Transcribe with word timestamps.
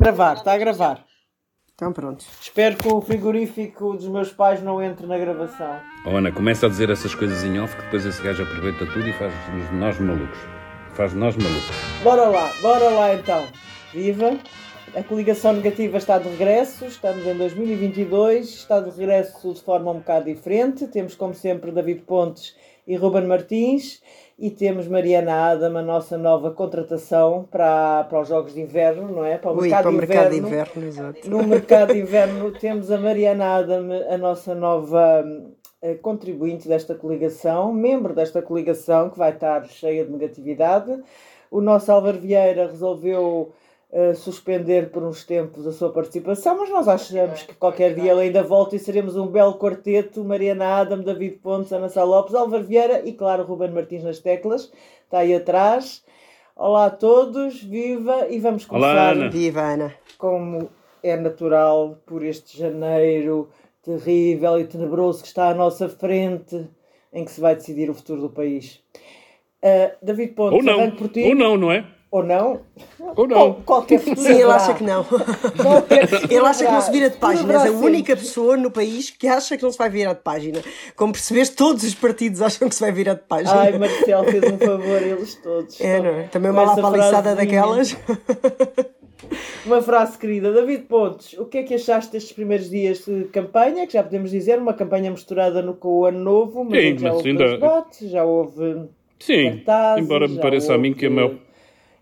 Gravar, 0.00 0.32
está 0.32 0.54
a 0.54 0.56
gravar. 0.56 1.04
Então 1.74 1.92
pronto. 1.92 2.24
Espero 2.40 2.74
que 2.74 2.88
o 2.88 3.02
frigorífico 3.02 3.92
dos 3.92 4.08
meus 4.08 4.32
pais 4.32 4.62
não 4.62 4.82
entre 4.82 5.06
na 5.06 5.18
gravação. 5.18 5.78
Oh, 6.06 6.16
Ana, 6.16 6.32
começa 6.32 6.64
a 6.64 6.70
dizer 6.70 6.88
essas 6.88 7.14
coisas 7.14 7.44
em 7.44 7.60
off 7.60 7.76
que 7.76 7.82
depois 7.82 8.06
esse 8.06 8.22
gajo 8.22 8.42
aproveita 8.42 8.86
tudo 8.86 9.06
e 9.06 9.12
faz-nos 9.12 9.70
nós 9.72 10.00
malucos. 10.00 10.38
Faz 10.94 11.12
nós 11.12 11.36
malucos. 11.36 11.76
Bora 12.02 12.30
lá, 12.30 12.50
bora 12.62 12.88
lá 12.88 13.14
então. 13.14 13.46
Viva! 13.92 14.38
A 14.94 15.02
coligação 15.02 15.52
negativa 15.52 15.98
está 15.98 16.18
de 16.18 16.30
regresso, 16.30 16.86
estamos 16.86 17.26
em 17.26 17.36
2022, 17.36 18.48
está 18.48 18.80
de 18.80 18.88
regresso 18.88 19.52
de 19.52 19.60
forma 19.60 19.90
um 19.90 19.98
bocado 19.98 20.24
diferente. 20.24 20.86
Temos, 20.86 21.14
como 21.14 21.34
sempre, 21.34 21.70
David 21.70 22.04
Pontes 22.06 22.56
e 22.86 22.96
Ruben 22.96 23.26
Martins 23.26 24.02
e 24.40 24.50
temos 24.50 24.88
Mariana 24.88 25.50
Adam, 25.50 25.76
a 25.76 25.82
nossa 25.82 26.16
nova 26.16 26.50
contratação 26.50 27.46
para, 27.50 28.04
para 28.04 28.22
os 28.22 28.28
Jogos 28.28 28.54
de 28.54 28.62
Inverno, 28.62 29.06
não 29.12 29.22
é? 29.22 29.36
Para 29.36 29.52
o 29.52 29.56
Ui, 29.58 29.68
mercado, 29.68 29.82
para 29.82 29.90
o 29.90 29.92
mercado 29.92 30.30
de 30.30 30.38
inverno. 30.38 30.86
exato. 30.86 31.30
No 31.30 31.46
mercado 31.46 31.92
de 31.92 32.00
inverno 32.00 32.50
temos 32.58 32.90
a 32.90 32.96
Mariana 32.96 33.56
Adam, 33.56 33.88
a 34.08 34.16
nossa 34.16 34.54
nova 34.54 35.22
uh, 35.82 35.98
contribuinte 35.98 36.66
desta 36.66 36.94
coligação, 36.94 37.70
membro 37.70 38.14
desta 38.14 38.40
coligação, 38.40 39.10
que 39.10 39.18
vai 39.18 39.30
estar 39.30 39.62
cheia 39.66 40.06
de 40.06 40.10
negatividade. 40.10 40.98
O 41.50 41.60
nosso 41.60 41.92
Álvaro 41.92 42.18
Vieira 42.18 42.66
resolveu 42.66 43.52
uh, 43.92 44.14
suspender 44.14 44.90
por 44.90 45.02
uns 45.02 45.24
tempos 45.24 45.66
a 45.66 45.72
sua 45.72 45.90
participação, 45.92 46.56
mas 46.56 46.70
nós 46.70 46.88
achamos 46.88 47.42
que 47.42 47.54
qualquer 47.54 47.94
dia 47.94 48.12
ele 48.12 48.22
ainda 48.22 48.42
volta 48.42 48.76
e 48.76 48.78
seremos 48.78 49.16
um 49.16 49.26
belo 49.26 49.58
quarteto, 49.58 50.24
Mariana 50.24 50.80
Adam, 50.80 51.00
David 51.00 51.38
Pontes, 51.38 51.72
Ana 51.72 51.88
Sá 51.88 52.04
Lopes, 52.04 52.34
Álvaro 52.34 52.64
Vieira 52.64 53.02
e 53.06 53.12
claro 53.12 53.44
Ruben 53.44 53.70
Martins 53.70 54.02
nas 54.02 54.18
teclas, 54.18 54.72
está 55.04 55.18
aí 55.18 55.34
atrás. 55.34 56.04
Olá 56.56 56.86
a 56.86 56.90
todos, 56.90 57.62
viva 57.62 58.26
e 58.28 58.38
vamos 58.38 58.66
começar. 58.66 58.92
Olá, 58.92 59.10
Ana. 59.12 59.30
Viva 59.30 59.62
Ana. 59.62 59.94
Como 60.18 60.68
é 61.02 61.16
natural 61.16 61.98
por 62.04 62.22
este 62.22 62.58
janeiro 62.58 63.48
terrível 63.82 64.60
e 64.60 64.66
tenebroso 64.66 65.22
que 65.22 65.28
está 65.28 65.48
à 65.48 65.54
nossa 65.54 65.88
frente, 65.88 66.68
em 67.12 67.24
que 67.24 67.30
se 67.30 67.40
vai 67.40 67.54
decidir 67.54 67.88
o 67.88 67.94
futuro 67.94 68.20
do 68.20 68.30
país. 68.30 68.82
Uh, 69.62 69.92
David 70.02 70.34
Pontes, 70.34 70.58
ou 70.58 70.62
não, 70.62 70.90
por 70.90 71.08
ti. 71.08 71.22
ou 71.22 71.34
não, 71.34 71.56
não 71.56 71.72
é? 71.72 71.84
Ou 72.10 72.24
não? 72.24 72.62
Ou 73.14 73.28
não. 73.28 73.54
qualquer 73.62 74.00
futuro. 74.00 74.28
Ele 74.28 74.42
acha 74.42 74.74
que 74.74 74.82
não. 74.82 75.06
ele 76.28 76.44
acha 76.44 76.66
que 76.66 76.72
não 76.72 76.80
se 76.80 76.90
vira 76.90 77.08
de 77.08 77.16
página. 77.16 77.52
És 77.52 77.66
a 77.66 77.70
única 77.70 78.16
pessoa 78.16 78.56
no 78.56 78.68
país 78.68 79.10
que 79.10 79.28
acha 79.28 79.56
que 79.56 79.62
não 79.62 79.70
se 79.70 79.78
vai 79.78 79.88
virar 79.88 80.14
de 80.14 80.20
página. 80.20 80.60
Como 80.96 81.12
percebeste, 81.12 81.54
todos 81.54 81.84
os 81.84 81.94
partidos 81.94 82.42
acham 82.42 82.68
que 82.68 82.74
se 82.74 82.80
vai 82.80 82.90
virar 82.90 83.14
de 83.14 83.22
página. 83.22 83.60
Ai, 83.60 83.78
Marcel 83.78 84.24
fez 84.24 84.42
um 84.42 84.58
favor, 84.58 85.02
eles 85.02 85.36
todos. 85.36 85.80
É, 85.80 86.00
não 86.00 86.10
é? 86.10 86.22
Também 86.24 86.50
uma 86.50 86.74
lapaliçada 86.74 87.36
daquelas. 87.36 87.96
Uma 89.64 89.80
frase 89.80 90.18
querida. 90.18 90.52
David 90.52 90.84
Pontes, 90.84 91.34
o 91.34 91.44
que 91.44 91.58
é 91.58 91.62
que 91.62 91.74
achaste 91.74 92.10
destes 92.10 92.32
primeiros 92.32 92.68
dias 92.68 93.04
de 93.04 93.24
campanha? 93.24 93.86
Que 93.86 93.92
já 93.92 94.02
podemos 94.02 94.30
dizer, 94.32 94.58
uma 94.58 94.74
campanha 94.74 95.10
misturada 95.10 95.62
no, 95.62 95.74
com 95.74 96.00
o 96.00 96.06
ano 96.06 96.18
novo, 96.18 96.64
mas 96.64 96.82
Sim, 96.82 96.98
já 96.98 97.08
mas 97.08 97.16
houve 97.16 97.30
ainda... 97.30 97.48
debates, 97.48 98.10
já 98.10 98.24
houve. 98.24 98.88
Sim, 99.20 99.56
cartazes, 99.58 100.04
embora 100.04 100.26
me 100.26 100.38
pareça 100.38 100.72
houve... 100.72 100.74
a 100.74 100.78
mim 100.90 100.94
que 100.94 101.06
a 101.06 101.10
maior 101.10 101.34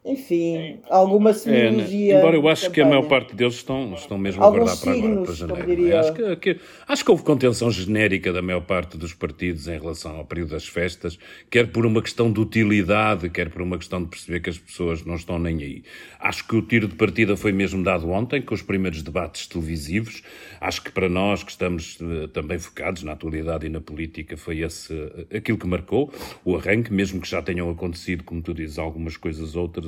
enfim, 0.05 0.79
alguma 0.89 1.35
semiologia. 1.35 2.15
É, 2.15 2.19
embora 2.19 2.37
eu 2.37 2.49
acho 2.49 2.71
que 2.71 2.81
a 2.81 2.87
maior 2.87 3.07
parte 3.09 3.35
deles 3.35 3.55
estão, 3.55 3.93
estão 3.95 4.17
mesmo 4.17 4.43
Alguns 4.43 4.61
a 4.61 4.65
guardar 4.65 4.83
para 4.83 4.93
agora, 4.93 5.25
para 5.25 5.35
signos, 5.35 5.37
janeiro. 5.37 5.67
diria... 5.67 6.01
Acho, 6.01 6.13
que, 6.15 6.37
que, 6.37 6.61
acho 6.87 7.05
que 7.05 7.11
houve 7.11 7.23
contenção 7.23 7.71
genérica 7.71 8.33
da 8.33 8.41
maior 8.41 8.63
parte 8.63 8.97
dos 8.97 9.13
partidos 9.13 9.69
em 9.69 9.79
relação 9.79 10.17
ao 10.17 10.25
período 10.25 10.51
das 10.51 10.67
festas, 10.67 11.19
quer 11.51 11.67
por 11.67 11.85
uma 11.85 12.01
questão 12.01 12.33
de 12.33 12.41
utilidade, 12.41 13.29
quer 13.29 13.51
por 13.51 13.61
uma 13.61 13.77
questão 13.77 14.03
de 14.03 14.09
perceber 14.09 14.41
que 14.41 14.51
as 14.51 14.57
pessoas 14.57 15.05
não 15.05 15.17
estão 15.17 15.39
nem 15.39 15.63
aí. 15.63 15.83
Acho 16.21 16.47
que 16.47 16.57
o 16.57 16.63
tiro 16.63 16.89
de 16.89 16.95
partida 16.95 17.37
foi 17.37 17.53
mesmo 17.53 17.83
dado 17.83 18.09
ontem, 18.11 18.41
com 18.41 18.55
os 18.55 18.63
primeiros 18.63 19.03
debates 19.03 19.47
televisivos. 19.47 20.23
Acho 20.61 20.83
que 20.83 20.91
para 20.91 21.09
nós, 21.09 21.43
que 21.43 21.51
estamos 21.51 21.99
uh, 22.01 22.29
também 22.29 22.59
focados 22.59 23.03
na 23.03 23.13
atualidade 23.13 23.67
e 23.67 23.69
na 23.69 23.81
política, 23.81 24.37
foi 24.37 24.61
esse 24.61 24.93
uh, 24.93 25.27
aquilo 25.37 25.59
que 25.59 25.67
marcou 25.67 26.13
o 26.45 26.57
arranque, 26.57 26.93
mesmo 26.93 27.21
que 27.21 27.29
já 27.29 27.43
tenham 27.43 27.69
acontecido, 27.69 28.25
como 28.25 28.41
tu 28.41 28.55
dizes, 28.55 28.79
algumas 28.79 29.17
coisas 29.17 29.55
outras 29.55 29.88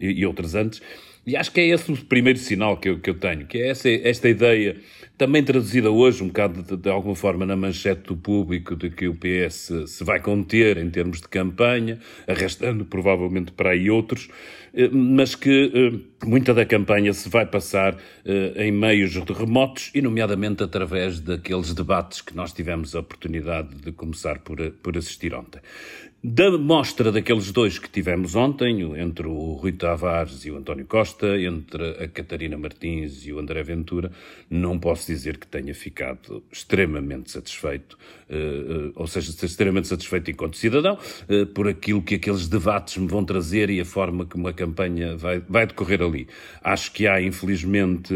e, 0.00 0.20
e 0.20 0.26
outras 0.26 0.54
antes. 0.54 0.82
E 1.26 1.36
acho 1.36 1.52
que 1.52 1.60
é 1.60 1.66
esse 1.66 1.92
o 1.92 1.96
primeiro 1.96 2.38
sinal 2.38 2.76
que 2.76 2.88
eu, 2.88 2.98
que 2.98 3.10
eu 3.10 3.14
tenho, 3.14 3.46
que 3.46 3.58
é 3.58 3.68
essa, 3.68 3.88
esta 3.88 4.28
ideia, 4.28 4.76
também 5.20 5.44
traduzida 5.44 5.90
hoje 5.90 6.24
um 6.24 6.28
bocado 6.28 6.62
de, 6.62 6.78
de, 6.78 6.88
alguma 6.88 7.14
forma 7.14 7.44
na 7.44 7.54
manchete 7.54 8.04
do 8.04 8.16
público, 8.16 8.74
de 8.74 8.88
que 8.88 9.06
o 9.06 9.14
PS 9.14 9.70
se 9.86 10.02
vai 10.02 10.18
conter 10.18 10.78
em 10.78 10.88
termos 10.88 11.20
de 11.20 11.28
campanha, 11.28 11.98
arrastando 12.26 12.86
provavelmente 12.86 13.52
para 13.52 13.72
aí 13.72 13.90
outros, 13.90 14.30
eh, 14.72 14.88
mas 14.90 15.34
que 15.34 15.70
eh, 15.74 16.26
muita 16.26 16.54
da 16.54 16.64
campanha 16.64 17.12
se 17.12 17.28
vai 17.28 17.44
passar 17.44 17.98
eh, 18.24 18.64
em 18.64 18.72
meios 18.72 19.14
remotos 19.14 19.90
e, 19.94 20.00
nomeadamente, 20.00 20.62
através 20.62 21.20
daqueles 21.20 21.74
debates 21.74 22.22
que 22.22 22.34
nós 22.34 22.54
tivemos 22.54 22.96
a 22.96 23.00
oportunidade 23.00 23.74
de 23.74 23.92
começar 23.92 24.38
por, 24.38 24.58
por 24.82 24.96
assistir 24.96 25.34
ontem. 25.34 25.60
Da 26.22 26.50
mostra 26.50 27.10
daqueles 27.10 27.50
dois 27.50 27.78
que 27.78 27.88
tivemos 27.88 28.34
ontem, 28.34 28.82
entre 29.00 29.26
o 29.26 29.54
Rui 29.54 29.72
Tavares 29.72 30.44
e 30.44 30.50
o 30.50 30.58
António 30.58 30.84
Costa, 30.84 31.40
entre 31.40 31.92
a 31.92 32.06
Catarina 32.08 32.58
Martins 32.58 33.24
e 33.26 33.32
o 33.32 33.38
André 33.38 33.62
Ventura, 33.62 34.12
não 34.50 34.78
posso 34.78 35.09
dizer 35.12 35.36
que 35.36 35.46
tenha 35.46 35.74
ficado 35.74 36.42
extremamente 36.50 37.30
satisfeito, 37.30 37.98
ou 38.94 39.06
seja, 39.06 39.30
extremamente 39.44 39.88
satisfeito 39.88 40.30
enquanto 40.30 40.56
cidadão, 40.56 40.98
por 41.54 41.68
aquilo 41.68 42.02
que 42.02 42.14
aqueles 42.14 42.48
debates 42.48 42.96
me 42.96 43.06
vão 43.06 43.24
trazer 43.24 43.70
e 43.70 43.80
a 43.80 43.84
forma 43.84 44.24
como 44.26 44.48
a 44.48 44.52
campanha 44.52 45.16
vai, 45.16 45.40
vai 45.40 45.66
decorrer 45.66 46.02
ali. 46.02 46.28
Acho 46.62 46.92
que 46.92 47.06
há, 47.06 47.20
infelizmente, 47.20 48.14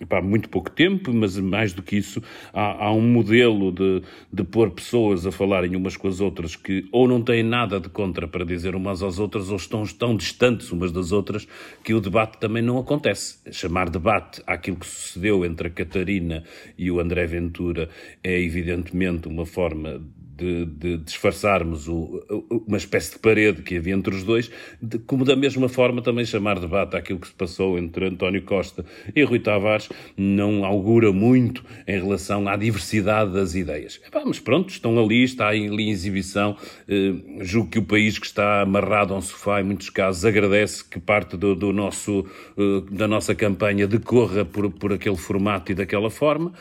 Epá, 0.00 0.22
muito 0.22 0.48
pouco 0.48 0.70
tempo, 0.70 1.12
mas 1.12 1.36
mais 1.38 1.72
do 1.72 1.82
que 1.82 1.96
isso, 1.96 2.22
há, 2.52 2.84
há, 2.84 2.92
um 2.92 3.00
modelo 3.00 3.72
de, 3.72 4.02
de 4.32 4.44
pôr 4.44 4.70
pessoas 4.70 5.26
a 5.26 5.32
falarem 5.32 5.74
umas 5.74 5.96
com 5.96 6.06
as 6.06 6.20
outras 6.20 6.54
que 6.54 6.86
ou 6.92 7.08
não 7.08 7.20
têm 7.20 7.42
nada 7.42 7.80
de 7.80 7.88
contra 7.88 8.28
para 8.28 8.44
dizer 8.44 8.76
umas 8.76 9.02
às 9.02 9.18
outras 9.18 9.50
ou 9.50 9.56
estão 9.56 9.82
tão 9.84 10.16
distantes 10.16 10.70
umas 10.70 10.92
das 10.92 11.10
outras 11.10 11.48
que 11.82 11.92
o 11.94 12.00
debate 12.00 12.38
também 12.38 12.62
não 12.62 12.78
acontece. 12.78 13.38
Chamar 13.50 13.90
debate 13.90 14.40
àquilo 14.46 14.76
que 14.76 14.86
sucedeu 14.86 15.44
entre 15.44 15.66
a 15.66 15.70
Catarina 15.70 16.44
e 16.76 16.92
o 16.92 17.00
André 17.00 17.26
Ventura 17.26 17.88
é 18.22 18.40
evidentemente 18.40 19.26
uma 19.26 19.44
forma 19.44 20.00
de, 20.38 20.64
de 20.66 20.96
disfarçarmos 20.98 21.88
o, 21.88 22.22
uma 22.66 22.76
espécie 22.76 23.12
de 23.12 23.18
parede 23.18 23.62
que 23.62 23.76
havia 23.76 23.92
entre 23.92 24.14
os 24.14 24.22
dois, 24.22 24.50
de, 24.80 24.98
como 25.00 25.24
da 25.24 25.34
mesma 25.34 25.68
forma 25.68 26.00
também 26.00 26.24
chamar 26.24 26.60
debate 26.60 26.96
aquilo 26.96 27.18
que 27.18 27.26
se 27.26 27.34
passou 27.34 27.76
entre 27.76 28.06
António 28.06 28.42
Costa 28.42 28.84
e 29.14 29.22
Rui 29.24 29.40
Tavares 29.40 29.88
não 30.16 30.64
augura 30.64 31.12
muito 31.12 31.64
em 31.86 31.98
relação 31.98 32.48
à 32.48 32.56
diversidade 32.56 33.32
das 33.32 33.56
ideias. 33.56 34.00
Epá, 34.06 34.22
mas 34.24 34.38
pronto, 34.38 34.70
estão 34.70 34.96
ali, 34.98 35.24
está 35.24 35.48
ali 35.48 35.82
em 35.82 35.90
exibição. 35.90 36.56
Eh, 36.88 37.14
julgo 37.40 37.70
que 37.70 37.78
o 37.78 37.82
país 37.82 38.18
que 38.18 38.26
está 38.26 38.62
amarrado 38.62 39.12
a 39.14 39.16
um 39.16 39.20
sofá, 39.20 39.60
em 39.60 39.64
muitos 39.64 39.90
casos, 39.90 40.24
agradece 40.24 40.84
que 40.84 41.00
parte 41.00 41.36
do, 41.36 41.56
do 41.56 41.72
nosso, 41.72 42.24
eh, 42.56 42.82
da 42.92 43.08
nossa 43.08 43.34
campanha 43.34 43.88
decorra 43.88 44.44
por, 44.44 44.70
por 44.70 44.92
aquele 44.92 45.16
formato 45.16 45.72
e 45.72 45.74
daquela 45.74 46.10
forma. 46.10 46.52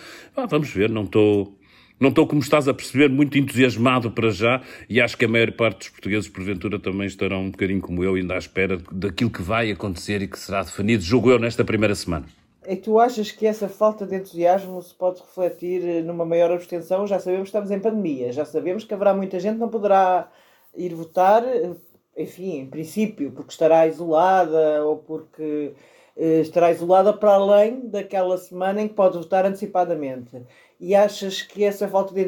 vamos 0.50 0.70
ver, 0.70 0.90
não 0.90 1.04
estou 1.04 1.58
não 2.00 2.10
estou, 2.10 2.28
como 2.28 2.42
estás 2.42 2.68
a 2.68 2.74
perceber, 2.74 3.10
muito 3.10 3.38
entusiasmado 3.38 4.12
para 4.12 4.30
já 4.30 4.62
e 4.88 5.02
acho 5.02 5.18
que 5.18 5.26
a 5.26 5.28
maior 5.28 5.52
parte 5.52 5.80
dos 5.80 5.90
portugueses, 5.90 6.30
porventura, 6.30 6.80
também 6.80 7.08
estarão 7.08 7.42
um 7.42 7.52
bocadinho 7.52 7.82
como 7.82 8.04
eu, 8.04 8.16
ainda 8.16 8.36
à 8.36 8.38
espera 8.38 8.78
daquilo 8.92 9.32
que 9.32 9.42
vai 9.42 9.72
acontecer 9.72 10.22
e 10.22 10.28
que 10.28 10.38
será 10.38 10.62
definido, 10.62 11.04
julgo 11.04 11.32
eu, 11.32 11.40
nesta 11.40 11.66
primeira 11.66 11.96
semana. 11.96 12.26
E 12.68 12.76
tu 12.76 13.00
achas 13.00 13.32
que 13.32 13.48
essa 13.48 13.70
falta 13.70 14.06
de 14.06 14.16
entusiasmo 14.18 14.82
se 14.82 14.94
pode 14.94 15.22
refletir 15.22 15.88
eh, 15.88 16.02
numa 16.02 16.26
maior 16.26 16.52
abstenção? 16.52 17.08
Já 17.08 17.18
sabemos 17.18 17.44
que 17.44 17.50
estamos 17.50 17.72
em 17.72 17.80
pandemia, 17.80 18.32
já 18.34 18.44
sabemos 18.44 18.84
que 18.84 18.94
haverá 18.94 19.14
muita 19.14 19.40
gente 19.40 19.54
que 19.54 19.62
não 19.62 19.70
poderá 19.70 20.30
ir 20.76 20.94
votar, 20.94 21.46
eh, 21.46 21.72
enfim, 22.18 22.60
em 22.60 22.68
princípio, 22.68 23.32
porque 23.32 23.52
estará 23.52 23.88
isolada 23.88 24.84
ou 24.84 24.98
porque 24.98 25.72
eh, 26.18 26.42
estará 26.42 26.70
isolada 26.70 27.14
para 27.14 27.36
além 27.36 27.88
daquela 27.88 28.38
semana 28.38 28.82
em 28.82 28.88
que 28.88 28.96
pode 28.96 29.18
votar 29.18 29.46
antecipadamente 29.46 30.36
e 30.80 30.94
achas 30.94 31.42
que 31.42 31.64
essa 31.64 31.88
falta 31.88 32.14
de 32.14 32.22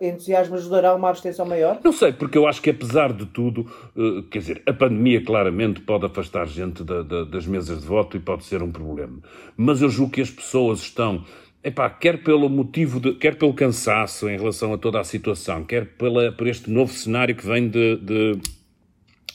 entusiasmo 0.00 0.54
ajudará 0.54 0.90
a 0.90 0.94
uma 0.94 1.10
abstenção 1.10 1.44
maior? 1.44 1.80
Não 1.82 1.92
sei, 1.92 2.12
porque 2.12 2.38
eu 2.38 2.46
acho 2.46 2.62
que 2.62 2.70
apesar 2.70 3.12
de 3.12 3.26
tudo, 3.26 3.66
eh, 3.96 4.22
quer 4.30 4.38
dizer, 4.38 4.62
a 4.66 4.72
pandemia 4.72 5.24
claramente 5.24 5.80
pode 5.80 6.06
afastar 6.06 6.46
gente 6.46 6.84
da, 6.84 7.02
da, 7.02 7.24
das 7.24 7.46
mesas 7.46 7.80
de 7.80 7.86
voto 7.86 8.16
e 8.16 8.20
pode 8.20 8.44
ser 8.44 8.62
um 8.62 8.70
problema. 8.70 9.18
Mas 9.56 9.82
eu 9.82 9.88
julgo 9.88 10.12
que 10.12 10.20
as 10.20 10.30
pessoas 10.30 10.80
estão 10.80 11.24
Epá, 11.64 11.90
quer 11.90 12.22
pelo 12.22 12.48
motivo, 12.48 13.00
de, 13.00 13.14
quer 13.14 13.34
pelo 13.34 13.52
cansaço 13.52 14.28
em 14.28 14.38
relação 14.38 14.72
a 14.72 14.78
toda 14.78 15.00
a 15.00 15.04
situação, 15.04 15.64
quer 15.64 15.84
pela, 15.96 16.30
por 16.30 16.46
este 16.46 16.70
novo 16.70 16.92
cenário 16.92 17.34
que 17.34 17.44
vem 17.44 17.68
de, 17.68 17.96
de 17.96 18.38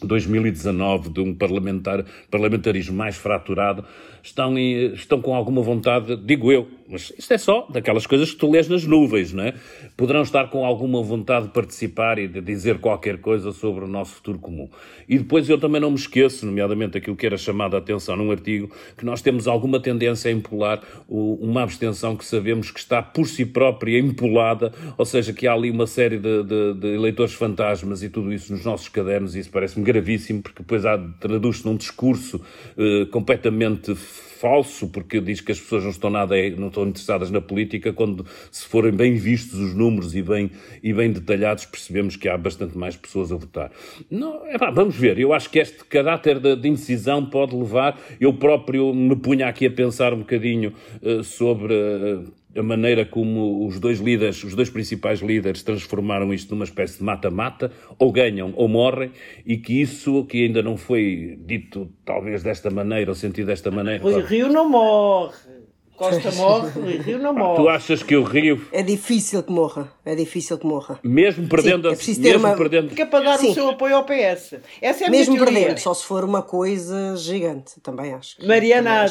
2019, 0.02 1.10
de 1.10 1.20
um 1.20 1.36
parlamentar, 1.36 2.06
parlamentarismo 2.30 2.96
mais 2.96 3.18
fraturado, 3.18 3.84
estão, 4.24 4.58
em, 4.58 4.94
estão 4.94 5.22
com 5.22 5.36
alguma 5.36 5.62
vontade, 5.62 6.16
digo 6.18 6.52
eu, 6.52 6.68
mas 6.92 7.14
isto 7.18 7.34
é 7.34 7.38
só 7.38 7.68
daquelas 7.72 8.06
coisas 8.06 8.32
que 8.32 8.38
tu 8.38 8.52
lês 8.52 8.68
nas 8.68 8.84
nuvens, 8.84 9.32
não 9.32 9.46
é? 9.46 9.54
Poderão 9.96 10.22
estar 10.22 10.50
com 10.50 10.66
alguma 10.66 11.02
vontade 11.02 11.48
de 11.48 11.54
participar 11.54 12.20
e 12.20 12.28
de 12.28 12.42
dizer 12.42 12.80
qualquer 12.80 13.20
coisa 13.20 13.54
sobre 13.54 13.86
o 13.86 13.88
nosso 13.88 14.16
futuro 14.16 14.38
comum. 14.40 14.70
E 15.08 15.18
depois 15.18 15.48
eu 15.50 15.58
também 15.58 15.80
não 15.80 15.90
me 15.90 15.96
esqueço, 15.96 16.46
nomeadamente 16.46 16.98
aquilo 16.98 17.16
que 17.16 17.26
era 17.26 17.38
chamado 17.38 17.76
a 17.76 17.80
atenção 17.80 18.18
num 18.18 18.30
artigo, 18.30 18.70
que 18.98 19.06
nós 19.06 19.22
temos 19.22 19.48
alguma 19.48 19.80
tendência 19.80 20.30
a 20.30 20.34
empolar 20.34 20.82
uma 21.08 21.64
abstenção 21.64 22.16
que 22.18 22.26
sabemos 22.26 22.72
que 22.72 22.80
está 22.80 23.02
por 23.02 23.26
si 23.26 23.46
própria 23.46 23.98
empolada, 23.98 24.74
ou 24.98 25.06
seja, 25.06 25.32
que 25.32 25.48
há 25.48 25.54
ali 25.54 25.72
uma 25.72 25.88
série 25.88 26.18
de, 26.18 26.44
de, 26.44 26.74
de 26.74 26.88
eleitores 26.88 27.34
fantasmas 27.34 28.04
e 28.04 28.10
tudo 28.10 28.34
isso 28.34 28.52
nos 28.52 28.66
nossos 28.66 28.90
cadernos, 28.90 29.36
e 29.36 29.40
isso 29.40 29.50
parece-me 29.50 29.86
gravíssimo, 29.86 30.42
porque 30.42 30.62
depois 30.62 30.84
traduz-se 31.20 31.66
num 31.66 31.78
discurso 31.78 32.42
eh, 32.78 33.06
completamente 33.12 33.96
falso, 34.12 34.88
porque 34.88 35.22
diz 35.22 35.40
que 35.40 35.52
as 35.52 35.60
pessoas 35.60 35.84
não 35.84 35.92
estão 35.92 36.10
nada, 36.10 36.36
não 36.58 36.68
estão 36.68 36.88
interessadas 36.88 37.30
na 37.30 37.40
política, 37.40 37.94
quando 37.94 38.26
se 38.52 38.66
forem 38.66 38.92
bem 38.92 39.16
vistos 39.16 39.60
os 39.60 39.76
números 39.76 40.16
e 40.16 40.22
bem, 40.22 40.50
e 40.82 40.92
bem 40.92 41.12
detalhados, 41.12 41.66
percebemos 41.66 42.16
que 42.16 42.28
há 42.28 42.38
bastante 42.38 42.78
mais 42.78 42.96
pessoas 42.96 43.32
a 43.32 43.36
votar. 43.36 43.72
Não, 44.10 44.46
é 44.48 44.58
pá, 44.58 44.72
vamos 44.72 44.96
ver. 44.96 45.20
Eu 45.20 45.32
acho 45.32 45.50
que 45.50 45.60
este 45.60 45.86
caráter 45.86 46.40
de, 46.40 46.56
de, 46.56 46.68
indecisão 46.68 47.26
pode 47.26 47.56
levar. 47.56 48.00
Eu 48.20 48.34
próprio 48.34 48.94
me 48.94 49.16
punha 49.16 49.48
aqui 49.48 49.68
a 49.68 49.72
pensar 49.72 50.14
um 50.14 50.20
bocadinho 50.20 50.74
uh, 51.02 51.24
sobre. 51.24 51.74
Uh, 51.74 52.41
a 52.56 52.64
maneira 52.64 53.06
como 53.06 53.66
os 53.66 53.80
dois 53.80 54.00
líderes, 54.00 54.44
os 54.44 54.56
dois 54.56 54.70
principais 54.70 55.20
líderes, 55.20 55.64
transformaram 55.64 56.34
isto 56.34 56.54
numa 56.54 56.66
espécie 56.66 56.98
de 56.98 57.04
mata-mata, 57.04 57.72
ou 57.98 58.12
ganham 58.12 58.54
ou 58.56 58.68
morrem, 58.68 59.12
e 59.46 59.58
que 59.58 59.82
isso, 59.82 60.26
que 60.26 60.44
ainda 60.44 60.62
não 60.62 60.78
foi 60.78 61.40
dito 61.46 61.90
talvez 62.04 62.44
desta 62.44 62.70
maneira, 62.70 63.12
ou 63.12 63.16
sentido 63.16 63.48
desta 63.48 63.72
maneira. 63.72 64.06
O 64.06 64.20
Rio 64.20 64.50
não 64.50 64.70
morre. 64.70 65.61
Costa 66.02 66.32
morre, 66.32 66.80
o 66.80 67.02
Rio 67.04 67.20
não 67.20 67.32
morre. 67.32 67.62
Tu 67.62 67.70
achas 67.70 68.02
que 68.02 68.16
o 68.16 68.24
Rio. 68.24 68.66
É 68.72 68.82
difícil 68.82 69.44
que 69.44 69.52
morra. 69.52 69.94
É 70.04 70.16
difícil 70.16 70.58
que 70.58 70.66
morra. 70.66 71.00
Mesmo 71.04 71.48
perdendo 71.48 71.88
Sim, 71.88 71.94
é 71.94 71.96
preciso 71.96 72.22
ter 72.24 72.32
mesmo 72.32 72.48
uma... 72.48 72.58
perdendo... 72.58 72.90
Fica 72.90 73.06
para 73.06 73.24
dar 73.24 73.38
Sim. 73.38 73.52
o 73.52 73.54
seu 73.54 73.70
apoio 73.70 73.98
ao 73.98 74.04
PS. 74.04 74.56
Essa 74.82 75.04
é 75.04 75.08
a 75.08 75.12
Mesmo 75.12 75.36
minha 75.36 75.46
perdendo, 75.46 75.78
só 75.78 75.94
se 75.94 76.04
for 76.04 76.24
uma 76.24 76.42
coisa 76.42 77.16
gigante, 77.16 77.80
também 77.82 78.16
acho. 78.16 78.36
Mariana 78.44 79.06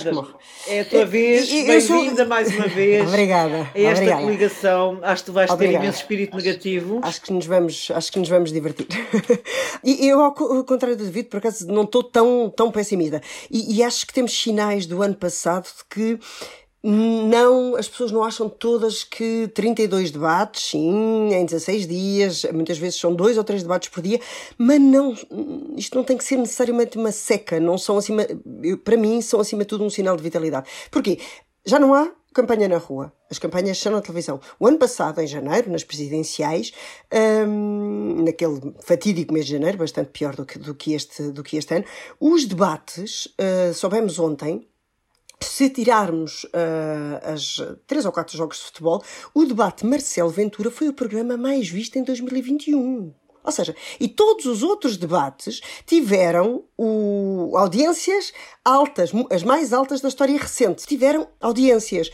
é 0.67 0.81
a 0.81 0.85
tua 0.85 1.07
vez, 1.07 1.49
bem-vinda 1.49 2.17
sou... 2.17 2.27
mais 2.27 2.53
uma 2.53 2.67
vez. 2.67 3.07
Obrigada. 3.09 3.71
A 3.73 3.79
esta 3.79 3.93
Obrigada. 3.93 4.23
coligação. 4.23 4.99
Acho 5.03 5.23
que 5.23 5.27
tu 5.27 5.33
vais 5.33 5.49
Obrigada. 5.49 5.79
ter 5.79 5.85
imenso 5.85 5.99
espírito 6.01 6.37
negativo. 6.37 6.99
Acho 7.05 7.23
que 7.23 7.33
nos 7.33 7.47
vamos, 7.47 7.93
acho 7.95 8.11
que 8.11 8.19
nos 8.19 8.29
vamos 8.29 8.53
divertir. 8.53 8.89
e 9.85 10.09
eu, 10.09 10.21
ao 10.21 10.35
contrário 10.35 10.97
do 10.97 11.05
David, 11.05 11.29
por 11.29 11.37
acaso, 11.37 11.69
não 11.69 11.85
estou 11.85 12.03
tão, 12.03 12.53
tão 12.55 12.73
pessimista. 12.73 13.23
E, 13.49 13.77
e 13.77 13.83
acho 13.85 14.05
que 14.05 14.13
temos 14.13 14.37
sinais 14.37 14.87
do 14.87 15.01
ano 15.03 15.15
passado 15.15 15.67
de 15.67 15.85
que 15.89 16.19
não, 16.83 17.77
as 17.77 17.89
pessoas 17.89 18.11
não 18.11 18.25
acham 18.25 18.49
todas 18.49 19.05
que 19.05 19.49
32 19.55 20.11
debates, 20.11 20.71
sim, 20.71 21.35
em 21.35 21.45
16 21.45 21.87
dias, 21.87 22.45
muitas 22.53 22.79
vezes 22.79 22.99
são 22.99 23.15
dois 23.15 23.37
ou 23.37 23.45
três 23.45 23.63
debates 23.63 23.91
por 23.91 24.03
dia, 24.03 24.19
mas 24.57 24.81
não, 24.81 25.15
isto 25.77 25.95
não 25.95 26.05
tem 26.05 26.17
que 26.17 26.25
ser 26.25 26.37
necessariamente 26.37 26.97
uma 26.97 27.13
seca, 27.13 27.61
não 27.61 27.77
são 27.77 27.99
acima, 27.99 28.27
para 28.83 28.97
mim, 28.97 29.21
são 29.21 29.41
acima 29.41 29.63
de 29.63 29.69
tudo 29.69 29.85
um 29.85 29.91
sinal 29.91 30.17
de 30.17 30.23
vitalidade. 30.23 30.71
Porquê? 30.91 31.19
Já 31.67 31.79
não 31.79 31.93
há 31.93 32.11
campanha 32.33 32.69
na 32.69 32.79
rua. 32.79 33.13
As 33.31 33.39
campanhas 33.39 33.79
são 33.79 33.93
na 33.93 34.01
televisão. 34.01 34.41
O 34.59 34.67
ano 34.67 34.79
passado, 34.79 35.21
em 35.21 35.27
janeiro, 35.27 35.71
nas 35.71 35.85
presidenciais, 35.85 36.73
hum, 37.47 38.23
naquele 38.25 38.75
fatídico 38.81 39.33
mês 39.33 39.47
de 39.47 39.53
janeiro, 39.53 39.79
bastante 39.79 40.11
pior 40.11 40.35
do 40.35 40.47
que, 40.47 40.59
do 40.59 40.75
que, 40.75 40.95
este, 40.95 41.31
do 41.31 41.43
que 41.43 41.57
este 41.57 41.75
ano, 41.75 41.85
os 42.19 42.47
debates, 42.47 43.27
uh, 43.27 43.75
soubemos 43.75 44.19
ontem, 44.19 44.67
se 45.43 45.71
tirarmos 45.71 46.45
uh, 46.45 47.33
as 47.33 47.57
três 47.87 48.05
ou 48.05 48.13
quatro 48.13 48.37
jogos 48.37 48.59
de 48.59 48.65
futebol, 48.65 49.03
o 49.35 49.45
debate 49.45 49.87
Marcelo 49.87 50.31
Ventura 50.31 50.71
foi 50.71 50.89
o 50.89 50.93
programa 50.93 51.37
mais 51.37 51.69
visto 51.69 51.97
em 51.97 52.05
2021. 52.05 53.13
Ou 53.43 53.53
seja, 53.53 53.75
e 53.99 54.07
todos 54.07 54.45
os 54.45 54.63
outros 54.63 54.97
debates 54.97 55.61
tiveram 55.87 56.65
o, 56.77 57.57
audiências 57.57 58.33
altas, 58.63 59.13
as 59.31 59.43
mais 59.43 59.73
altas 59.73 60.01
da 60.01 60.09
história 60.09 60.39
recente. 60.39 60.87
Tiveram 60.87 61.27
audiências. 61.41 62.11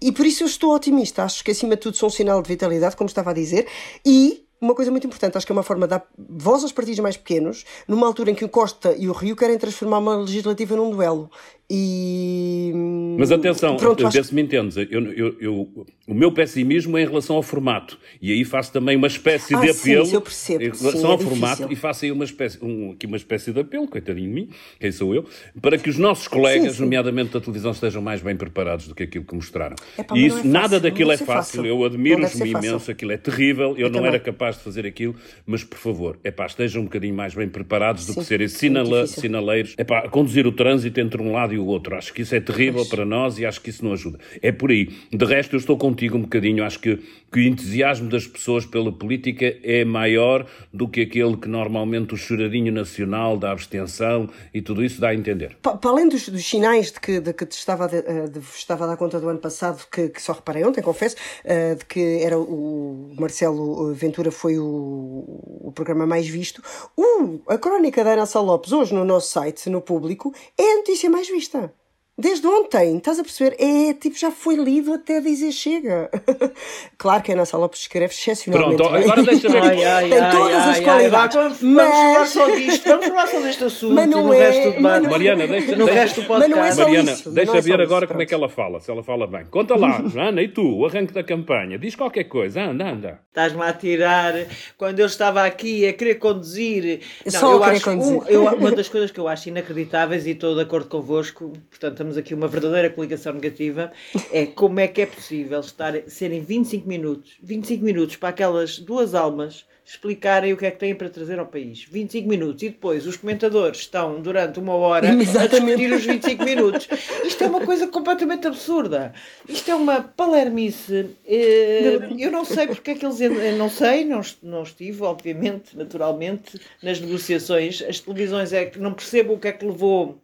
E 0.00 0.10
por 0.10 0.24
isso 0.24 0.42
eu 0.42 0.46
estou 0.46 0.74
otimista. 0.74 1.22
Acho 1.22 1.44
que, 1.44 1.50
acima 1.50 1.76
de 1.76 1.82
tudo, 1.82 1.98
são 1.98 2.08
um 2.08 2.10
sinal 2.10 2.40
de 2.40 2.48
vitalidade, 2.48 2.96
como 2.96 3.08
estava 3.08 3.30
a 3.30 3.34
dizer, 3.34 3.68
e 4.06 4.46
uma 4.60 4.74
coisa 4.74 4.90
muito 4.90 5.06
importante, 5.06 5.36
acho 5.36 5.46
que 5.46 5.52
é 5.52 5.54
uma 5.54 5.62
forma 5.62 5.86
de 5.86 5.90
dar 5.90 6.06
voz 6.18 6.62
aos 6.62 6.72
partidos 6.72 7.00
mais 7.00 7.16
pequenos, 7.16 7.64
numa 7.88 8.06
altura 8.06 8.30
em 8.30 8.34
que 8.34 8.44
o 8.44 8.48
Costa 8.48 8.94
e 8.96 9.08
o 9.08 9.12
Rio 9.12 9.34
querem 9.34 9.56
transformar 9.58 9.98
uma 9.98 10.16
legislativa 10.16 10.76
num 10.76 10.90
duelo. 10.90 11.30
E. 11.72 12.72
Mas 13.16 13.30
atenção, 13.30 13.76
Pronto, 13.76 14.04
acho... 14.04 14.24
se 14.24 14.34
me 14.34 14.42
entendes, 14.42 14.76
eu, 14.76 14.86
eu, 14.90 15.36
eu, 15.40 15.86
o 16.08 16.14
meu 16.14 16.32
pessimismo 16.32 16.98
é 16.98 17.02
em 17.02 17.06
relação 17.06 17.36
ao 17.36 17.44
formato. 17.44 17.96
E 18.20 18.32
aí 18.32 18.44
faço 18.44 18.72
também 18.72 18.96
uma 18.96 19.06
espécie 19.06 19.54
ah, 19.54 19.60
de 19.60 19.70
apelo. 19.70 20.04
Sim, 20.04 20.14
eu 20.14 20.20
percebo. 20.20 20.64
Em 20.64 20.70
relação 20.70 21.00
sim, 21.00 21.06
ao 21.06 21.14
é 21.14 21.18
formato, 21.18 21.56
difícil. 21.58 21.72
e 21.72 21.76
faço 21.76 22.04
aí 22.04 22.10
uma 22.10 22.24
espécie, 22.24 22.58
um, 22.60 22.90
aqui 22.90 23.06
uma 23.06 23.16
espécie 23.16 23.52
de 23.52 23.60
apelo, 23.60 23.86
coitadinho 23.86 24.26
de 24.26 24.34
mim, 24.34 24.48
quem 24.80 24.90
sou 24.90 25.14
eu, 25.14 25.24
para 25.62 25.78
que 25.78 25.88
os 25.88 25.96
nossos 25.96 26.26
colegas, 26.26 26.72
sim, 26.72 26.78
sim. 26.78 26.82
nomeadamente 26.82 27.30
da 27.30 27.40
televisão, 27.40 27.70
estejam 27.70 28.02
mais 28.02 28.20
bem 28.20 28.34
preparados 28.34 28.88
do 28.88 28.94
que 28.94 29.04
aquilo 29.04 29.24
que 29.24 29.34
mostraram. 29.36 29.76
Epá, 29.96 30.16
e 30.16 30.26
isso, 30.26 30.40
é 30.40 30.42
nada 30.42 30.80
daquilo 30.80 31.12
é 31.12 31.18
fácil. 31.18 31.62
fácil. 31.62 31.66
Eu 31.66 31.84
admiro-os-me 31.84 32.50
imenso, 32.50 32.90
aquilo 32.90 33.12
é 33.12 33.16
terrível. 33.16 33.70
Eu, 33.70 33.76
eu 33.76 33.86
não 33.90 34.00
também. 34.00 34.08
era 34.08 34.18
capaz 34.18 34.49
de 34.56 34.64
fazer 34.64 34.86
aquilo, 34.86 35.14
mas 35.46 35.64
por 35.64 35.78
favor, 35.78 36.18
é 36.24 36.30
pá, 36.30 36.46
estejam 36.46 36.82
um 36.82 36.84
bocadinho 36.84 37.14
mais 37.14 37.34
bem 37.34 37.48
preparados 37.48 38.06
do 38.06 38.14
que 38.14 38.24
serem 38.24 38.48
sinala 38.48 39.06
sinaleiros. 39.06 39.74
É 39.76 39.84
pá, 39.84 40.08
conduzir 40.08 40.46
o 40.46 40.52
trânsito 40.52 41.00
entre 41.00 41.22
um 41.22 41.32
lado 41.32 41.54
e 41.54 41.58
o 41.58 41.66
outro. 41.66 41.96
Acho 41.96 42.12
que 42.12 42.22
isso 42.22 42.34
é 42.34 42.40
terrível 42.40 42.84
para 42.86 43.04
nós 43.04 43.38
e 43.38 43.46
acho 43.46 43.60
que 43.60 43.70
isso 43.70 43.84
não 43.84 43.92
ajuda. 43.92 44.18
É 44.42 44.52
por 44.52 44.70
aí. 44.70 44.90
De 45.12 45.24
resto, 45.24 45.54
eu 45.54 45.58
estou 45.58 45.76
contigo 45.76 46.16
um 46.16 46.22
bocadinho. 46.22 46.64
Acho 46.64 46.78
que, 46.78 46.98
que 47.32 47.40
o 47.40 47.42
entusiasmo 47.42 48.08
das 48.08 48.26
pessoas 48.26 48.64
pela 48.64 48.92
política 48.92 49.56
é 49.62 49.84
maior 49.84 50.46
do 50.72 50.88
que 50.88 51.02
aquele 51.02 51.36
que 51.36 51.48
normalmente 51.48 52.14
o 52.14 52.16
choradinho 52.16 52.72
nacional 52.72 53.36
da 53.36 53.50
abstenção 53.50 54.28
e 54.52 54.60
tudo 54.60 54.84
isso 54.84 55.00
dá 55.00 55.08
a 55.08 55.14
entender. 55.14 55.56
Para, 55.62 55.78
além 55.84 56.08
dos, 56.08 56.28
dos, 56.28 56.44
sinais 56.44 56.92
de 56.92 57.00
que, 57.00 57.20
de 57.20 57.32
que 57.32 57.46
te 57.46 57.52
estava, 57.52 57.88
de, 57.88 57.96
eh, 57.96 58.28
de, 58.28 58.38
estava 58.38 58.84
a 58.84 58.88
dar 58.88 58.96
conta 58.96 59.20
do 59.20 59.28
ano 59.28 59.38
passado, 59.38 59.84
que, 59.90 60.08
que 60.08 60.22
só 60.22 60.32
reparei 60.32 60.64
ontem, 60.64 60.82
confesso, 60.82 61.16
uh, 61.44 61.76
de 61.76 61.84
que 61.84 62.22
era 62.22 62.38
o 62.38 63.14
Marcelo 63.18 63.92
Ventura 63.94 64.30
foi 64.40 64.58
o, 64.58 65.24
o 65.64 65.72
programa 65.74 66.06
mais 66.06 66.26
visto, 66.26 66.62
uh, 66.96 67.42
a 67.46 67.58
crónica 67.58 68.02
da 68.02 68.12
Ana 68.12 68.24
Lopes, 68.36 68.72
hoje 68.72 68.94
no 68.94 69.04
nosso 69.04 69.30
site, 69.30 69.68
no 69.68 69.82
público, 69.82 70.32
é 70.56 70.72
a 70.72 70.76
notícia 70.78 71.10
mais 71.10 71.28
vista. 71.28 71.72
Desde 72.20 72.46
ontem, 72.46 72.98
estás 72.98 73.18
a 73.18 73.22
perceber? 73.22 73.56
É 73.58 73.94
tipo, 73.94 74.18
já 74.18 74.30
foi 74.30 74.54
lido 74.54 74.92
até 74.92 75.20
dizer 75.20 75.52
chega. 75.52 76.10
claro 76.98 77.22
que 77.22 77.32
a 77.32 77.34
Ana 77.34 77.44
Lopes 77.54 77.80
escreve 77.80 78.12
excepcionalmente. 78.12 78.76
Pronto, 78.76 78.94
agora 78.94 79.22
deixa-me 79.22 79.60
Tem 79.60 79.84
ai, 79.86 80.12
ai, 80.12 80.30
todas 80.30 80.56
ai, 80.56 80.70
as 80.70 80.80
qualidades. 80.80 81.36
vamos, 81.36 81.62
mas... 81.62 81.90
falar 81.90 82.26
só 82.26 82.50
disto, 82.50 82.88
vamos 82.88 83.06
falar 83.06 83.26
só 83.26 83.40
deste 83.40 83.64
assunto 83.70 83.94
mas 83.94 84.08
não 84.08 84.24
no 84.24 84.34
é, 84.34 84.38
resto 84.38 84.70
do 84.72 84.82
mas 84.82 85.02
Mariana, 85.02 85.46
deixa, 85.46 85.76
no 85.76 85.84
deixa, 85.86 86.00
resto 86.00 86.20
do 86.20 86.26
podcast. 86.26 86.50
Mas 86.58 86.76
não 86.76 86.82
é 86.82 86.84
Mariana, 86.84 87.12
isso, 87.12 87.30
deixa 87.30 87.56
é 87.56 87.60
ver 87.62 87.80
agora 87.80 88.04
isso, 88.04 88.12
como 88.12 88.22
é 88.22 88.26
que 88.26 88.34
ela 88.34 88.48
fala, 88.50 88.80
se 88.80 88.90
ela 88.90 89.02
fala 89.02 89.26
bem. 89.26 89.46
Conta 89.46 89.74
lá, 89.76 90.02
Ana, 90.16 90.42
e 90.42 90.48
tu, 90.48 90.62
o 90.62 90.84
arranque 90.84 91.14
da 91.14 91.22
campanha, 91.22 91.78
diz 91.78 91.96
qualquer 91.96 92.24
coisa, 92.24 92.62
anda, 92.62 92.90
anda. 92.90 93.20
Estás-me 93.28 93.62
a 93.62 93.72
tirar. 93.72 94.34
Quando 94.76 94.98
eu 94.98 95.06
estava 95.06 95.44
aqui 95.44 95.86
a 95.86 95.92
querer 95.92 96.16
conduzir. 96.16 97.00
Não, 97.24 97.40
só 97.40 97.52
eu 97.54 97.64
acho, 97.64 97.84
conduzir. 97.84 98.16
Um, 98.16 98.26
eu, 98.26 98.44
uma 98.44 98.72
das 98.72 98.88
coisas 98.88 99.10
que 99.10 99.20
eu 99.20 99.28
acho 99.28 99.48
inacreditáveis 99.48 100.26
e 100.26 100.32
estou 100.32 100.54
de 100.54 100.62
acordo 100.62 100.88
convosco, 100.88 101.52
portanto, 101.70 102.02
temos 102.10 102.18
aqui 102.18 102.34
uma 102.34 102.48
verdadeira 102.48 102.90
coligação 102.90 103.32
negativa, 103.32 103.92
é 104.32 104.44
como 104.44 104.80
é 104.80 104.88
que 104.88 105.02
é 105.02 105.06
possível 105.06 105.60
estar, 105.60 105.94
serem 106.08 106.42
25 106.42 106.88
minutos, 106.88 107.36
25 107.40 107.84
minutos 107.84 108.16
para 108.16 108.30
aquelas 108.30 108.78
duas 108.78 109.14
almas 109.14 109.64
explicarem 109.90 110.52
o 110.52 110.56
que 110.56 110.66
é 110.66 110.70
que 110.70 110.78
têm 110.78 110.94
para 110.94 111.10
trazer 111.10 111.40
ao 111.40 111.46
país. 111.46 111.84
25 111.90 112.28
minutos. 112.28 112.62
E 112.62 112.68
depois 112.68 113.06
os 113.08 113.16
comentadores 113.16 113.80
estão 113.80 114.20
durante 114.20 114.60
uma 114.60 114.74
hora 114.74 115.08
Exatamente. 115.12 115.36
a 115.36 115.58
discutir 115.58 115.92
os 115.92 116.04
25 116.04 116.44
minutos. 116.44 116.88
Isto 117.24 117.44
é 117.44 117.46
uma 117.48 117.60
coisa 117.62 117.88
completamente 117.88 118.46
absurda. 118.46 119.12
Isto 119.48 119.70
é 119.72 119.74
uma 119.74 120.00
palermice. 120.00 121.10
Eh, 121.26 121.98
eu 122.18 122.30
não 122.30 122.44
sei 122.44 122.68
porque 122.68 122.92
é 122.92 122.94
que 122.94 123.04
eles. 123.04 123.20
Eu 123.20 123.56
não 123.56 123.68
sei, 123.68 124.04
não, 124.04 124.20
não 124.42 124.62
estive, 124.62 125.02
obviamente, 125.02 125.76
naturalmente, 125.76 126.60
nas 126.80 127.00
negociações. 127.00 127.82
As 127.82 127.98
televisões 127.98 128.52
é 128.52 128.66
que 128.66 128.78
não 128.78 128.94
percebo 128.94 129.34
o 129.34 129.38
que 129.40 129.48
é 129.48 129.52
que 129.52 129.66
levou 129.66 130.22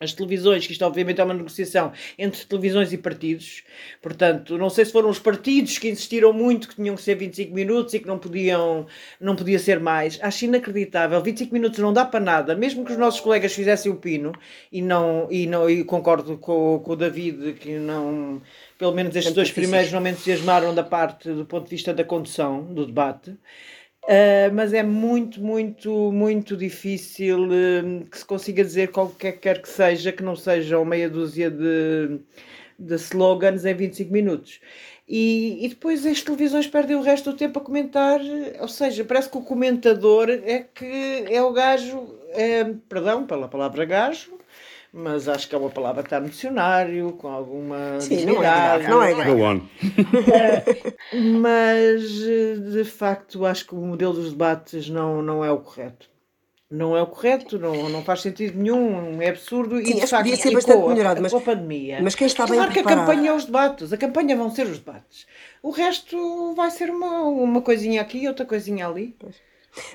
as 0.00 0.12
televisões, 0.12 0.64
que 0.64 0.72
isto 0.72 0.84
obviamente 0.84 1.20
é 1.20 1.24
uma 1.24 1.34
negociação 1.34 1.92
entre 2.16 2.44
televisões 2.44 2.92
e 2.92 2.98
partidos, 2.98 3.64
portanto, 4.00 4.56
não 4.56 4.70
sei 4.70 4.84
se 4.84 4.92
foram 4.92 5.10
os 5.10 5.18
partidos 5.18 5.76
que 5.78 5.88
insistiram 5.88 6.32
muito 6.32 6.68
que 6.68 6.76
tinham 6.76 6.94
que 6.94 7.02
ser 7.02 7.16
25 7.16 7.52
minutos 7.52 7.94
e 7.94 7.98
que 7.98 8.06
não 8.06 8.18
podiam, 8.18 8.86
não 9.20 9.34
podia 9.34 9.58
ser 9.58 9.80
mais. 9.80 10.18
Acho 10.22 10.44
inacreditável, 10.44 11.20
25 11.20 11.52
minutos 11.52 11.78
não 11.80 11.92
dá 11.92 12.04
para 12.04 12.20
nada, 12.20 12.54
mesmo 12.54 12.84
que 12.84 12.92
os 12.92 12.98
nossos 12.98 13.20
colegas 13.20 13.52
fizessem 13.52 13.90
o 13.90 13.96
pino, 13.96 14.32
e 14.70 14.80
não, 14.80 15.26
e 15.30 15.46
não 15.46 15.68
e 15.68 15.82
concordo 15.82 16.38
com, 16.38 16.78
com 16.78 16.92
o 16.92 16.96
David 16.96 17.54
que 17.54 17.78
não, 17.78 18.40
pelo 18.78 18.92
menos 18.92 19.16
estes 19.16 19.34
dois 19.34 19.50
primeiros 19.50 19.90
não 19.92 20.00
me 20.00 20.10
entusiasmaram 20.10 20.74
da 20.74 20.84
parte 20.84 21.28
do 21.28 21.44
ponto 21.44 21.64
de 21.64 21.70
vista 21.70 21.92
da 21.92 22.04
condução 22.04 22.62
do 22.72 22.86
debate. 22.86 23.36
Uh, 24.08 24.48
mas 24.54 24.72
é 24.72 24.82
muito, 24.82 25.38
muito, 25.38 26.10
muito 26.10 26.56
difícil 26.56 27.44
uh, 27.44 28.06
que 28.10 28.16
se 28.16 28.24
consiga 28.24 28.64
dizer 28.64 28.90
qualquer 28.90 29.32
quer 29.32 29.60
que 29.60 29.68
seja, 29.68 30.10
que 30.10 30.22
não 30.22 30.34
sejam 30.34 30.82
meia 30.82 31.10
dúzia 31.10 31.50
de, 31.50 32.18
de 32.78 32.94
slogans 32.94 33.66
em 33.66 33.74
25 33.74 34.10
minutos. 34.10 34.60
E, 35.06 35.62
e, 35.62 35.68
depois 35.68 36.06
as 36.06 36.22
televisões 36.22 36.66
perdem 36.66 36.96
o 36.96 37.02
resto 37.02 37.32
do 37.32 37.36
tempo 37.36 37.58
a 37.58 37.62
comentar, 37.62 38.18
ou 38.60 38.68
seja, 38.68 39.04
parece 39.04 39.28
que 39.28 39.36
o 39.36 39.42
comentador 39.42 40.30
é 40.30 40.60
que 40.60 41.26
é 41.28 41.42
o 41.42 41.52
gajo, 41.52 42.18
é, 42.30 42.64
perdão 42.88 43.26
pela 43.26 43.46
palavra 43.46 43.84
gajo, 43.84 44.37
mas 44.92 45.28
acho 45.28 45.48
que 45.48 45.54
é 45.54 45.58
uma 45.58 45.70
palavra 45.70 46.02
que 46.02 46.06
está 46.06 46.20
no 46.20 46.28
dicionário, 46.28 47.12
com 47.12 47.28
alguma 47.28 48.00
Sim, 48.00 48.16
dignidade. 48.16 48.88
Não 48.88 49.02
é 49.02 49.14
grave, 49.14 49.30
não 49.30 49.48
é 49.48 49.54
grave. 49.54 50.94
mas, 51.40 52.02
de 52.72 52.84
facto, 52.84 53.44
acho 53.44 53.66
que 53.66 53.74
o 53.74 53.78
modelo 53.78 54.14
dos 54.14 54.30
debates 54.30 54.88
não, 54.88 55.22
não 55.22 55.44
é 55.44 55.50
o 55.50 55.58
correto 55.58 56.08
não 56.70 56.94
é 56.94 57.02
o 57.02 57.06
correto, 57.06 57.58
não, 57.58 57.88
não 57.88 58.04
faz 58.04 58.20
sentido 58.20 58.58
nenhum, 58.58 59.22
é 59.22 59.30
absurdo 59.30 59.78
Sim, 59.78 59.90
e 59.90 60.00
de 60.00 60.06
facto 60.06 60.24
devia 60.24 60.36
ser 60.36 60.52
bastante 60.52 60.82
com, 60.82 60.88
melhorado, 60.90 61.22
mas, 61.22 61.32
com 61.32 61.38
a 61.38 61.40
pandemia. 61.40 61.98
Mas 62.02 62.14
quem 62.14 62.26
está 62.26 62.46
bem 62.46 62.56
claro 62.56 62.72
que 62.72 62.80
a 62.80 62.84
campanha 62.84 63.30
é 63.30 63.34
os 63.34 63.46
debates, 63.46 63.92
a 63.92 63.96
campanha 63.96 64.36
vão 64.36 64.50
ser 64.50 64.66
os 64.66 64.78
debates. 64.78 65.26
O 65.62 65.70
resto 65.70 66.54
vai 66.54 66.70
ser 66.70 66.90
uma, 66.90 67.22
uma 67.22 67.62
coisinha 67.62 68.02
aqui, 68.02 68.28
outra 68.28 68.44
coisinha 68.44 68.86
ali. 68.86 69.16
Pois. 69.18 69.36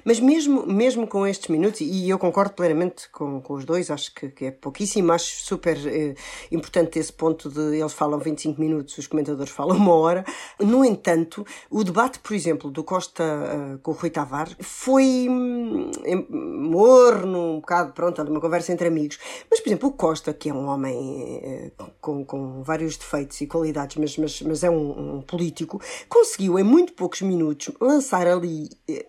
Mas 0.04 0.20
mesmo, 0.20 0.66
mesmo 0.66 1.08
com 1.08 1.26
estes 1.26 1.50
minutos, 1.50 1.82
e 1.82 2.10
eu 2.10 2.20
concordo 2.20 2.54
plenamente 2.54 3.10
com, 3.10 3.42
com 3.42 3.54
os 3.54 3.66
dois, 3.66 3.90
acho 3.90 4.14
que, 4.14 4.30
que 4.30 4.46
é 4.46 4.52
pouquíssimo, 4.52 5.12
acho 5.12 5.44
super 5.44 5.78
eh, 5.86 6.16
importante 6.52 7.00
esse 7.00 7.12
ponto 7.12 7.50
de 7.50 7.78
eles 7.78 7.94
falam 7.94 8.20
25 8.20 8.60
minutos, 8.60 8.98
os 8.98 9.08
comentadores 9.08 9.52
falam 9.54 9.78
uma 9.78 9.94
hora. 9.94 10.26
No 10.60 10.84
entanto, 10.84 11.46
o 11.70 11.84
debate, 11.84 12.20
por 12.20 12.34
exemplo, 12.34 12.72
do 12.72 12.84
Costa 12.84 13.24
uh, 13.24 13.78
com 13.80 13.92
o 13.92 13.94
Rui 13.94 14.10
Tavares 14.10 14.56
foi 14.60 15.28
hum, 15.30 15.92
morno, 16.32 17.56
um 17.56 17.60
bocado, 17.60 17.94
pronto, 17.94 18.22
uma 18.24 18.42
conversa 18.42 18.72
entre 18.72 18.88
amigos. 18.88 19.20
Mas, 19.50 19.60
por 19.60 19.70
exemplo, 19.70 19.90
o 19.90 19.92
Costa, 19.92 20.34
que 20.34 20.50
é 20.50 20.54
um 20.54 20.68
homem 20.68 21.72
uh, 21.78 21.92
com, 22.00 22.26
com 22.26 22.64
vários 22.64 22.98
defeitos 22.98 23.40
e 23.42 23.48
qualidades, 23.48 23.98
mas, 23.98 24.18
mas, 24.18 24.42
mas 24.42 24.64
é 24.64 24.70
um, 24.70 25.18
um 25.18 25.22
político, 25.22 25.82
conseguiu 26.10 26.58
em 26.60 26.64
muito 26.64 26.94
poucos 26.94 27.22
minutos 27.22 27.74
lançar 27.80 28.28
ali 28.28 28.70
uh, 28.90 29.06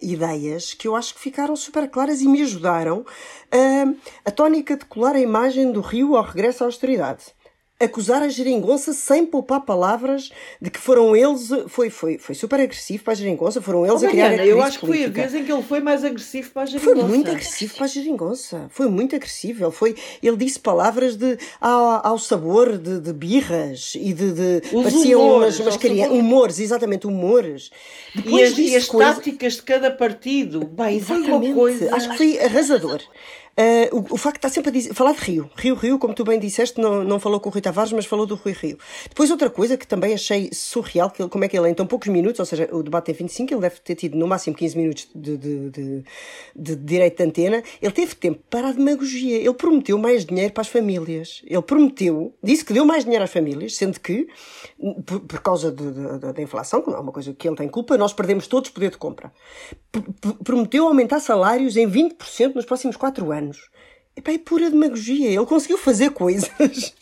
que 0.72 0.88
eu 0.88 0.96
acho 0.96 1.14
que 1.14 1.20
ficaram 1.20 1.56
super 1.56 1.90
claras 1.90 2.22
e 2.22 2.28
me 2.28 2.40
ajudaram 2.42 3.00
uh, 3.00 3.96
a 4.24 4.30
tónica 4.30 4.76
de 4.76 4.84
colar 4.84 5.16
a 5.16 5.20
imagem 5.20 5.72
do 5.72 5.80
Rio 5.80 6.16
ao 6.16 6.22
regresso 6.22 6.62
à 6.62 6.66
austeridade 6.66 7.34
acusar 7.84 8.22
a 8.22 8.28
geringonça 8.28 8.92
sem 8.92 9.24
poupar 9.24 9.60
palavras 9.60 10.30
de 10.60 10.70
que 10.70 10.78
foram 10.78 11.14
eles, 11.14 11.48
foi, 11.68 11.90
foi, 11.90 12.18
foi 12.18 12.34
super 12.34 12.60
agressivo 12.60 13.04
para 13.04 13.12
a 13.12 13.16
geringonça, 13.16 13.60
foram 13.60 13.86
eles 13.86 14.02
oh, 14.02 14.06
a 14.06 14.08
criar 14.08 14.30
Mariana, 14.30 14.42
a 14.42 14.46
Eu 14.46 14.62
acho 14.62 14.80
que 14.80 14.86
foi 14.86 15.04
a 15.04 15.08
vez 15.08 15.34
em 15.34 15.44
que 15.44 15.52
ele 15.52 15.62
foi 15.62 15.80
mais 15.80 16.04
agressivo 16.04 16.50
para 16.50 16.62
a 16.62 16.66
geringonça. 16.66 16.96
Foi 16.96 17.08
muito 17.08 17.30
agressivo 17.30 17.74
para 17.74 17.84
a 17.84 17.88
geringonça, 17.88 18.66
foi 18.70 18.88
muito 18.88 19.16
agressivo. 19.16 19.64
Ele, 19.64 19.72
foi, 19.72 19.94
ele 20.22 20.36
disse 20.36 20.58
palavras 20.58 21.16
de, 21.16 21.38
ao, 21.60 22.06
ao 22.06 22.18
sabor 22.18 22.78
de, 22.78 23.00
de 23.00 23.12
birras 23.12 23.92
e 23.96 24.12
de. 24.12 24.32
de 24.32 24.60
pareciam 24.70 25.20
humores, 25.20 25.56
umas, 25.56 25.60
umas 25.60 25.76
crianças. 25.76 26.18
Humores, 26.18 26.58
exatamente, 26.58 27.06
humores. 27.06 27.70
Depois 28.14 28.58
e 28.58 28.64
as, 28.64 28.72
e 28.72 28.76
as 28.76 28.86
coisa... 28.86 29.14
táticas 29.14 29.54
de 29.54 29.62
cada 29.62 29.90
partido. 29.90 30.64
Bem, 30.66 30.96
exatamente. 30.96 31.28
Foi 31.28 31.38
uma 31.38 31.54
coisa... 31.54 31.94
Acho 31.94 32.10
que 32.10 32.16
foi 32.16 32.38
arrasador. 32.40 33.00
Uh, 33.56 33.96
o, 33.96 34.14
o, 34.14 34.16
facto 34.16 34.34
de 34.34 34.38
estar 34.38 34.48
sempre 34.48 34.70
a 34.70 34.72
dizer, 34.72 34.94
falar 34.94 35.12
de 35.12 35.20
Rio. 35.20 35.48
Rio, 35.54 35.76
Rio, 35.76 35.96
como 35.96 36.12
tu 36.12 36.24
bem 36.24 36.40
disseste, 36.40 36.80
não, 36.80 37.04
não 37.04 37.20
falou 37.20 37.38
com 37.38 37.48
o 37.48 37.52
Rui 37.52 37.62
Tavares, 37.62 37.92
mas 37.92 38.04
falou 38.04 38.26
do 38.26 38.34
Rui 38.34 38.52
Rio. 38.52 38.76
Depois, 39.08 39.30
outra 39.30 39.48
coisa 39.48 39.76
que 39.76 39.86
também 39.86 40.12
achei 40.12 40.50
surreal, 40.52 41.08
que 41.08 41.22
ele, 41.22 41.28
como 41.28 41.44
é 41.44 41.48
que 41.48 41.56
ele, 41.56 41.68
em 41.68 41.74
tão 41.74 41.86
poucos 41.86 42.08
minutos, 42.08 42.40
ou 42.40 42.46
seja, 42.46 42.68
o 42.72 42.82
debate 42.82 43.06
tem 43.06 43.14
25, 43.14 43.54
ele 43.54 43.60
deve 43.60 43.76
ter 43.76 43.94
tido 43.94 44.18
no 44.18 44.26
máximo 44.26 44.56
15 44.56 44.76
minutos 44.76 45.08
de, 45.14 45.36
de, 45.36 45.70
de, 45.70 46.04
de 46.56 46.76
direito 46.76 47.16
de 47.16 47.22
antena, 47.22 47.62
ele 47.80 47.92
teve 47.92 48.16
tempo 48.16 48.42
para 48.50 48.70
a 48.70 48.72
demagogia. 48.72 49.36
Ele 49.36 49.54
prometeu 49.54 49.98
mais 49.98 50.24
dinheiro 50.24 50.52
para 50.52 50.62
as 50.62 50.68
famílias. 50.68 51.40
Ele 51.46 51.62
prometeu, 51.62 52.34
disse 52.42 52.64
que 52.64 52.72
deu 52.72 52.84
mais 52.84 53.04
dinheiro 53.04 53.22
às 53.22 53.30
famílias, 53.30 53.76
sendo 53.76 54.00
que, 54.00 54.26
por, 55.06 55.20
por 55.20 55.40
causa 55.40 55.70
da 55.70 56.42
inflação, 56.42 56.82
que 56.82 56.90
não 56.90 56.96
é 56.96 57.00
uma 57.00 57.12
coisa 57.12 57.32
que 57.32 57.46
ele 57.46 57.56
tem 57.56 57.68
culpa, 57.68 57.96
nós 57.96 58.12
perdemos 58.12 58.48
todos 58.48 58.70
poder 58.70 58.90
de 58.90 58.98
compra. 58.98 59.32
P 59.92 60.02
prometeu 60.42 60.88
aumentar 60.88 61.20
salários 61.20 61.76
em 61.76 61.88
20% 61.88 62.56
nos 62.56 62.64
próximos 62.64 62.96
4 62.96 63.30
anos 63.30 63.43
anos. 63.44 63.70
Epá, 64.16 64.32
é 64.32 64.38
pura 64.38 64.70
demagogia. 64.70 65.28
Ele 65.28 65.46
conseguiu 65.46 65.76
fazer 65.76 66.10
coisas 66.10 66.50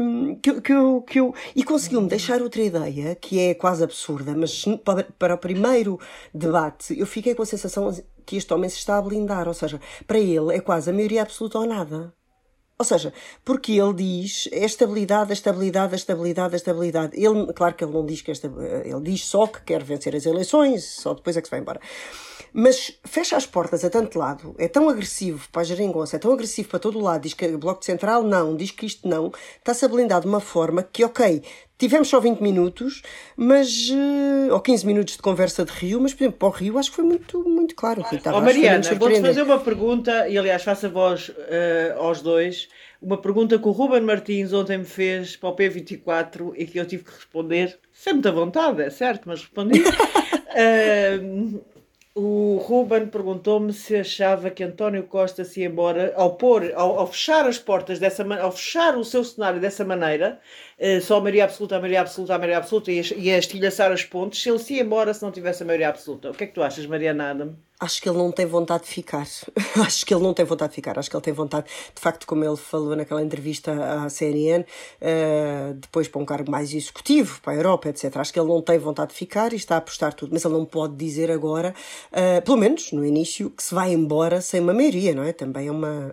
um, 0.00 0.34
que, 0.36 0.60
que, 0.60 0.72
eu, 0.72 1.02
que 1.02 1.20
eu. 1.20 1.34
E 1.54 1.62
conseguiu-me 1.62 2.08
deixar 2.08 2.42
outra 2.42 2.62
ideia 2.62 3.14
que 3.14 3.38
é 3.38 3.54
quase 3.54 3.84
absurda, 3.84 4.34
mas 4.36 4.64
para, 4.84 5.04
para 5.04 5.34
o 5.34 5.38
primeiro 5.38 6.00
debate 6.34 6.98
eu 6.98 7.06
fiquei 7.06 7.34
com 7.34 7.42
a 7.42 7.46
sensação 7.46 7.92
que 8.26 8.36
este 8.36 8.52
homem 8.52 8.68
se 8.68 8.78
está 8.78 8.98
a 8.98 9.02
blindar. 9.02 9.46
Ou 9.46 9.54
seja, 9.54 9.80
para 10.06 10.18
ele 10.18 10.54
é 10.54 10.60
quase 10.60 10.90
a 10.90 10.92
maioria 10.92 11.22
absoluta 11.22 11.58
ou 11.58 11.66
nada. 11.66 12.12
Ou 12.80 12.84
seja, 12.84 13.12
porque 13.44 13.72
ele 13.72 13.92
diz 13.92 14.48
a 14.50 14.64
estabilidade, 14.64 15.30
a 15.30 15.34
estabilidade, 15.34 15.92
a 15.92 15.96
estabilidade, 15.96 16.54
a 16.54 16.56
estabilidade. 16.56 17.12
Ele, 17.14 17.52
claro 17.52 17.74
que 17.74 17.84
ele 17.84 17.92
não 17.92 18.06
diz 18.06 18.22
que 18.22 18.30
esta, 18.30 18.50
ele 18.82 19.02
diz 19.02 19.22
só 19.26 19.46
que 19.46 19.60
quer 19.60 19.84
vencer 19.84 20.16
as 20.16 20.24
eleições, 20.24 20.82
só 20.82 21.12
depois 21.12 21.36
é 21.36 21.42
que 21.42 21.46
se 21.46 21.50
vai 21.50 21.60
embora 21.60 21.78
mas 22.52 22.98
fecha 23.04 23.36
as 23.36 23.46
portas 23.46 23.84
a 23.84 23.90
tanto 23.90 24.18
lado, 24.18 24.56
é 24.58 24.66
tão 24.66 24.88
agressivo 24.88 25.48
para 25.52 25.62
a 25.62 25.64
geringonça, 25.64 26.16
é 26.16 26.18
tão 26.18 26.32
agressivo 26.32 26.68
para 26.68 26.80
todo 26.80 26.98
o 26.98 27.02
lado, 27.02 27.22
diz 27.22 27.32
que 27.32 27.46
o 27.46 27.58
Bloco 27.58 27.84
Central 27.84 28.24
não, 28.24 28.56
diz 28.56 28.72
que 28.72 28.86
isto 28.86 29.06
não, 29.06 29.30
está-se 29.58 29.84
a 29.84 29.88
blindar 29.88 30.20
de 30.20 30.26
uma 30.26 30.40
forma 30.40 30.82
que, 30.82 31.04
ok, 31.04 31.44
tivemos 31.80 32.08
só 32.08 32.20
20 32.20 32.40
minutos, 32.40 33.02
mas, 33.34 33.88
uh, 33.88 34.52
ou 34.52 34.60
15 34.60 34.86
minutos 34.86 35.16
de 35.16 35.22
conversa 35.22 35.64
de 35.64 35.72
Rio, 35.72 35.98
mas, 36.00 36.12
por 36.12 36.22
exemplo, 36.24 36.38
para 36.38 36.48
o 36.48 36.50
Rio 36.50 36.78
acho 36.78 36.90
que 36.90 36.96
foi 36.96 37.04
muito, 37.04 37.42
muito 37.48 37.74
claro. 37.74 38.02
Rita, 38.02 38.36
oh, 38.36 38.40
Mariana, 38.40 38.94
vou-te 38.94 39.20
fazer 39.20 39.42
uma 39.42 39.58
pergunta, 39.58 40.28
e 40.28 40.36
aliás 40.36 40.62
faço 40.62 40.86
a 40.86 40.88
voz 40.90 41.30
uh, 41.30 41.98
aos 41.98 42.20
dois, 42.20 42.68
uma 43.00 43.16
pergunta 43.16 43.58
que 43.58 43.66
o 43.66 43.70
Ruben 43.70 44.02
Martins 44.02 44.52
ontem 44.52 44.78
me 44.78 44.84
fez 44.84 45.36
para 45.36 45.48
o 45.48 45.56
P24 45.56 46.52
e 46.54 46.66
que 46.66 46.78
eu 46.78 46.84
tive 46.84 47.02
que 47.02 47.12
responder, 47.12 47.78
sem 47.90 48.12
muita 48.12 48.30
vontade, 48.30 48.82
é 48.82 48.90
certo, 48.90 49.22
mas 49.26 49.40
respondi. 49.40 49.80
uh, 49.80 51.64
O 52.12 52.56
Ruben 52.66 53.06
perguntou-me 53.06 53.72
se 53.72 53.94
achava 53.94 54.50
que 54.50 54.64
António 54.64 55.04
Costa 55.04 55.44
se 55.44 55.60
ia 55.60 55.66
embora 55.66 56.12
ao 56.16 56.34
pôr, 56.34 56.72
ao, 56.74 56.98
ao 56.98 57.06
fechar 57.06 57.46
as 57.46 57.56
portas 57.56 58.00
dessa 58.00 58.22
ao 58.42 58.50
fechar 58.50 58.96
o 58.96 59.04
seu 59.04 59.22
cenário 59.22 59.60
dessa 59.60 59.84
maneira, 59.84 60.40
uh, 60.80 61.00
só 61.00 61.18
a 61.18 61.20
maioria 61.20 61.44
absoluta, 61.44 61.76
a 61.76 61.78
maioria 61.78 62.00
absoluta, 62.00 62.34
a 62.34 62.38
maioria 62.38 62.58
absoluta 62.58 62.90
e 62.90 63.00
a, 63.00 63.02
e 63.16 63.30
a 63.30 63.38
estilhaçar 63.38 63.92
as 63.92 64.04
pontes, 64.04 64.42
se 64.42 64.48
ele 64.48 64.58
se 64.58 64.74
ia 64.74 64.82
embora 64.82 65.14
se 65.14 65.22
não 65.22 65.30
tivesse 65.30 65.62
a 65.62 65.66
maioria 65.66 65.88
absoluta. 65.88 66.30
O 66.30 66.34
que 66.34 66.44
é 66.44 66.46
que 66.46 66.54
tu 66.54 66.62
achas, 66.62 66.86
Mariana 66.86 67.30
Adam? 67.30 67.56
Acho 67.80 68.02
que 68.02 68.10
ele 68.10 68.18
não 68.18 68.30
tem 68.30 68.44
vontade 68.44 68.84
de 68.84 68.90
ficar. 68.90 69.26
Acho 69.82 70.04
que 70.04 70.12
ele 70.12 70.22
não 70.22 70.34
tem 70.34 70.44
vontade 70.44 70.72
de 70.72 70.74
ficar. 70.74 70.98
Acho 70.98 71.08
que 71.08 71.16
ele 71.16 71.22
tem 71.22 71.32
vontade, 71.32 71.66
de 71.94 72.00
facto, 72.00 72.26
como 72.26 72.44
ele 72.44 72.56
falou 72.58 72.94
naquela 72.94 73.22
entrevista 73.22 73.72
à 74.04 74.10
CNN, 74.10 74.62
uh, 74.62 74.66
eh, 75.00 75.72
depois 75.76 76.06
para 76.06 76.20
um 76.20 76.26
cargo 76.26 76.50
mais 76.50 76.74
executivo, 76.74 77.40
para 77.40 77.54
a 77.54 77.56
Europa, 77.56 77.88
etc. 77.88 78.14
Acho 78.18 78.34
que 78.34 78.38
ele 78.38 78.48
não 78.48 78.60
tem 78.60 78.78
vontade 78.78 79.12
de 79.12 79.16
ficar 79.16 79.54
e 79.54 79.56
está 79.56 79.76
a 79.76 79.78
apostar 79.78 80.12
tudo. 80.12 80.30
Mas 80.34 80.44
ele 80.44 80.52
não 80.52 80.66
pode 80.66 80.94
dizer 80.94 81.30
agora, 81.30 81.74
uh, 82.12 82.42
pelo 82.42 82.58
menos 82.58 82.92
no 82.92 83.02
início, 83.02 83.48
que 83.48 83.62
se 83.62 83.74
vai 83.74 83.94
embora 83.94 84.42
sem 84.42 84.60
uma 84.60 84.74
maioria, 84.74 85.14
não 85.14 85.22
é? 85.22 85.32
Também 85.32 85.68
é 85.68 85.70
uma. 85.70 86.12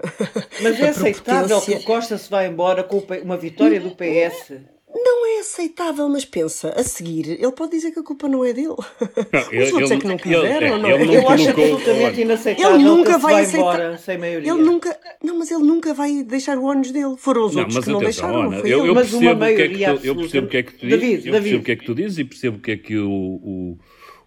Mas 0.62 0.80
é 0.80 0.88
aceitável 0.88 1.60
que 1.60 1.74
o 1.74 1.84
Costa 1.84 2.18
se 2.18 2.30
vá 2.30 2.46
embora 2.46 2.82
com 2.82 3.04
uma 3.22 3.36
vitória 3.36 3.82
do 3.82 3.92
PS? 3.92 4.57
Não 4.90 5.26
é 5.38 5.40
aceitável, 5.42 6.08
mas 6.08 6.24
pensa, 6.24 6.70
a 6.70 6.82
seguir, 6.82 7.32
ele 7.32 7.52
pode 7.52 7.72
dizer 7.72 7.92
que 7.92 8.00
a 8.00 8.04
culpa 8.04 8.28
não 8.28 8.44
é 8.46 8.54
dele. 8.54 8.68
Não, 8.70 8.76
Os 8.76 9.52
ele, 9.52 9.72
outros 9.74 9.92
é 9.92 9.98
que 9.98 10.08
não 10.08 10.18
quiseram, 10.18 10.78
não 10.78 10.90
é? 10.90 11.02
Ele 11.02 11.16
eu 11.18 11.30
acho 11.30 11.50
absolutamente 11.50 12.22
inaceitável 12.22 12.76
ele 12.76 12.84
nunca 12.84 13.18
vai, 13.18 13.34
vai 13.34 13.44
aceitar... 13.44 14.00
sem 14.00 14.18
maioria. 14.18 14.50
Ele 14.50 14.64
nunca, 14.64 14.98
não, 15.22 15.38
mas 15.38 15.52
ele 15.52 15.64
nunca 15.64 15.94
vai 15.94 16.24
deixar 16.24 16.58
o 16.58 16.64
ónus 16.64 16.92
dele. 16.92 17.16
Foram 17.18 17.46
os 17.46 17.54
não, 17.54 17.64
outros 17.64 17.84
que 17.84 17.92
não 17.92 18.00
deixaram, 18.00 18.40
Ana, 18.40 18.50
não 18.50 18.60
foi 18.62 18.74
eu, 18.74 18.86
eu 18.86 18.96
mas 18.96 19.14
uma 19.14 19.36
maioria 19.36 19.94
que 19.94 20.00
tu, 20.00 20.08
Eu 20.08 20.16
percebo 20.16 20.48
o 20.48 20.50
que 20.50 20.58
é 20.58 20.64
que 20.64 20.74
tu 20.74 20.88
dizes, 20.88 21.00
David, 21.02 21.28
eu 21.28 21.34
percebo 21.34 21.60
o 21.60 21.64
que 21.64 21.72
é 21.72 21.76
que 21.76 21.86
tu 21.86 21.96
dizes 21.96 22.18
e 22.18 22.24
percebo 22.24 22.58
o 22.58 22.62
que 22.62 22.72
é 22.72 22.78
que 22.78 22.98
o, 22.98 23.12
o 23.12 23.78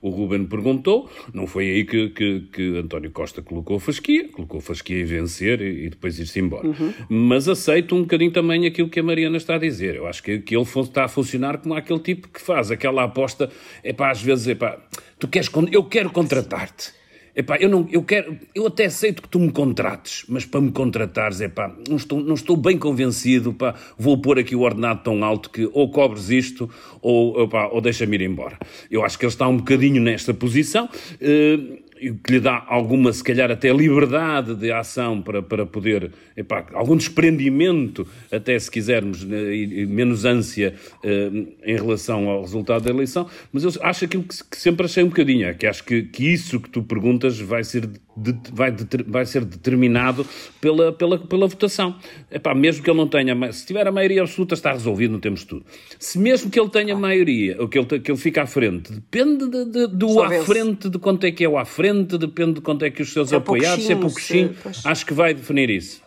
o 0.02 0.08
Ruben 0.10 0.46
perguntou, 0.46 1.10
não 1.32 1.46
foi 1.46 1.70
aí 1.70 1.84
que, 1.84 2.08
que, 2.10 2.40
que 2.52 2.78
António 2.78 3.10
Costa 3.10 3.42
colocou 3.42 3.76
a 3.76 3.80
fasquia, 3.80 4.28
colocou 4.28 4.60
fasquia 4.60 5.00
em 5.00 5.04
vencer 5.04 5.60
e, 5.60 5.86
e 5.86 5.90
depois 5.90 6.18
ir-se 6.18 6.40
embora. 6.40 6.68
Uhum. 6.68 6.92
Mas 7.08 7.48
aceito 7.48 7.94
um 7.94 8.02
bocadinho 8.02 8.30
também 8.32 8.66
aquilo 8.66 8.88
que 8.88 9.00
a 9.00 9.02
Mariana 9.02 9.36
está 9.36 9.56
a 9.56 9.58
dizer. 9.58 9.96
Eu 9.96 10.06
acho 10.06 10.22
que, 10.22 10.38
que 10.38 10.56
ele 10.56 10.64
está 10.64 11.04
a 11.04 11.08
funcionar 11.08 11.58
como 11.58 11.74
aquele 11.74 12.00
tipo 12.00 12.28
que 12.28 12.40
faz 12.40 12.70
aquela 12.70 13.04
aposta, 13.04 13.50
é 13.82 13.92
pá, 13.92 14.10
às 14.10 14.22
vezes, 14.22 14.48
é 14.48 14.54
pá, 14.54 14.78
tu 15.18 15.28
queres, 15.28 15.50
eu 15.70 15.84
quero 15.84 16.10
contratar-te. 16.10 16.99
Epá, 17.40 17.56
eu 17.56 17.70
não, 17.70 17.88
eu 17.90 18.02
quero, 18.02 18.36
eu 18.54 18.66
até 18.66 18.84
aceito 18.84 19.22
que 19.22 19.28
tu 19.28 19.38
me 19.38 19.50
contrates, 19.50 20.26
mas 20.28 20.44
para 20.44 20.60
me 20.60 20.70
contratares, 20.70 21.40
epá, 21.40 21.74
não 21.88 21.96
estou, 21.96 22.20
não 22.20 22.34
estou 22.34 22.54
bem 22.54 22.76
convencido, 22.76 23.54
pá, 23.54 23.74
vou 23.96 24.18
pôr 24.20 24.38
aqui 24.38 24.54
o 24.54 24.60
ordenado 24.60 25.02
tão 25.02 25.24
alto 25.24 25.48
que 25.48 25.66
ou 25.72 25.90
cobres 25.90 26.28
isto 26.28 26.68
ou, 27.00 27.44
epá, 27.44 27.68
ou 27.68 27.80
deixa-me 27.80 28.14
ir 28.16 28.20
embora. 28.20 28.58
Eu 28.90 29.02
acho 29.02 29.18
que 29.18 29.24
ele 29.24 29.32
está 29.32 29.48
um 29.48 29.56
bocadinho 29.56 30.02
nesta 30.02 30.34
posição. 30.34 30.86
Uh, 31.14 31.78
que 32.24 32.32
lhe 32.32 32.40
dá 32.40 32.64
alguma, 32.66 33.12
se 33.12 33.22
calhar, 33.22 33.50
até 33.50 33.72
liberdade 33.72 34.54
de 34.54 34.72
ação 34.72 35.20
para, 35.20 35.42
para 35.42 35.66
poder, 35.66 36.10
epá, 36.36 36.66
algum 36.72 36.96
desprendimento, 36.96 38.06
até 38.32 38.58
se 38.58 38.70
quisermos, 38.70 39.22
né, 39.24 39.54
e, 39.54 39.86
menos 39.86 40.24
ânsia 40.24 40.74
uh, 41.04 41.48
em 41.64 41.74
relação 41.76 42.28
ao 42.28 42.40
resultado 42.40 42.84
da 42.84 42.90
eleição, 42.90 43.28
mas 43.52 43.64
eu 43.64 43.72
acho 43.82 44.04
aquilo 44.06 44.22
que, 44.22 44.36
que 44.50 44.56
sempre 44.56 44.86
achei 44.86 45.04
um 45.04 45.08
bocadinho, 45.08 45.46
é 45.46 45.54
que 45.54 45.66
acho 45.66 45.84
que, 45.84 46.02
que 46.04 46.32
isso 46.32 46.58
que 46.58 46.70
tu 46.70 46.82
perguntas 46.82 47.38
vai 47.38 47.62
ser 47.62 47.88
de, 48.20 48.36
vai, 48.52 48.70
de, 48.70 48.86
vai 49.06 49.24
ser 49.24 49.44
determinado 49.44 50.26
pela, 50.60 50.92
pela, 50.92 51.18
pela 51.18 51.46
votação. 51.46 51.96
Epá, 52.30 52.54
mesmo 52.54 52.82
que 52.82 52.90
ele 52.90 52.98
não 52.98 53.08
tenha, 53.08 53.52
se 53.52 53.66
tiver 53.66 53.86
a 53.86 53.92
maioria 53.92 54.22
absoluta 54.22 54.54
está 54.54 54.72
resolvido, 54.72 55.12
não 55.12 55.20
temos 55.20 55.44
tudo. 55.44 55.64
Se 55.98 56.18
mesmo 56.18 56.50
que 56.50 56.60
ele 56.60 56.68
tenha 56.68 56.94
maioria, 56.94 57.56
ou 57.60 57.68
que 57.68 57.78
ele, 57.78 58.00
que 58.00 58.10
ele 58.10 58.18
fique 58.18 58.38
à 58.38 58.46
frente, 58.46 58.92
depende 58.92 59.48
de, 59.48 59.64
de, 59.64 59.86
do 59.86 60.22
à 60.22 60.30
frente, 60.44 60.88
de 60.90 60.98
quanto 60.98 61.24
é 61.24 61.32
que 61.32 61.44
é 61.44 61.48
o 61.48 61.56
à 61.56 61.64
frente, 61.64 62.18
depende 62.18 62.54
de 62.54 62.60
quanto 62.60 62.84
é 62.84 62.90
que 62.90 63.02
os 63.02 63.12
seus 63.12 63.32
é 63.32 63.36
apoiados, 63.36 63.84
se 63.84 63.92
é 63.92 63.96
pouquinho, 63.96 64.54
acho 64.84 65.06
que 65.06 65.14
vai 65.14 65.32
definir 65.32 65.70
isso. 65.70 66.02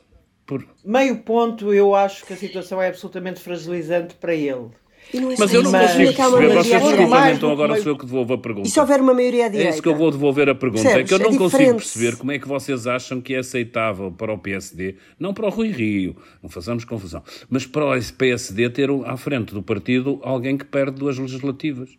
Por... 0.45 0.65
Meio 0.83 1.17
ponto, 1.19 1.73
eu 1.73 1.95
acho 1.95 2.25
que 2.25 2.33
a 2.33 2.35
situação 2.35 2.81
é 2.81 2.89
absolutamente 2.89 3.39
fragilizante 3.39 4.15
para 4.15 4.35
ele. 4.35 4.67
É 5.15 5.35
mas 5.37 5.53
eu 5.53 5.61
não 5.61 5.71
mas... 5.71 5.91
consigo 5.91 6.13
perceber, 6.13 6.53
vocês 6.53 6.81
desculpem, 6.81 7.33
então 7.35 7.51
agora 7.51 7.81
sou 7.81 7.91
eu 7.91 7.97
que 7.97 8.05
devolvo 8.05 8.33
a 8.33 8.37
pergunta. 8.37 8.67
E 8.67 8.71
se 8.71 8.79
houver 8.79 8.99
uma 8.99 9.13
maioria 9.13 9.49
direita? 9.49 9.69
É 9.69 9.73
isso 9.73 9.81
que 9.81 9.87
eu 9.87 9.95
vou 9.95 10.09
devolver 10.09 10.49
a 10.49 10.55
pergunta, 10.55 10.83
Percebes? 10.83 11.05
é 11.05 11.07
que 11.07 11.13
eu 11.13 11.27
não 11.27 11.35
é 11.35 11.37
consigo 11.37 11.75
perceber 11.75 12.17
como 12.17 12.31
é 12.31 12.39
que 12.39 12.47
vocês 12.47 12.87
acham 12.87 13.21
que 13.21 13.35
é 13.35 13.39
aceitável 13.39 14.11
para 14.11 14.33
o 14.33 14.37
PSD, 14.37 14.95
não 15.19 15.33
para 15.33 15.45
o 15.45 15.49
Rui 15.49 15.69
Rio, 15.69 16.15
não 16.41 16.49
façamos 16.49 16.83
confusão, 16.83 17.21
mas 17.49 17.65
para 17.65 17.85
o 17.85 18.13
PSD 18.17 18.69
ter 18.69 18.89
à 19.05 19.15
frente 19.15 19.53
do 19.53 19.61
partido 19.61 20.19
alguém 20.23 20.57
que 20.57 20.65
perde 20.65 20.97
duas 20.97 21.17
legislativas. 21.17 21.95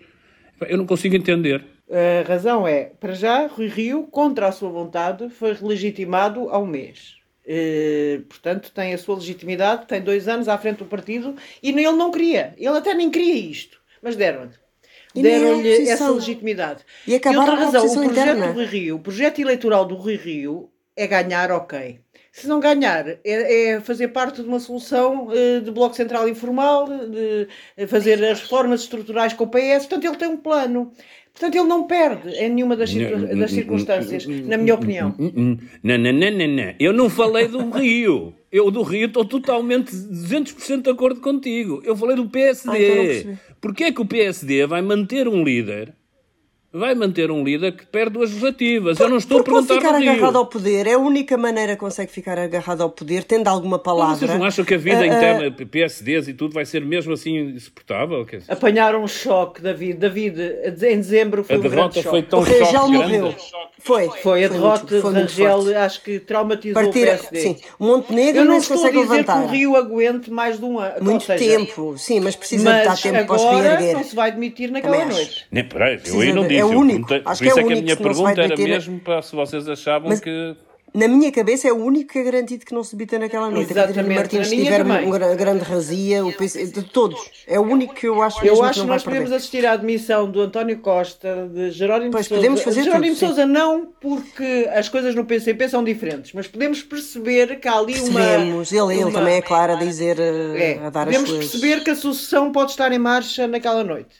Eu 0.68 0.78
não 0.78 0.87
consigo 0.87 1.14
entender. 1.14 1.64
A 1.90 2.26
razão 2.26 2.66
é, 2.66 2.85
para 2.99 3.12
já, 3.12 3.47
Rui 3.47 3.68
Rio, 3.68 4.04
contra 4.04 4.49
a 4.49 4.52
sua 4.52 4.71
vontade, 4.71 5.28
foi 5.28 5.56
legitimado 5.61 6.49
ao 6.49 6.66
mês. 6.66 7.24
Uh, 7.47 8.23
portanto, 8.23 8.73
tem 8.73 8.95
a 8.95 8.99
sua 8.99 9.17
legitimidade, 9.17 9.87
tem 9.87 10.01
dois 10.01 10.29
anos 10.29 10.49
à 10.49 10.57
frente 10.57 10.79
do 10.79 10.87
partido 10.87 11.37
e 11.63 11.71
ele 11.71 11.93
não 11.93 12.11
queria, 12.11 12.55
ele 12.57 12.79
até 12.79 12.95
nem 12.95 13.11
queria 13.11 13.35
isto, 13.35 13.79
mas 14.01 14.17
deram-lhe. 14.17 14.53
Deram-lhe 15.15 15.89
essa 15.89 16.11
legitimidade. 16.11 16.85
E 17.07 17.15
acabaram 17.15 17.47
e 17.47 17.51
outra 17.51 17.65
razão, 17.65 17.87
o 17.87 17.93
projeto 17.93 18.11
interna. 18.11 18.47
do 18.47 18.53
Rui 18.55 18.65
Rio, 18.65 18.97
o 18.97 19.01
projeto 19.01 19.39
eleitoral 19.41 19.85
do 19.85 19.95
Rui 19.95 20.17
Rio 20.17 20.71
é 20.97 21.07
ganhar, 21.07 21.53
ok. 21.53 22.01
Se 22.33 22.49
não 22.49 22.59
ganhar, 22.59 23.07
é, 23.07 23.19
é 23.25 23.81
fazer 23.81 24.09
parte 24.09 24.43
de 24.43 24.49
uma 24.49 24.59
solução 24.59 25.29
uh, 25.29 25.61
de 25.61 25.71
bloco 25.71 25.95
central 25.95 26.29
informal, 26.29 26.89
de 26.89 27.87
fazer 27.87 28.25
as 28.25 28.41
reformas 28.41 28.81
estruturais 28.81 29.33
com 29.35 29.45
o 29.45 29.49
PS, 29.49 29.87
portanto 29.87 30.05
ele 30.05 30.17
tem 30.17 30.29
um 30.29 30.37
plano. 30.37 30.91
Portanto, 31.35 31.57
ele 31.57 31.69
não 31.69 31.85
perde 31.88 32.29
em 32.29 32.49
nenhuma 32.49 32.76
das, 32.76 32.95
das 32.95 33.50
circunstâncias, 33.50 34.25
na 34.25 34.57
minha 34.57 34.73
opinião. 34.73 35.12
Não, 35.19 35.99
não, 35.99 36.12
não, 36.12 36.31
não, 36.31 36.49
não. 36.49 36.75
Eu 36.79 36.93
não 36.93 37.11
falei 37.11 37.49
do 37.49 37.71
Rio. 37.71 38.33
Eu 38.53 38.71
do 38.71 38.83
Rio 38.83 39.09
estou 39.09 39.25
totalmente 39.25 39.91
200% 39.91 40.83
de 40.83 40.91
acordo 40.91 41.21
contigo. 41.21 41.83
Eu 41.85 41.97
falei 41.97 42.14
do 42.14 42.29
PSD. 42.29 42.71
Ah, 42.71 43.14
então 43.14 43.38
Porquê 43.61 43.85
é 43.85 43.93
que 43.93 44.00
o 44.00 44.07
PSD 44.07 44.64
vai 44.67 44.81
manter 44.81 45.26
um 45.26 45.43
líder 45.43 45.93
vai 46.75 46.93
manter 46.95 47.31
um 47.31 47.45
líder 47.45 47.73
que 47.73 47.87
perde 47.87 48.14
duas 48.14 48.31
legislativas. 48.31 48.99
Eu 48.99 49.09
não 49.09 49.19
estou 49.19 49.40
a 49.40 49.45
perguntar 49.45 49.75
ficar 49.76 49.95
agarrado 49.95 50.37
ao 50.37 50.47
poder. 50.47 50.88
É 50.88 50.95
a 50.95 50.99
única 50.99 51.37
maneira 51.38 51.75
que 51.75 51.81
consegue 51.81 52.11
ficar 52.11 52.37
agarrado 52.37 52.83
ao 52.83 52.90
poder, 52.90 53.23
tendo 53.23 53.47
alguma 53.47 53.78
palavra. 53.78 54.11
Mas 54.11 54.19
vocês 54.19 54.38
não 54.38 54.45
acham 54.45 54.64
que 54.64 54.75
a 54.75 54.78
vida 54.78 55.00
uh, 55.00 55.04
interna, 55.04 55.49
uh, 55.49 55.66
PSDs 55.66 56.26
e 56.26 56.35
tudo, 56.35 56.52
vai 56.52 56.64
ser 56.64 56.85
mesmo 56.85 57.12
assim 57.12 57.37
insuportável? 57.37 58.26
Apanharam 58.49 59.04
um 59.04 59.09
choque, 59.09 59.62
David. 59.62 59.99
David, 59.99 60.40
em 60.66 60.97
dezembro 60.97 61.45
foi 61.45 61.57
a 61.57 61.59
um 61.59 61.62
derrota 61.62 62.02
foi 62.02 62.23
tão 62.23 62.40
o 62.40 62.43
Rangel 62.43 62.88
morreu. 62.88 63.35
Foi. 63.78 64.09
Foi 64.23 64.45
a 64.45 64.49
foi 64.49 64.59
derrota 64.59 64.87
de 64.87 65.00
Rangel, 65.00 65.78
acho 65.78 66.02
que 66.02 66.19
traumatizou 66.19 66.83
Partir, 66.83 67.02
o 67.02 67.04
PSD. 67.04 67.40
Sim, 67.40 67.57
o 67.78 67.85
Montenegro 67.85 68.40
Eu 68.40 68.45
não 68.47 68.57
estou 68.57 68.83
a 68.83 68.90
dizer 68.90 68.99
levantar. 68.99 69.43
que 69.43 69.47
o 69.47 69.50
Rio 69.50 69.76
aguente 69.76 70.31
mais 70.31 70.59
de 70.59 70.64
um 70.64 70.78
ano. 70.78 71.04
Muito 71.04 71.25
seja, 71.25 71.45
tempo, 71.45 71.95
sim, 71.99 72.19
mas 72.19 72.35
precisa 72.35 72.64
mas 72.64 72.81
de 72.81 72.88
dar 72.88 72.97
tempo 72.97 73.26
para 73.26 73.38
se 73.38 73.47
reerguer. 73.47 73.93
não 73.95 74.04
se 74.04 74.16
vai 74.16 74.33
demitir 74.33 74.71
naquela 74.71 75.04
noite. 75.04 75.47
Nem, 75.52 75.64
peraí, 75.64 76.00
eu 76.07 76.21
aí 76.21 76.33
não 76.33 76.49
disse. 76.49 76.63
É 76.73 76.76
o 76.76 76.78
único. 76.78 77.09
Acho 77.25 77.42
Por 77.42 77.47
isso 77.47 77.59
é, 77.59 77.62
é 77.62 77.66
que 77.66 77.73
a 77.73 77.83
minha 77.83 77.97
pergunta 77.97 78.42
era 78.42 78.56
mesmo 78.56 79.00
para 79.00 79.23
se 79.23 79.35
vocês 79.35 79.68
achavam 79.68 80.09
mas, 80.09 80.21
que 80.21 80.56
na 80.95 81.09
minha 81.09 81.33
cabeça 81.33 81.67
é 81.67 81.73
o 81.73 81.77
único 81.77 82.13
que 82.13 82.21
é 82.21 82.23
garantido 82.23 82.65
que 82.65 82.73
não 82.73 82.85
se 82.85 82.95
debita 82.95 83.19
naquela 83.19 83.51
noite. 83.51 83.73
Exatamente. 83.73 83.99
A 83.99 84.03
Catarina 84.03 84.21
Martins, 84.21 84.49
se 84.49 84.57
tiver 84.57 84.83
uma 84.83 85.35
grande 85.35 85.65
razia, 85.65 86.25
o 86.25 86.33
PC, 86.33 86.67
de 86.67 86.83
todos. 86.85 87.19
É 87.49 87.59
o 87.59 87.63
único 87.63 87.95
que 87.95 88.07
eu 88.07 88.23
acho 88.23 88.47
Eu 88.47 88.63
acho 88.63 88.75
que, 88.75 88.87
que 88.87 88.87
nós 88.87 89.03
podemos 89.03 89.33
assistir 89.33 89.67
à 89.67 89.73
admissão 89.73 90.31
do 90.31 90.41
António 90.41 90.79
Costa, 90.79 91.51
de 91.53 91.73
Jerónimo 91.73 92.13
pois, 92.13 92.27
Sousa. 92.27 92.41
Podemos 92.41 92.63
fazer 92.63 92.85
Jerónimo 92.85 93.17
tudo, 93.17 93.27
Sousa 93.27 93.45
não, 93.45 93.89
porque 94.01 94.71
as 94.73 94.89
coisas 94.89 95.17
no 95.17 95.25
PCP 95.25 95.69
são 95.69 95.83
diferentes, 95.83 96.33
mas 96.33 96.47
podemos 96.47 96.81
perceber 96.81 97.59
que 97.59 97.67
há 97.67 97.77
ali 97.77 97.99
uma. 97.99 98.21
Percebemos, 98.21 98.73
ele, 98.73 98.95
ele 98.95 99.05
uma... 99.05 99.13
também 99.13 99.35
é 99.35 99.43
claro 99.43 99.73
a 99.73 99.77
dizer, 99.77 100.21
eh, 100.21 100.79
é. 100.81 100.87
a 100.87 100.91
dar 100.91 101.07
podemos 101.07 101.25
as 101.25 101.31
Podemos 101.31 101.51
perceber 101.51 101.83
que 101.83 101.91
a 101.91 101.97
sucessão 101.97 102.53
pode 102.53 102.71
estar 102.71 102.93
em 102.93 103.01
marcha 103.01 103.49
naquela 103.49 103.83
noite. 103.83 104.11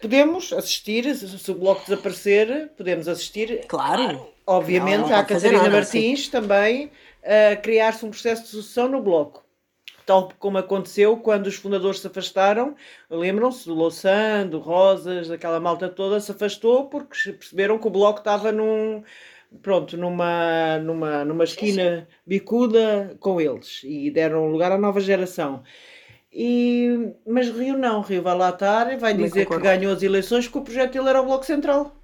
Podemos 0.00 0.50
assistir, 0.54 1.14
se 1.14 1.50
o 1.50 1.54
bloco 1.54 1.82
desaparecer, 1.86 2.70
podemos 2.74 3.06
assistir. 3.06 3.66
Claro 3.68 4.30
obviamente, 4.46 5.00
não, 5.00 5.08
não 5.08 5.16
à 5.16 5.24
Catarina 5.24 5.62
nada, 5.62 5.70
Martins 5.70 6.28
também 6.28 6.90
a 7.22 7.56
criar-se 7.56 8.04
um 8.04 8.10
processo 8.10 8.42
de 8.42 8.48
sucessão 8.48 8.88
no 8.88 9.02
Bloco. 9.02 9.44
Tal 10.06 10.30
como 10.38 10.58
aconteceu 10.58 11.16
quando 11.18 11.46
os 11.46 11.54
fundadores 11.54 12.00
se 12.00 12.06
afastaram, 12.06 12.74
lembram-se 13.08 13.66
do 13.66 13.74
Louçã, 13.74 14.46
do 14.46 14.58
Rosas, 14.58 15.28
daquela 15.28 15.60
malta 15.60 15.88
toda, 15.88 16.18
se 16.18 16.32
afastou 16.32 16.86
porque 16.86 17.32
perceberam 17.32 17.78
que 17.78 17.86
o 17.86 17.90
Bloco 17.90 18.18
estava 18.18 18.50
num, 18.50 19.04
pronto, 19.62 19.96
numa, 19.96 20.78
numa, 20.78 21.24
numa 21.24 21.44
esquina 21.44 22.08
bicuda 22.26 23.16
com 23.20 23.40
eles 23.40 23.82
e 23.84 24.10
deram 24.10 24.48
lugar 24.48 24.72
à 24.72 24.78
nova 24.78 25.00
geração. 25.00 25.62
E, 26.32 27.12
mas 27.26 27.48
Rio 27.50 27.76
não, 27.76 28.00
Rio 28.00 28.22
vai 28.22 28.36
lá 28.36 28.50
estar 28.50 28.92
e 28.92 28.96
vai 28.96 29.14
dizer 29.14 29.46
que 29.46 29.58
ganhou 29.58 29.92
as 29.92 30.02
eleições 30.02 30.46
porque 30.46 30.58
o 30.58 30.62
projeto 30.62 30.92
dele 30.92 31.08
era 31.08 31.20
o 31.20 31.24
Bloco 31.24 31.44
Central 31.44 31.99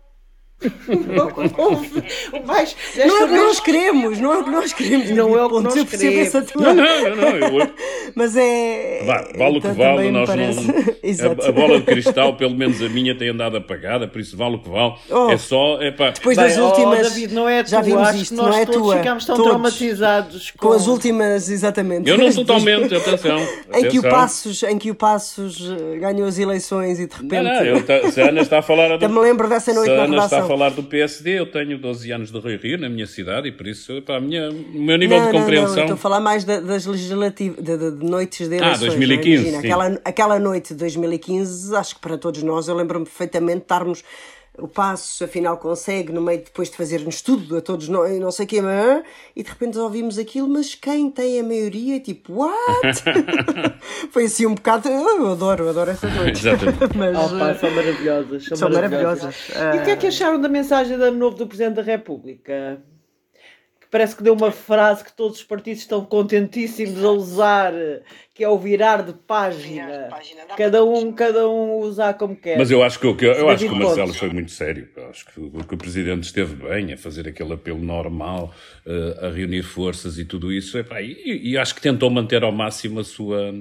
mais, 2.46 2.74
não 2.96 3.20
é 3.20 3.24
o 3.24 3.28
que 3.28 3.34
nós 3.34 3.60
queremos, 3.60 4.18
não 4.18 4.32
é 4.32 4.38
o 4.38 4.44
que 4.44 4.50
nós 4.50 4.72
queremos. 4.72 5.10
Não 5.10 5.36
é 5.36 5.44
o 5.44 5.48
que 5.48 5.60
nós 5.60 5.84
queremos. 5.84 6.50
Tua... 6.50 6.62
Não, 6.62 6.74
não, 6.74 7.16
não. 7.16 7.58
Eu... 7.58 7.72
Mas 8.14 8.36
é. 8.36 9.02
Vá, 9.04 9.28
vale 9.36 9.58
o 9.58 9.60
que 9.60 9.68
então 9.68 9.74
vale. 9.74 10.10
Nós 10.10 10.28
não... 10.30 10.36
a, 11.44 11.48
a, 11.48 11.52
bola 11.52 11.78
de 11.80 11.84
cristal, 11.84 12.36
pelo 12.36 12.54
menos 12.54 12.82
a 12.82 12.88
minha, 12.88 13.14
tem 13.14 13.28
andado 13.28 13.58
apagada, 13.58 14.08
por 14.08 14.18
isso 14.18 14.34
vale 14.36 14.56
o 14.56 14.58
que 14.58 14.70
vale. 14.70 14.94
Oh, 15.10 15.30
é 15.30 15.36
só. 15.36 15.80
É 15.82 15.90
pá. 15.90 16.10
Depois 16.10 16.36
das 16.36 16.54
Bem, 16.56 16.64
últimas. 16.64 17.00
Oh, 17.00 17.02
David, 17.02 17.34
não 17.34 17.48
é 17.48 17.64
já 17.66 17.82
vimos 17.82 18.14
isto, 18.14 18.34
não 18.34 18.52
é 18.52 18.64
tua. 18.64 18.96
Ficámos 18.96 19.26
tão 19.26 19.36
todos, 19.36 19.50
traumatizados 19.50 20.52
com... 20.52 20.68
com... 20.68 20.72
as 20.72 20.86
últimas, 20.86 21.50
exatamente. 21.50 22.08
Eu 22.08 22.16
não 22.16 22.32
totalmente, 22.32 22.94
atenção. 22.94 23.46
em, 23.74 23.88
que 23.88 23.98
o 23.98 24.02
Passos, 24.02 24.62
em 24.62 24.78
que 24.78 24.90
o 24.90 24.94
Passos 24.94 25.70
eh, 25.70 25.98
ganhou 25.98 26.26
as 26.26 26.38
eleições 26.38 26.98
e 26.98 27.06
de 27.06 27.14
repente. 27.14 27.42
Não, 27.42 27.42
não, 27.42 27.62
eu, 27.62 28.10
se 28.10 28.22
a 28.22 28.28
Ana 28.28 28.40
está 28.40 28.60
a 28.60 28.62
falar. 28.62 28.98
Também 28.98 29.22
lembro 29.22 29.48
dessa 29.48 29.74
noite 29.74 29.92
na 29.92 30.06
redação 30.06 30.45
falar 30.46 30.70
do 30.70 30.82
PSD, 30.82 31.38
eu 31.40 31.46
tenho 31.46 31.78
12 31.78 32.10
anos 32.10 32.30
de 32.30 32.38
Rio 32.38 32.58
Rio 32.58 32.78
na 32.78 32.88
minha 32.88 33.06
cidade 33.06 33.48
e 33.48 33.52
por 33.52 33.66
isso, 33.66 34.00
para 34.02 34.16
a 34.16 34.20
minha, 34.20 34.50
o 34.50 34.80
meu 34.80 34.96
nível 34.96 35.18
não, 35.18 35.26
de 35.26 35.32
compreensão. 35.32 35.76
Não, 35.76 35.82
estou 35.82 35.94
a 35.94 35.98
falar 35.98 36.20
mais 36.20 36.44
das 36.44 36.86
legislativas, 36.86 37.62
de, 37.62 37.76
de, 37.76 37.90
de, 37.92 38.04
noites 38.04 38.48
de 38.48 38.54
ah, 38.54 38.58
eleições. 38.58 38.82
Ah, 38.82 38.96
2015. 38.96 39.48
Imagina, 39.48 39.58
aquela, 39.58 40.00
aquela 40.04 40.38
noite 40.38 40.68
de 40.68 40.80
2015, 40.80 41.74
acho 41.76 41.94
que 41.94 42.00
para 42.00 42.16
todos 42.18 42.42
nós, 42.42 42.68
eu 42.68 42.74
lembro-me 42.74 43.04
perfeitamente 43.04 43.58
de 43.58 43.62
estarmos 43.62 44.02
o 44.58 44.68
passo, 44.68 45.24
afinal 45.24 45.56
consegue, 45.58 46.12
no 46.12 46.20
meio 46.20 46.38
depois 46.42 46.70
de 46.70 46.76
fazer 46.76 47.04
um 47.04 47.08
estudo 47.08 47.56
a 47.56 47.60
todos 47.60 47.88
nós, 47.88 48.18
não 48.18 48.30
sei 48.30 48.44
o 48.44 48.48
que, 48.48 48.56
e 49.34 49.42
de 49.42 49.48
repente 49.48 49.78
ouvimos 49.78 50.18
aquilo, 50.18 50.48
mas 50.48 50.74
quem 50.74 51.10
tem 51.10 51.40
a 51.40 51.42
maioria, 51.42 52.00
tipo, 52.00 52.34
what? 52.34 53.02
Foi 54.10 54.24
assim 54.24 54.46
um 54.46 54.54
bocado, 54.54 54.88
eu 54.88 55.32
adoro, 55.32 55.68
adoro 55.68 55.90
essas 55.90 56.12
noites. 56.14 56.44
Exatamente. 56.44 56.78
mas, 56.96 57.16
oh, 57.16 57.38
pá, 57.38 57.54
são 57.54 57.70
maravilhosas. 57.70 58.44
São, 58.44 58.56
são 58.56 58.70
maravilhosas. 58.70 59.50
maravilhosas. 59.54 59.76
E 59.76 59.78
o 59.78 59.84
que 59.84 59.90
é 59.90 59.96
que 59.96 60.06
acharam 60.06 60.40
da 60.40 60.48
mensagem 60.48 60.96
da 60.96 61.10
novo 61.10 61.36
do 61.36 61.46
Presidente 61.46 61.76
da 61.76 61.82
República? 61.82 62.80
Parece 63.90 64.16
que 64.16 64.22
deu 64.22 64.34
uma 64.34 64.50
frase 64.50 65.04
que 65.04 65.12
todos 65.12 65.38
os 65.38 65.44
partidos 65.44 65.80
estão 65.80 66.04
contentíssimos 66.04 67.02
a 67.04 67.10
usar, 67.10 67.72
que 68.34 68.44
é 68.44 68.48
o 68.48 68.58
virar 68.58 69.02
de 69.02 69.12
página. 69.12 70.08
Cada 70.56 70.84
um, 70.84 71.12
cada 71.12 71.48
um 71.48 71.78
usar 71.78 72.14
como 72.14 72.36
quer. 72.36 72.58
Mas 72.58 72.70
eu 72.70 72.82
acho 72.82 72.98
que, 72.98 73.06
eu, 73.06 73.14
eu 73.14 73.48
acho 73.48 73.66
que 73.66 73.72
o 73.72 73.76
Marcelo 73.76 74.12
foi 74.12 74.30
muito 74.30 74.50
sério. 74.50 74.88
Eu 74.96 75.10
acho 75.10 75.26
que, 75.26 75.32
que, 75.32 75.74
o 75.74 75.78
Presidente 75.78 76.24
esteve 76.24 76.54
bem 76.54 76.92
a 76.92 76.96
fazer 76.96 77.28
aquele 77.28 77.52
apelo 77.52 77.80
normal, 77.80 78.54
uh, 78.86 79.26
a 79.26 79.30
reunir 79.30 79.62
forças 79.62 80.18
e 80.18 80.24
tudo 80.24 80.52
isso. 80.52 80.78
e, 80.78 81.50
e 81.50 81.58
acho 81.58 81.74
que 81.74 81.80
tentou 81.80 82.10
manter 82.10 82.42
ao 82.42 82.52
máximo 82.52 83.00
a 83.00 83.04
sua 83.04 83.54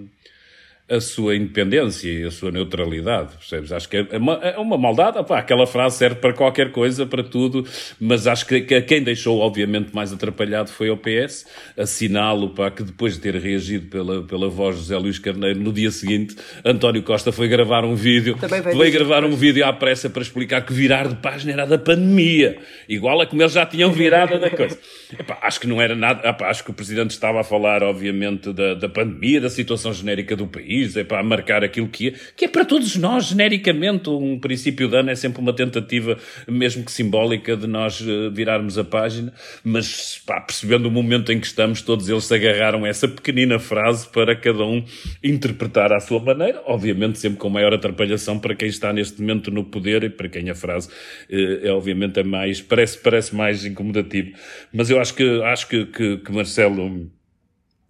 a 0.87 1.01
sua 1.01 1.35
independência 1.35 2.11
e 2.11 2.23
a 2.23 2.29
sua 2.29 2.51
neutralidade, 2.51 3.35
percebes? 3.37 3.71
Acho 3.71 3.89
que 3.89 3.97
é 3.97 4.17
uma, 4.17 4.33
é 4.35 4.57
uma 4.59 4.77
maldade, 4.77 5.17
opá, 5.17 5.39
aquela 5.39 5.65
frase 5.65 5.97
serve 5.97 6.17
para 6.17 6.31
qualquer 6.31 6.71
coisa, 6.71 7.07
para 7.07 7.23
tudo, 7.23 7.65
mas 7.99 8.27
acho 8.27 8.45
que, 8.45 8.61
que 8.61 8.79
quem 8.81 9.01
deixou, 9.01 9.39
obviamente, 9.39 9.89
mais 9.95 10.13
atrapalhado 10.13 10.69
foi 10.69 10.91
o 10.91 10.97
PS, 10.97 11.47
assinalo, 11.75 12.49
pá, 12.49 12.69
que 12.69 12.83
depois 12.83 13.15
de 13.15 13.19
ter 13.19 13.35
reagido 13.35 13.87
pela, 13.87 14.21
pela 14.21 14.47
voz 14.47 14.75
de 14.75 14.81
José 14.81 14.97
Luís 14.97 15.17
Carneiro, 15.17 15.59
no 15.59 15.73
dia 15.73 15.89
seguinte, 15.89 16.35
António 16.63 17.01
Costa 17.01 17.31
foi 17.31 17.47
gravar 17.47 17.83
um 17.83 17.95
vídeo, 17.95 18.37
foi 18.71 18.91
gravar 18.91 19.25
um 19.25 19.35
vídeo 19.35 19.65
à 19.65 19.73
pressa 19.73 20.07
para 20.07 20.21
explicar 20.21 20.61
que 20.63 20.73
virar 20.73 21.07
de 21.07 21.15
página 21.15 21.53
era 21.53 21.65
da 21.65 21.79
pandemia, 21.79 22.59
igual 22.87 23.19
a 23.21 23.25
como 23.25 23.41
eles 23.41 23.53
já 23.53 23.65
tinham 23.65 23.91
virado 23.91 24.39
da 24.39 24.51
coisa. 24.51 24.77
Epá, 25.17 25.39
acho 25.41 25.59
que 25.59 25.65
não 25.65 25.81
era 25.81 25.95
nada, 25.95 26.27
epá, 26.29 26.47
acho 26.47 26.63
que 26.63 26.69
o 26.69 26.73
Presidente 26.73 27.09
estava 27.09 27.41
a 27.41 27.43
falar, 27.43 27.81
obviamente, 27.81 28.53
da, 28.53 28.75
da 28.75 28.87
pandemia, 28.87 29.41
da 29.41 29.49
situação 29.49 29.91
genérica 29.91 30.35
do 30.35 30.45
país, 30.45 30.74
é 30.95 31.03
para 31.03 31.23
marcar 31.23 31.63
aquilo 31.63 31.87
que 31.87 32.09
é, 32.09 32.13
que 32.35 32.45
é 32.45 32.47
para 32.47 32.65
todos 32.65 32.95
nós, 32.95 33.25
genericamente. 33.25 34.09
Um 34.09 34.39
princípio 34.39 34.87
de 34.87 34.97
ano 34.97 35.09
é 35.09 35.15
sempre 35.15 35.41
uma 35.41 35.53
tentativa, 35.53 36.17
mesmo 36.47 36.83
que 36.83 36.91
simbólica, 36.91 37.55
de 37.55 37.67
nós 37.67 38.01
eh, 38.01 38.29
virarmos 38.31 38.77
a 38.77 38.83
página, 38.83 39.33
mas 39.63 40.21
pá, 40.25 40.41
percebendo 40.41 40.87
o 40.87 40.91
momento 40.91 41.31
em 41.31 41.39
que 41.39 41.47
estamos, 41.47 41.81
todos 41.81 42.09
eles 42.09 42.25
se 42.25 42.35
agarraram 42.35 42.85
a 42.85 42.87
essa 42.87 43.07
pequenina 43.07 43.59
frase 43.59 44.07
para 44.09 44.35
cada 44.35 44.63
um 44.65 44.83
interpretar 45.23 45.93
à 45.93 45.99
sua 45.99 46.19
maneira, 46.19 46.61
obviamente 46.65 47.19
sempre 47.19 47.37
com 47.37 47.49
maior 47.49 47.73
atrapalhação 47.73 48.39
para 48.39 48.55
quem 48.55 48.67
está 48.67 48.91
neste 48.91 49.21
momento 49.21 49.51
no 49.51 49.63
poder 49.63 50.03
e 50.03 50.09
para 50.09 50.29
quem 50.29 50.49
a 50.49 50.55
frase 50.55 50.89
é, 51.29 51.71
obviamente 51.71 52.19
é 52.19 52.23
mais, 52.23 52.61
parece, 52.61 52.97
parece 52.97 53.35
mais 53.35 53.65
incomodativo. 53.65 54.31
Mas 54.73 54.89
eu 54.89 54.99
acho 54.99 55.13
que, 55.13 55.41
acho 55.43 55.67
que, 55.67 55.85
que, 55.85 56.17
que 56.17 56.31
Marcelo 56.31 57.09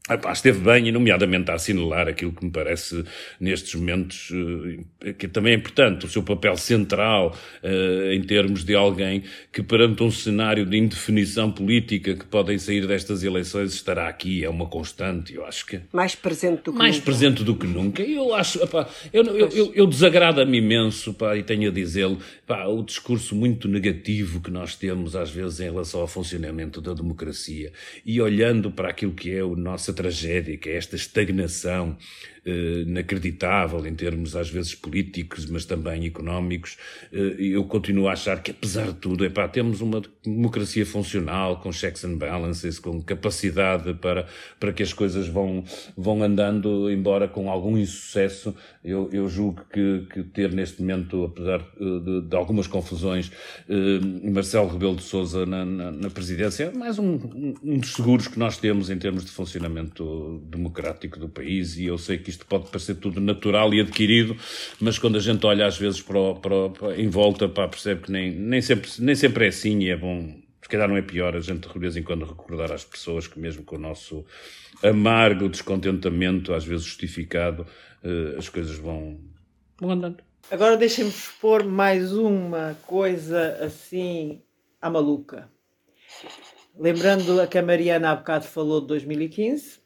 Epá, 0.07 0.31
esteve 0.33 0.59
bem, 0.59 0.87
e 0.87 0.91
nomeadamente 0.91 1.49
a 1.49 1.55
assinalar 1.55 2.07
aquilo 2.07 2.31
que 2.31 2.45
me 2.45 2.51
parece 2.51 3.03
nestes 3.39 3.73
momentos 3.73 4.31
eh, 5.03 5.13
que 5.13 5.27
também 5.27 5.53
é 5.53 5.55
importante, 5.55 6.05
o 6.05 6.09
seu 6.09 6.21
papel 6.21 6.55
central 6.57 7.35
uh, 7.63 8.11
em 8.11 8.21
termos 8.21 8.63
de 8.63 8.75
alguém 8.75 9.23
que 9.51 9.63
perante 9.63 10.03
um 10.03 10.11
cenário 10.11 10.63
de 10.63 10.77
indefinição 10.77 11.51
política 11.51 12.13
que 12.13 12.25
podem 12.25 12.59
sair 12.59 12.85
destas 12.85 13.23
eleições 13.23 13.73
estará 13.73 14.07
aqui, 14.07 14.45
é 14.45 14.49
uma 14.49 14.67
constante, 14.67 15.33
eu 15.33 15.43
acho 15.43 15.65
que... 15.65 15.79
Mais 15.91 16.13
presente 16.13 16.61
do 16.61 16.71
que 16.71 16.77
Mais 16.77 16.95
nunca. 16.97 17.05
presente 17.05 17.43
do 17.43 17.55
que 17.55 17.65
nunca. 17.65 18.03
Eu 18.03 18.35
acho, 18.35 18.61
epá, 18.61 18.87
eu, 19.11 19.23
eu, 19.23 19.49
eu, 19.49 19.71
eu 19.73 19.87
desagrada-me 19.87 20.59
imenso, 20.59 21.15
pá, 21.15 21.35
e 21.35 21.41
tenho 21.41 21.71
a 21.71 21.73
dizê-lo, 21.73 22.19
o 22.67 22.83
discurso 22.83 23.35
muito 23.35 23.67
negativo 23.67 24.39
que 24.39 24.51
nós 24.51 24.75
temos 24.75 25.15
às 25.15 25.31
vezes 25.31 25.61
em 25.61 25.71
relação 25.71 26.01
ao 26.01 26.07
funcionamento 26.07 26.79
da 26.79 26.93
democracia 26.93 27.71
e 28.05 28.21
olhando 28.21 28.69
para 28.69 28.89
aquilo 28.89 29.11
que 29.11 29.31
é 29.31 29.43
o 29.43 29.55
nosso 29.55 29.94
tragédia, 29.95 30.57
que 30.57 30.69
é 30.69 30.77
esta 30.77 30.95
estagnação 30.95 31.97
inacreditável 32.45 33.85
em 33.87 33.95
termos 33.95 34.35
às 34.35 34.49
vezes 34.49 34.75
políticos, 34.75 35.47
mas 35.47 35.65
também 35.65 36.05
económicos. 36.05 36.77
Eh, 37.11 37.35
eu 37.39 37.63
continuo 37.63 38.07
a 38.07 38.13
achar 38.13 38.41
que, 38.41 38.51
apesar 38.51 38.87
de 38.87 38.93
tudo, 38.93 39.25
epá, 39.25 39.47
temos 39.47 39.81
uma 39.81 40.01
democracia 40.23 40.85
funcional, 40.85 41.59
com 41.59 41.71
checks 41.71 42.05
and 42.05 42.17
balances, 42.17 42.77
com 42.77 43.01
capacidade 43.01 43.95
para, 43.95 44.27
para 44.59 44.71
que 44.71 44.83
as 44.83 44.93
coisas 44.93 45.27
vão, 45.27 45.63
vão 45.97 46.21
andando, 46.21 46.91
embora 46.91 47.27
com 47.27 47.49
algum 47.49 47.77
insucesso. 47.77 48.55
Eu, 48.83 49.09
eu 49.11 49.27
julgo 49.27 49.65
que, 49.73 50.05
que 50.13 50.23
ter 50.23 50.51
neste 50.53 50.81
momento, 50.81 51.25
apesar 51.25 51.61
eh, 51.79 51.99
de, 51.99 52.21
de 52.21 52.35
algumas 52.35 52.67
confusões, 52.67 53.31
Marcelo 54.23 54.67
Rebelo 54.67 54.95
de 54.95 55.03
Sousa 55.03 55.45
na, 55.45 55.65
na, 55.65 55.91
na 55.91 56.09
presidência, 56.09 56.65
é 56.65 56.71
mais 56.71 56.99
um, 56.99 57.19
um 57.63 57.79
dos 57.79 57.93
seguros 57.93 58.27
que 58.27 58.37
nós 58.37 58.57
temos 58.57 58.89
em 58.89 58.97
termos 58.97 59.25
de 59.25 59.31
funcionamento 59.31 60.41
democrático 60.49 61.19
do 61.19 61.27
país 61.27 61.77
e 61.77 61.85
eu 61.85 61.97
sei 61.97 62.17
que 62.17 62.34
isto 62.35 62.45
pode 62.45 62.67
parecer 62.67 62.95
tudo 62.95 63.19
natural 63.19 63.73
e 63.73 63.81
adquirido, 63.81 64.35
mas 64.79 64.99
quando 64.99 65.17
a 65.17 65.19
gente 65.19 65.45
olha 65.45 65.65
às 65.65 65.77
vezes 65.77 66.01
para, 66.01 66.35
para, 66.35 66.69
para 66.69 67.01
em 67.01 67.09
volta, 67.09 67.49
pá, 67.49 67.67
percebe 67.67 68.01
que 68.01 68.11
nem, 68.11 68.31
nem, 68.31 68.61
sempre, 68.61 68.89
nem 68.99 69.15
sempre 69.15 69.45
é 69.45 69.47
assim 69.47 69.79
e 69.79 69.89
é 69.89 69.97
bom, 69.97 70.35
se 70.61 70.69
calhar 70.69 70.87
não 70.87 70.97
é 70.97 71.01
pior 71.01 71.35
a 71.35 71.39
gente 71.39 71.67
de 71.67 71.79
vez 71.79 71.95
em 71.95 72.03
quando 72.03 72.25
recordar 72.25 72.71
às 72.71 72.83
pessoas 72.83 73.27
que 73.27 73.39
mesmo 73.39 73.63
com 73.63 73.75
o 73.75 73.79
nosso 73.79 74.25
amargo 74.83 75.49
descontentamento, 75.49 76.53
às 76.53 76.65
vezes 76.65 76.85
justificado, 76.85 77.65
uh, 78.03 78.37
as 78.37 78.49
coisas 78.49 78.77
vão, 78.77 79.19
vão 79.79 79.91
andando. 79.91 80.23
Agora 80.51 80.77
deixem-me 80.77 81.09
expor 81.09 81.63
mais 81.63 82.13
uma 82.13 82.77
coisa 82.85 83.57
assim 83.63 84.41
à 84.81 84.89
maluca. 84.89 85.49
Lembrando 86.77 87.47
que 87.47 87.57
a 87.57 87.63
Mariana 87.63 88.11
há 88.11 88.15
bocado 88.15 88.45
falou 88.45 88.81
de 88.81 88.87
2015, 88.87 89.79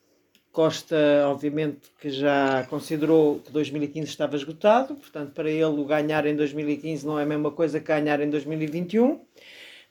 Costa, 0.51 0.95
obviamente, 1.27 1.91
que 1.99 2.09
já 2.09 2.65
considerou 2.69 3.39
que 3.39 3.51
2015 3.51 4.09
estava 4.09 4.35
esgotado, 4.35 4.95
portanto, 4.95 5.31
para 5.33 5.49
ele 5.49 5.63
o 5.63 5.85
ganhar 5.85 6.25
em 6.25 6.35
2015 6.35 7.05
não 7.05 7.19
é 7.19 7.23
a 7.23 7.25
mesma 7.25 7.51
coisa 7.51 7.79
que 7.79 7.87
ganhar 7.87 8.19
em 8.19 8.29
2021. 8.29 9.21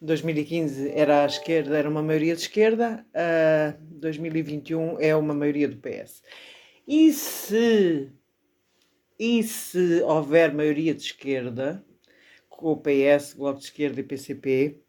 2015 0.00 0.90
era 0.90 1.22
a 1.22 1.26
esquerda, 1.26 1.76
era 1.76 1.88
uma 1.88 2.02
maioria 2.02 2.34
de 2.34 2.42
esquerda, 2.42 3.04
uh, 3.10 3.78
2021 3.98 5.00
é 5.00 5.14
uma 5.14 5.34
maioria 5.34 5.68
do 5.68 5.76
PS. 5.76 6.22
E 6.86 7.12
se, 7.12 8.10
e 9.18 9.42
se 9.42 10.02
houver 10.02 10.54
maioria 10.54 10.94
de 10.94 11.02
esquerda, 11.02 11.84
com 12.48 12.72
o 12.72 12.76
PS, 12.76 13.34
Bloco 13.34 13.58
de 13.58 13.66
Esquerda 13.66 14.00
e 14.00 14.04
PCP, 14.04 14.80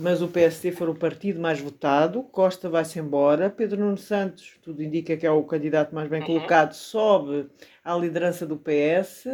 mas 0.00 0.22
o 0.22 0.28
PSD 0.28 0.72
for 0.72 0.88
o 0.88 0.94
partido 0.94 1.38
mais 1.38 1.60
votado, 1.60 2.22
Costa 2.22 2.70
vai-se 2.70 2.98
embora, 2.98 3.50
Pedro 3.50 3.78
Nuno 3.78 3.98
Santos, 3.98 4.56
tudo 4.62 4.82
indica 4.82 5.16
que 5.16 5.26
é 5.26 5.30
o 5.30 5.44
candidato 5.44 5.94
mais 5.94 6.08
bem 6.08 6.20
uhum. 6.20 6.26
colocado, 6.26 6.72
sobe 6.72 7.48
à 7.84 7.94
liderança 7.94 8.46
do 8.46 8.56
PS 8.56 9.26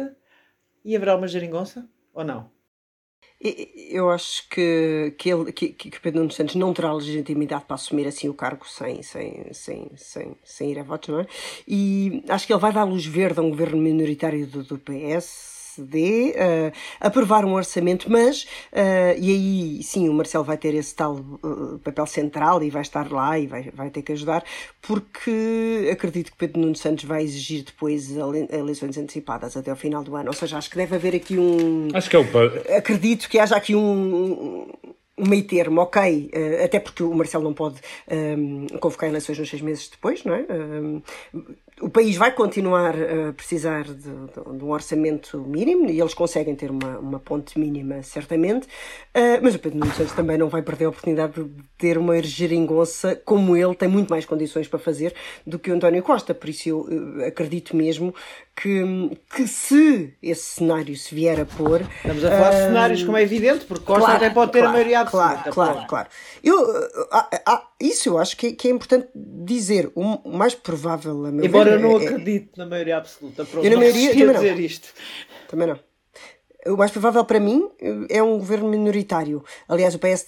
e 0.83 0.95
haverá 0.95 1.15
uma 1.15 1.27
geringonça 1.27 1.87
ou 2.13 2.23
não? 2.23 2.51
Eu 3.39 4.09
acho 4.09 4.49
que, 4.49 5.13
que, 5.17 5.29
ele, 5.29 5.51
que, 5.53 5.69
que 5.69 6.01
Pedro 6.01 6.19
Nuno 6.19 6.31
Santos 6.31 6.55
não 6.55 6.73
terá 6.73 6.91
legitimidade 6.91 7.65
para 7.65 7.75
assumir 7.75 8.07
assim 8.07 8.27
o 8.27 8.33
cargo 8.33 8.67
sem, 8.67 9.01
sem, 9.03 9.53
sem, 9.53 9.91
sem, 9.95 10.35
sem 10.43 10.71
ir 10.71 10.79
a 10.79 10.83
votos, 10.83 11.09
não 11.09 11.19
é? 11.21 11.27
E 11.67 12.23
acho 12.27 12.45
que 12.45 12.51
ele 12.51 12.59
vai 12.59 12.73
dar 12.73 12.83
luz 12.83 13.05
verde 13.05 13.39
a 13.39 13.43
um 13.43 13.51
governo 13.51 13.77
minoritário 13.77 14.45
do, 14.47 14.63
do 14.63 14.79
PS 14.79 15.56
PSD, 15.77 16.31
uh, 16.31 16.73
aprovar 16.99 17.45
um 17.45 17.53
orçamento, 17.53 18.11
mas, 18.11 18.43
uh, 18.73 19.17
e 19.17 19.31
aí 19.31 19.83
sim 19.83 20.09
o 20.09 20.13
Marcelo 20.13 20.43
vai 20.43 20.57
ter 20.57 20.73
esse 20.73 20.95
tal 20.95 21.15
uh, 21.15 21.79
papel 21.83 22.05
central 22.07 22.63
e 22.63 22.69
vai 22.69 22.81
estar 22.81 23.11
lá 23.11 23.37
e 23.37 23.45
vai, 23.45 23.69
vai 23.73 23.89
ter 23.89 24.01
que 24.01 24.11
ajudar, 24.11 24.43
porque 24.81 25.89
acredito 25.91 26.31
que 26.31 26.37
Pedro 26.37 26.61
Nuno 26.61 26.75
Santos 26.75 27.05
vai 27.05 27.23
exigir 27.23 27.63
depois 27.63 28.09
eleições 28.51 28.97
antecipadas 28.97 29.55
até 29.55 29.69
ao 29.69 29.77
final 29.77 30.03
do 30.03 30.15
ano. 30.15 30.27
Ou 30.27 30.33
seja, 30.33 30.57
acho 30.57 30.69
que 30.69 30.77
deve 30.77 30.95
haver 30.95 31.15
aqui 31.15 31.37
um. 31.37 31.89
Acho 31.93 32.09
que 32.09 32.15
é 32.15 32.19
o. 32.19 32.25
Acredito 32.77 33.29
que 33.29 33.39
haja 33.39 33.55
aqui 33.55 33.75
um 33.75 34.67
um 35.19 35.27
meio 35.27 35.43
termo, 35.45 35.81
ok, 35.81 36.29
até 36.63 36.79
porque 36.79 37.01
o 37.01 37.11
Marcelo 37.11 37.43
não 37.43 37.53
pode 37.53 37.77
um, 38.07 38.67
convocar 38.79 39.09
eleições 39.09 39.39
nos 39.39 39.49
seis 39.49 39.63
meses 39.63 39.89
depois, 39.89 40.23
não 40.23 40.35
é? 40.35 40.45
Um, 40.47 41.01
o 41.79 41.89
país 41.89 42.15
vai 42.15 42.31
continuar 42.31 42.95
a 42.95 43.33
precisar 43.33 43.83
de, 43.83 43.93
de, 43.93 44.63
um 44.63 44.71
orçamento 44.71 45.39
mínimo 45.41 45.89
e 45.89 45.99
eles 45.99 46.13
conseguem 46.13 46.55
ter 46.55 46.71
uma, 46.71 46.97
uma 46.97 47.19
ponte 47.19 47.59
mínima, 47.59 48.01
certamente, 48.01 48.65
uh, 48.65 49.39
mas 49.41 49.53
o 49.53 49.59
Pedro 49.59 49.85
Santos 49.93 50.13
também 50.13 50.37
não 50.37 50.49
vai 50.49 50.61
perder 50.63 50.85
a 50.85 50.89
oportunidade 50.89 51.43
de 51.43 51.63
ter 51.77 51.97
uma 51.97 52.21
geringonça 52.23 53.15
como 53.23 53.55
ele 53.55 53.75
tem 53.75 53.87
muito 53.87 54.09
mais 54.09 54.25
condições 54.25 54.67
para 54.67 54.79
fazer 54.79 55.13
do 55.45 55.59
que 55.59 55.69
o 55.69 55.75
António 55.75 56.01
Costa, 56.01 56.33
por 56.33 56.49
isso 56.49 56.67
eu 56.69 56.79
uh, 56.79 57.25
acredito 57.25 57.75
mesmo 57.75 58.13
que, 58.59 59.19
que 59.35 59.47
se 59.47 60.15
esse 60.21 60.41
cenário 60.41 60.95
se 60.95 61.13
vier 61.13 61.39
a 61.39 61.45
pôr... 61.45 61.81
Estamos 61.97 62.25
a 62.25 62.31
falar 62.31 62.49
de 62.49 62.57
cenários, 62.57 63.03
como 63.03 63.17
é 63.17 63.21
evidente, 63.21 63.65
porque 63.65 63.85
Costa 63.85 64.01
claro, 64.01 64.17
até 64.17 64.29
pode 64.31 64.51
ter 64.51 64.59
claro, 64.59 64.69
a 64.69 64.73
maioria 64.73 64.99
absoluta. 65.01 65.51
Claro, 65.51 65.51
claro, 65.53 65.87
claro. 65.87 66.09
Eu, 66.43 66.57
isso 67.79 68.09
eu 68.09 68.17
acho 68.17 68.35
que, 68.35 68.53
que, 68.53 68.67
é 68.67 68.71
importante 68.71 69.09
dizer. 69.13 69.91
O 69.93 70.31
mais 70.31 70.55
provável, 70.55 71.25
a 71.25 71.31
meu 71.31 71.45
Embora 71.45 71.69
ver, 71.69 71.75
eu 71.75 71.81
não 71.81 71.99
é, 71.99 72.03
é 72.03 72.07
acredite 72.07 72.49
é, 72.55 72.59
na 72.59 72.65
maioria 72.65 72.97
absoluta. 72.97 73.45
Pronto, 73.45 73.63
eu 73.63 73.71
na 73.71 73.77
maioria 73.77 74.09
também 74.09 74.25
não. 74.25 74.33
dizer 74.33 74.59
isto. 74.59 74.93
Também 75.47 75.67
não 75.67 75.86
o 76.67 76.77
mais 76.77 76.91
provável 76.91 77.23
para 77.25 77.39
mim 77.39 77.69
é 78.09 78.21
um 78.21 78.37
governo 78.37 78.69
minoritário. 78.69 79.43
Aliás, 79.67 79.95
o 79.95 79.99
PS. 79.99 80.27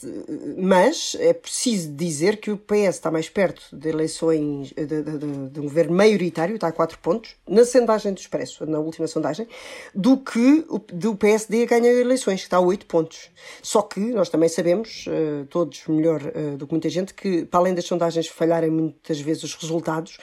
Mas 0.57 1.15
é 1.19 1.33
preciso 1.33 1.91
dizer 1.93 2.37
que 2.37 2.51
o 2.51 2.57
PS 2.57 2.95
está 2.95 3.11
mais 3.11 3.29
perto 3.29 3.63
de 3.71 3.89
eleições. 3.89 4.73
de, 4.73 4.85
de, 4.85 5.03
de, 5.03 5.49
de 5.49 5.59
um 5.59 5.63
governo 5.63 5.95
maioritário, 5.95 6.55
está 6.55 6.67
a 6.67 6.71
4 6.71 6.97
pontos, 6.99 7.35
na 7.47 7.65
sondagem 7.65 8.13
do 8.13 8.19
Expresso, 8.19 8.65
na 8.65 8.79
última 8.79 9.07
sondagem, 9.07 9.47
do 9.93 10.17
que 10.17 10.65
o 10.69 10.79
do 10.79 11.15
PSD 11.15 11.63
a 11.63 11.65
ganhar 11.65 11.91
eleições, 11.91 12.41
que 12.41 12.47
está 12.47 12.57
a 12.57 12.61
8 12.61 12.85
pontos. 12.85 13.29
Só 13.61 13.81
que 13.81 13.99
nós 13.99 14.29
também 14.29 14.49
sabemos, 14.49 15.05
eh, 15.07 15.45
todos 15.49 15.87
melhor 15.87 16.21
eh, 16.33 16.55
do 16.57 16.65
que 16.65 16.73
muita 16.73 16.89
gente, 16.89 17.13
que 17.13 17.45
para 17.45 17.59
além 17.59 17.73
das 17.73 17.85
sondagens 17.85 18.27
falharem 18.27 18.69
muitas 18.69 19.19
vezes 19.19 19.43
os 19.43 19.55
resultados, 19.55 20.17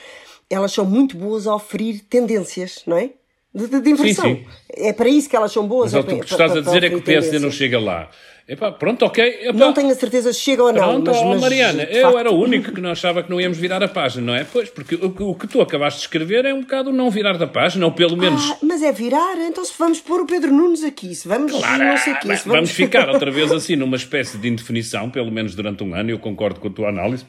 elas 0.48 0.72
são 0.72 0.84
muito 0.84 1.16
boas 1.16 1.46
a 1.46 1.54
oferir 1.54 2.04
tendências, 2.08 2.82
não 2.86 2.96
é? 2.96 3.12
De, 3.56 3.80
de 3.80 3.90
inversão. 3.90 4.24
Sim, 4.24 4.36
sim. 4.36 4.46
É 4.86 4.92
para 4.92 5.08
isso 5.08 5.28
que 5.28 5.36
elas 5.36 5.52
são 5.52 5.66
boas. 5.66 5.92
Mas 5.92 6.04
é 6.04 6.12
o 6.12 6.18
que 6.20 6.24
estás 6.24 6.54
a 6.54 6.60
dizer 6.60 6.84
é 6.84 6.90
que 6.90 6.96
o 6.96 7.02
PSD 7.02 7.38
não 7.38 7.50
chega 7.50 7.80
lá. 7.80 8.10
Epá, 8.48 8.70
pronto, 8.70 9.04
ok. 9.04 9.24
Epá. 9.42 9.58
Não 9.58 9.72
tenho 9.72 9.90
a 9.90 9.94
certeza 9.94 10.32
se 10.32 10.38
chega 10.38 10.62
ou 10.62 10.72
não. 10.72 11.02
Pronto, 11.02 11.10
mas, 11.10 11.22
mas 11.22 11.40
Mariana, 11.40 11.82
eu 11.82 12.02
facto... 12.02 12.18
era 12.18 12.30
o 12.30 12.40
único 12.40 12.70
que 12.70 12.80
não 12.80 12.90
achava 12.90 13.20
que 13.24 13.28
não 13.28 13.40
íamos 13.40 13.58
virar 13.58 13.82
a 13.82 13.88
página, 13.88 14.24
não 14.24 14.34
é? 14.36 14.44
Pois, 14.44 14.70
porque 14.70 14.94
o, 14.94 15.30
o, 15.30 15.34
que 15.34 15.48
tu 15.48 15.60
acabaste 15.60 15.98
de 15.98 16.04
escrever 16.04 16.44
é 16.44 16.54
um 16.54 16.60
bocado 16.60 16.92
não 16.92 17.10
virar 17.10 17.36
da 17.38 17.48
página, 17.48 17.84
ou 17.84 17.90
pelo 17.90 18.16
menos. 18.16 18.48
Ah, 18.52 18.58
mas 18.62 18.84
é 18.84 18.92
virar, 18.92 19.36
então 19.40 19.64
se 19.64 19.72
vamos 19.76 20.00
pôr 20.00 20.20
o 20.20 20.26
Pedro 20.26 20.52
Nunes 20.52 20.84
aqui, 20.84 21.12
se 21.12 21.26
vamos. 21.26 21.50
Claro, 21.50 21.84
não 21.86 21.96
sei 21.96 22.12
aqui, 22.12 22.28
vamos... 22.28 22.44
vamos 22.44 22.70
ficar 22.70 23.08
outra 23.08 23.32
vez 23.32 23.50
assim 23.50 23.74
numa 23.74 23.96
espécie 23.96 24.38
de 24.38 24.46
indefinição, 24.46 25.10
pelo 25.10 25.32
menos 25.32 25.56
durante 25.56 25.82
um 25.82 25.92
ano, 25.92 26.10
eu 26.10 26.18
concordo 26.18 26.60
com 26.60 26.68
a 26.68 26.70
tua 26.70 26.88
análise 26.88 27.26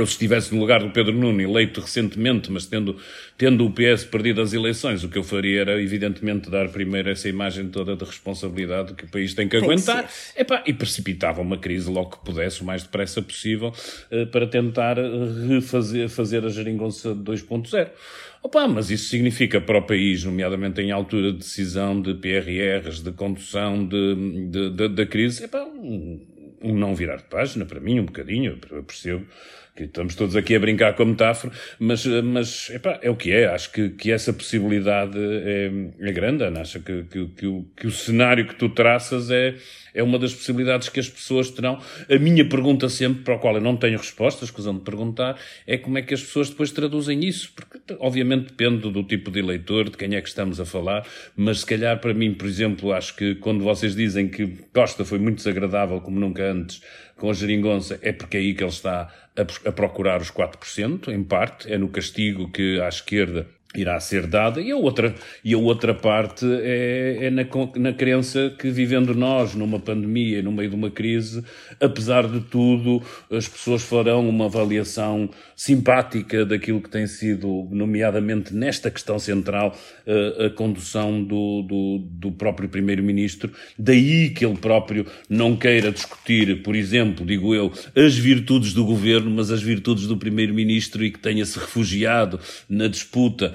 eu 0.00 0.06
se 0.06 0.12
estivesse 0.12 0.54
no 0.54 0.60
lugar 0.60 0.80
do 0.80 0.90
Pedro 0.90 1.12
Nuno, 1.12 1.40
eleito 1.40 1.80
recentemente, 1.80 2.50
mas 2.50 2.66
tendo, 2.66 2.96
tendo 3.36 3.64
o 3.64 3.70
PS 3.70 4.04
perdido 4.04 4.40
as 4.40 4.52
eleições, 4.52 5.04
o 5.04 5.08
que 5.08 5.18
eu 5.18 5.24
faria 5.24 5.60
era, 5.60 5.82
evidentemente, 5.82 6.50
dar 6.50 6.68
primeiro 6.68 7.10
essa 7.10 7.28
imagem 7.28 7.68
toda 7.68 7.96
de 7.96 8.04
responsabilidade 8.04 8.94
que 8.94 9.04
o 9.04 9.08
país 9.08 9.34
tem 9.34 9.48
que 9.48 9.58
tem 9.58 9.64
aguentar. 9.64 10.08
que 10.34 10.40
Epá, 10.40 10.62
e 10.66 10.72
precipitava 10.72 11.40
uma 11.40 11.56
crise 11.56 11.90
logo 11.90 12.10
que 12.10 12.24
pudesse, 12.24 12.62
o 12.62 12.64
mais 12.64 12.82
depressa 12.82 13.22
possível, 13.22 13.72
uh, 14.10 14.26
para 14.26 14.46
tentar 14.46 14.96
refazer 15.48 16.08
fazer 16.08 16.44
a 16.44 16.48
geringonça 16.48 17.14
2.0. 17.14 17.90
Opa, 18.42 18.68
mas 18.68 18.90
isso 18.90 19.08
significa 19.08 19.60
para 19.60 19.78
o 19.78 19.82
país, 19.82 20.22
nomeadamente 20.24 20.80
em 20.80 20.90
altura 20.90 21.32
de 21.32 21.38
decisão 21.38 22.00
de 22.00 22.14
PRRs, 22.14 23.02
de 23.02 23.12
condução 23.12 23.86
de 23.86 24.70
da 24.88 25.06
crise, 25.06 25.44
epá, 25.44 25.64
um, 25.64 26.20
um 26.62 26.74
não 26.74 26.94
virar 26.94 27.16
de 27.16 27.24
página, 27.24 27.64
para 27.64 27.80
mim, 27.80 28.00
um 28.00 28.04
bocadinho, 28.04 28.58
eu 28.70 28.82
percebo 28.82 29.26
que 29.74 29.84
estamos 29.84 30.14
todos 30.14 30.36
aqui 30.36 30.54
a 30.54 30.60
brincar 30.60 30.94
com 30.94 31.02
a 31.02 31.06
metáfora, 31.06 31.52
mas, 31.80 32.06
mas 32.06 32.70
epá, 32.70 33.00
é 33.02 33.10
o 33.10 33.16
que 33.16 33.32
é. 33.32 33.46
Acho 33.46 33.72
que, 33.72 33.88
que 33.90 34.12
essa 34.12 34.32
possibilidade 34.32 35.18
é, 35.18 35.70
é 36.00 36.12
grande, 36.12 36.44
Ana. 36.44 36.60
Acho 36.60 36.80
que, 36.80 37.02
que, 37.04 37.26
que, 37.28 37.46
o, 37.46 37.66
que 37.76 37.86
o 37.88 37.90
cenário 37.90 38.46
que 38.46 38.54
tu 38.54 38.68
traças 38.68 39.32
é, 39.32 39.56
é 39.92 40.00
uma 40.00 40.16
das 40.16 40.32
possibilidades 40.32 40.88
que 40.88 41.00
as 41.00 41.08
pessoas 41.08 41.50
terão. 41.50 41.80
A 42.08 42.18
minha 42.20 42.48
pergunta 42.48 42.88
sempre, 42.88 43.24
para 43.24 43.34
a 43.34 43.38
qual 43.38 43.56
eu 43.56 43.60
não 43.60 43.76
tenho 43.76 43.98
respostas, 43.98 44.48
escusam 44.48 44.74
de 44.78 44.84
perguntar, 44.84 45.36
é 45.66 45.76
como 45.76 45.98
é 45.98 46.02
que 46.02 46.14
as 46.14 46.22
pessoas 46.22 46.50
depois 46.50 46.70
traduzem 46.70 47.24
isso. 47.24 47.52
Porque, 47.52 47.96
obviamente, 47.98 48.50
depende 48.50 48.88
do 48.88 49.02
tipo 49.02 49.28
de 49.32 49.40
eleitor, 49.40 49.90
de 49.90 49.96
quem 49.96 50.14
é 50.14 50.20
que 50.20 50.28
estamos 50.28 50.60
a 50.60 50.64
falar, 50.64 51.04
mas 51.36 51.60
se 51.60 51.66
calhar 51.66 51.98
para 51.98 52.14
mim, 52.14 52.32
por 52.32 52.46
exemplo, 52.46 52.92
acho 52.92 53.16
que 53.16 53.34
quando 53.36 53.64
vocês 53.64 53.96
dizem 53.96 54.28
que 54.28 54.46
Costa 54.72 55.04
foi 55.04 55.18
muito 55.18 55.38
desagradável 55.38 56.00
como 56.00 56.20
nunca 56.20 56.48
antes 56.48 56.80
com 57.16 57.30
a 57.30 57.32
geringonça, 57.32 57.98
é 58.02 58.12
porque 58.12 58.36
é 58.36 58.40
aí 58.40 58.54
que 58.54 58.62
ele 58.62 58.70
está 58.70 59.12
a, 59.36 59.68
a 59.68 59.72
procurar 59.72 60.20
os 60.20 60.30
4%, 60.30 61.08
em 61.08 61.22
parte, 61.22 61.72
é 61.72 61.78
no 61.78 61.88
castigo 61.88 62.50
que 62.50 62.80
à 62.80 62.88
esquerda 62.88 63.46
irá 63.74 63.98
ser 64.00 64.26
dada, 64.26 64.60
e 64.60 64.70
a 64.70 64.76
outra, 64.76 65.14
e 65.44 65.54
a 65.54 65.58
outra 65.58 65.94
parte 65.94 66.46
é, 66.62 67.26
é 67.26 67.30
na, 67.30 67.44
na 67.76 67.92
crença 67.92 68.54
que, 68.58 68.70
vivendo 68.70 69.14
nós 69.14 69.54
numa 69.54 69.78
pandemia, 69.78 70.42
no 70.42 70.52
meio 70.52 70.70
de 70.70 70.76
uma 70.76 70.90
crise, 70.90 71.42
apesar 71.80 72.26
de 72.28 72.40
tudo, 72.40 73.02
as 73.30 73.48
pessoas 73.48 73.82
farão 73.82 74.28
uma 74.28 74.46
avaliação 74.46 75.28
simpática 75.56 76.44
daquilo 76.44 76.80
que 76.80 76.90
tem 76.90 77.06
sido, 77.06 77.68
nomeadamente 77.70 78.54
nesta 78.54 78.90
questão 78.90 79.18
central, 79.18 79.76
a, 80.06 80.10
eh, 80.10 80.46
a 80.46 80.50
condução 80.50 81.22
do, 81.22 81.62
do, 81.62 81.98
do 82.10 82.32
próprio 82.32 82.68
Primeiro-Ministro. 82.68 83.52
Daí 83.78 84.30
que 84.30 84.44
ele 84.44 84.56
próprio 84.56 85.06
não 85.28 85.56
queira 85.56 85.90
discutir, 85.90 86.62
por 86.62 86.74
exemplo, 86.74 87.26
digo 87.26 87.54
eu, 87.54 87.72
as 87.96 88.16
virtudes 88.16 88.72
do 88.72 88.84
governo, 88.84 89.30
mas 89.30 89.50
as 89.50 89.62
virtudes 89.62 90.06
do 90.06 90.16
Primeiro-Ministro 90.16 91.04
e 91.04 91.10
que 91.10 91.18
tenha 91.18 91.44
se 91.44 91.58
refugiado 91.58 92.40
na 92.68 92.88
disputa 92.88 93.54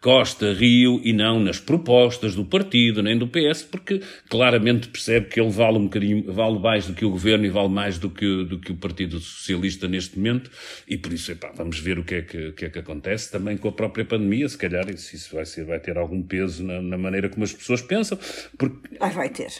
Costa, 0.00 0.52
Rio 0.54 0.98
e 1.04 1.12
não 1.12 1.38
nas 1.38 1.60
propostas 1.60 2.34
do 2.34 2.42
partido 2.42 3.02
nem 3.02 3.18
do 3.18 3.28
PS, 3.28 3.62
porque 3.62 4.00
claramente 4.30 4.88
percebe 4.88 5.26
que 5.26 5.38
ele 5.38 5.50
vale 5.50 5.76
um 5.76 5.84
bocadinho, 5.84 6.32
vale 6.32 6.58
mais 6.58 6.86
do 6.86 6.94
que 6.94 7.04
o 7.04 7.10
governo 7.10 7.44
e 7.44 7.50
vale 7.50 7.68
mais 7.68 7.98
do 7.98 8.08
que, 8.08 8.44
do 8.44 8.58
que 8.58 8.72
o 8.72 8.76
Partido 8.76 9.20
Socialista 9.20 9.86
neste 9.86 10.18
momento, 10.18 10.50
e 10.88 10.96
por 10.96 11.12
isso, 11.12 11.30
epá, 11.32 11.52
vamos 11.54 11.78
ver 11.78 11.98
o 11.98 12.04
que 12.04 12.14
é 12.14 12.22
que, 12.22 12.52
que, 12.52 12.64
é 12.64 12.70
que 12.70 12.78
acontece 12.78 13.30
também 13.30 13.58
com 13.58 13.68
a 13.68 13.72
própria 13.72 14.04
pandemia, 14.04 14.48
se 14.48 14.56
calhar 14.56 14.88
isso, 14.88 15.14
isso 15.14 15.34
vai, 15.34 15.44
ser, 15.44 15.66
vai 15.66 15.78
ter 15.78 15.98
algum 15.98 16.22
peso 16.22 16.64
na, 16.64 16.80
na 16.80 16.96
maneira 16.96 17.28
como 17.28 17.44
as 17.44 17.52
pessoas 17.52 17.82
pensam. 17.82 18.18
Porque... 18.56 18.96
Ah, 18.98 19.08
vai 19.08 19.28
ter. 19.28 19.50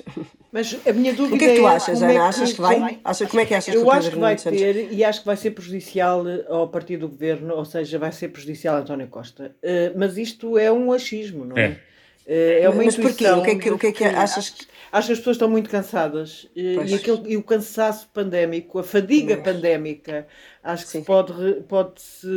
Mas 0.51 0.75
a 0.87 0.93
minha 0.93 1.13
dúvida 1.13 1.35
é... 1.35 1.37
O 1.37 1.39
que 1.39 1.45
é 1.45 1.55
que 1.55 1.61
tu 1.61 1.67
achas, 1.67 2.03
é 2.03 2.05
Ana? 2.05 2.13
É 2.13 2.17
que... 2.17 2.21
Achas 2.23 2.53
que 2.53 2.61
vai? 2.61 3.01
Acha, 3.05 3.27
como 3.27 3.41
é 3.41 3.47
que 3.47 3.55
achas 3.55 3.75
Eu 3.75 3.85
que 3.85 3.91
acho 3.91 4.11
que 4.11 4.19
vai 4.19 4.37
ter, 4.37 4.93
e 4.93 5.05
acho 5.05 5.21
que 5.21 5.27
vai 5.27 5.37
ser 5.37 5.51
prejudicial 5.51 6.25
ao 6.49 6.69
partido 6.69 7.01
do 7.01 7.09
governo, 7.09 7.55
ou 7.55 7.65
seja, 7.65 7.99
vai 7.99 8.11
ser 8.11 8.29
prejudicial 8.29 8.77
a 8.77 8.79
António 8.81 9.07
Costa. 9.09 9.55
Uh, 9.63 9.99
mas 9.99 10.17
isto 10.17 10.30
é 10.59 10.71
um 10.73 10.93
achismo, 10.93 11.45
não 11.45 11.57
é? 11.57 11.79
É, 12.27 12.63
é 12.63 12.69
uma 12.69 12.85
Mas 12.85 12.97
porquê? 12.97 13.29
O 13.29 13.43
que 13.43 13.51
é 13.51 13.55
que, 13.57 13.71
o 13.71 13.79
que, 13.79 13.87
é 13.89 13.93
que 13.93 14.05
achas 14.05 14.51
que... 14.51 14.67
Acho 14.93 15.07
que 15.07 15.13
as 15.13 15.19
pessoas 15.19 15.37
estão 15.37 15.49
muito 15.49 15.71
cansadas 15.71 16.49
e, 16.55 16.77
aquele, 16.95 17.33
e 17.33 17.37
o 17.37 17.43
cansaço 17.45 18.09
pandémico, 18.13 18.79
a 18.79 18.83
fadiga 18.83 19.37
Mas... 19.37 19.45
pandémica, 19.45 20.27
acho 20.63 20.87
que 20.87 21.01
pode, 21.01 21.33
pode, 21.69 22.01
-se, 22.01 22.29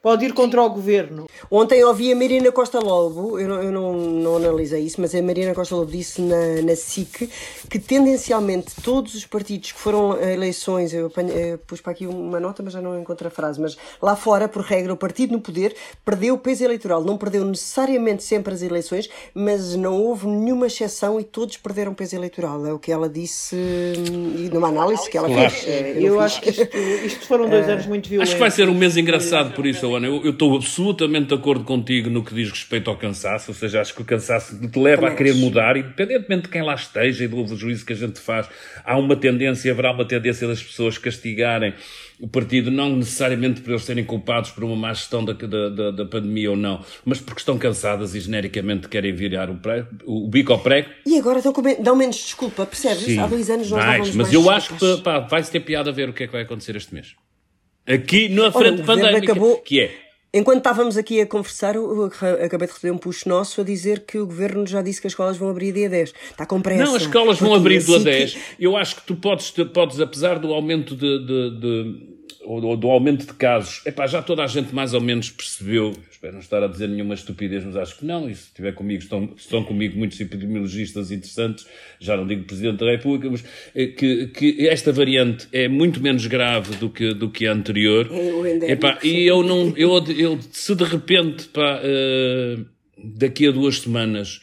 pode 0.00 0.24
ir 0.24 0.32
contra 0.32 0.62
o 0.62 0.70
governo. 0.70 1.26
Ontem 1.50 1.82
ouvi 1.84 2.12
a 2.12 2.16
Marina 2.16 2.52
Costa 2.52 2.78
Lobo, 2.78 3.38
eu 3.38 3.48
não, 3.48 3.62
eu 3.62 3.72
não, 3.72 3.92
não 3.92 4.36
analisei 4.36 4.82
isso, 4.82 5.00
mas 5.00 5.14
a 5.14 5.20
Marina 5.20 5.54
Costa 5.54 5.74
Lobo 5.74 5.90
disse 5.90 6.22
na, 6.22 6.62
na 6.62 6.76
SIC 6.76 7.28
que 7.68 7.78
tendencialmente 7.78 8.74
todos 8.82 9.14
os 9.14 9.26
partidos 9.26 9.72
que 9.72 9.78
foram 9.78 10.12
a 10.12 10.32
eleições, 10.32 10.94
eu, 10.94 11.06
apanho, 11.06 11.30
eu 11.30 11.58
pus 11.58 11.80
para 11.80 11.92
aqui 11.92 12.06
uma 12.06 12.38
nota, 12.38 12.62
mas 12.62 12.72
já 12.72 12.80
não 12.80 12.98
encontro 12.98 13.26
a 13.26 13.30
frase, 13.30 13.60
mas 13.60 13.76
lá 14.00 14.14
fora, 14.14 14.48
por 14.48 14.62
regra, 14.62 14.92
o 14.92 14.96
partido 14.96 15.32
no 15.32 15.40
poder 15.40 15.74
perdeu 16.04 16.34
o 16.34 16.38
peso 16.38 16.64
eleitoral, 16.64 17.02
não 17.02 17.16
perdeu 17.16 17.44
necessariamente 17.44 18.22
sempre 18.22 18.54
as 18.54 18.62
eleições, 18.62 19.10
mas 19.34 19.74
não 19.74 20.00
houve 20.00 20.26
nenhuma 20.26 20.66
exceção 20.68 21.18
e 21.18 21.24
todos 21.24 21.56
perderam 21.56 21.94
peso 21.94 22.14
eleitoral. 22.14 22.64
É 22.66 22.72
o 22.72 22.78
que 22.78 22.92
ela 22.92 23.08
disse 23.08 23.56
hum, 23.56 24.48
numa 24.52 24.68
análise 24.68 25.10
que 25.10 25.18
ela 25.18 25.28
claro. 25.28 25.50
fez. 25.50 25.96
Eu, 25.96 26.14
eu 26.14 26.20
acho 26.20 26.40
que 26.40 26.50
isto, 26.50 26.68
isto 27.04 27.26
foram 27.26 27.48
dois 27.48 27.68
anos 27.68 27.86
muito 27.86 28.08
violentos. 28.08 28.30
Acho 28.30 28.36
que 28.36 28.40
vai 28.40 28.50
ser 28.50 28.68
um 28.68 28.74
mês 28.74 28.96
engraçado 28.96 29.54
por 29.54 29.66
isso, 29.66 29.94
Ana. 29.94 30.06
Eu, 30.06 30.24
eu 30.24 30.30
estou 30.30 30.56
absolutamente 30.56 31.26
de 31.26 31.34
acordo 31.34 31.64
contigo 31.64 32.10
no 32.10 32.24
que 32.24 32.34
diz 32.34 32.50
respeito 32.50 32.90
ao 32.90 32.96
cansaço, 32.96 33.50
ou 33.50 33.54
seja, 33.54 33.80
acho 33.80 33.94
que 33.94 34.02
o 34.02 34.04
cansaço 34.04 34.58
te 34.68 34.78
leva 34.78 35.02
Também 35.02 35.14
a 35.14 35.16
querer 35.16 35.30
acho. 35.30 35.40
mudar, 35.40 35.76
independentemente 35.76 36.42
de 36.42 36.48
quem 36.48 36.62
lá 36.62 36.74
esteja 36.74 37.24
e 37.24 37.28
do 37.28 37.56
juízo 37.56 37.84
que 37.84 37.92
a 37.92 37.96
gente 37.96 38.20
faz, 38.20 38.48
há 38.84 38.96
uma 38.98 39.16
tendência, 39.16 39.72
haverá 39.72 39.92
uma 39.92 40.04
tendência 40.04 40.46
das 40.46 40.62
pessoas 40.62 40.98
castigarem 40.98 41.74
o 42.22 42.28
partido, 42.28 42.70
não 42.70 42.94
necessariamente 42.94 43.60
por 43.62 43.70
eles 43.70 43.82
serem 43.82 44.04
culpados 44.04 44.52
por 44.52 44.62
uma 44.62 44.76
má 44.76 44.94
gestão 44.94 45.24
da, 45.24 45.32
da, 45.32 45.90
da, 45.90 46.04
pandemia 46.04 46.52
ou 46.52 46.56
não, 46.56 46.80
mas 47.04 47.20
porque 47.20 47.40
estão 47.40 47.58
cansadas 47.58 48.14
e 48.14 48.20
genericamente 48.20 48.88
querem 48.88 49.12
virar 49.12 49.50
o, 49.50 49.58
o 50.06 50.28
bico 50.28 50.52
ao 50.52 50.60
prego. 50.60 50.88
E 51.04 51.18
agora 51.18 51.42
dão, 51.42 51.52
dão 51.80 51.96
menos 51.96 52.14
desculpa, 52.14 52.64
percebes? 52.64 53.02
Sim, 53.02 53.18
Há 53.18 53.26
dois 53.26 53.50
anos 53.50 53.68
nós 53.68 53.84
mais, 53.84 54.06
Mas 54.06 54.16
mais 54.16 54.32
eu 54.32 54.48
acho 54.48 54.76
que 54.76 54.98
pá, 54.98 55.18
vai-se 55.18 55.50
ter 55.50 55.58
piada 55.58 55.90
a 55.90 55.92
ver 55.92 56.08
o 56.10 56.12
que 56.12 56.22
é 56.22 56.26
que 56.28 56.32
vai 56.32 56.42
acontecer 56.42 56.76
este 56.76 56.94
mês. 56.94 57.16
Aqui 57.84 58.28
na 58.28 58.52
frente 58.52 58.82
Ora, 58.82 58.84
pandémica, 58.84 59.32
acabou... 59.32 59.58
que 59.58 59.80
é 59.80 60.11
Enquanto 60.34 60.58
estávamos 60.58 60.96
aqui 60.96 61.20
a 61.20 61.26
conversar, 61.26 61.74
eu 61.74 62.04
acabei 62.04 62.66
de 62.66 62.72
receber 62.72 62.90
um 62.90 62.96
puxo 62.96 63.28
nosso 63.28 63.60
a 63.60 63.64
dizer 63.64 64.00
que 64.06 64.16
o 64.16 64.26
governo 64.26 64.66
já 64.66 64.80
disse 64.80 64.98
que 64.98 65.06
as 65.06 65.12
escolas 65.12 65.36
vão 65.36 65.50
abrir 65.50 65.72
dia 65.72 65.90
10. 65.90 66.14
Está 66.30 66.46
com 66.46 66.60
pressa. 66.62 66.84
Não, 66.84 66.94
as 66.94 67.02
escolas 67.02 67.38
vão 67.38 67.54
abrir 67.54 67.82
dia 67.82 67.98
10. 67.98 68.38
Eu 68.58 68.74
acho 68.74 68.96
que 68.96 69.02
tu 69.02 69.14
podes, 69.14 69.50
podes 69.50 70.00
apesar 70.00 70.38
do 70.38 70.54
aumento 70.54 70.96
de, 70.96 71.18
de, 71.26 71.60
de 71.60 72.12
ou 72.44 72.76
do 72.76 72.88
aumento 72.88 73.26
de 73.26 73.32
casos, 73.34 73.84
epá, 73.86 74.06
já 74.06 74.20
toda 74.22 74.42
a 74.42 74.46
gente 74.46 74.74
mais 74.74 74.94
ou 74.94 75.00
menos 75.00 75.30
percebeu, 75.30 75.92
espero 76.10 76.34
não 76.34 76.40
estar 76.40 76.62
a 76.62 76.66
dizer 76.66 76.88
nenhuma 76.88 77.14
estupidez, 77.14 77.64
mas 77.64 77.76
acho 77.76 77.98
que 77.98 78.04
não, 78.04 78.28
e 78.28 78.34
se 78.34 78.48
estiver 78.48 78.72
comigo, 78.72 79.02
estão, 79.02 79.30
estão 79.36 79.64
comigo 79.64 79.96
muitos 79.98 80.20
epidemiologistas 80.20 81.10
interessantes, 81.10 81.66
já 82.00 82.16
não 82.16 82.26
digo 82.26 82.44
Presidente 82.44 82.78
da 82.78 82.90
República, 82.90 83.30
mas 83.30 83.44
eh, 83.74 83.86
que, 83.86 84.26
que 84.28 84.68
esta 84.68 84.92
variante 84.92 85.46
é 85.52 85.68
muito 85.68 86.00
menos 86.00 86.26
grave 86.26 86.76
do 86.76 86.90
que, 86.90 87.14
do 87.14 87.30
que 87.30 87.46
a 87.46 87.52
anterior. 87.52 88.08
É, 88.62 88.72
epá, 88.72 88.98
e 89.02 89.24
eu 89.26 89.42
não, 89.42 89.72
eu, 89.76 90.04
eu, 90.08 90.38
se 90.50 90.74
de 90.74 90.84
repente, 90.84 91.48
pá, 91.48 91.80
uh, 91.80 92.64
daqui 92.98 93.46
a 93.46 93.50
duas 93.50 93.80
semanas, 93.80 94.40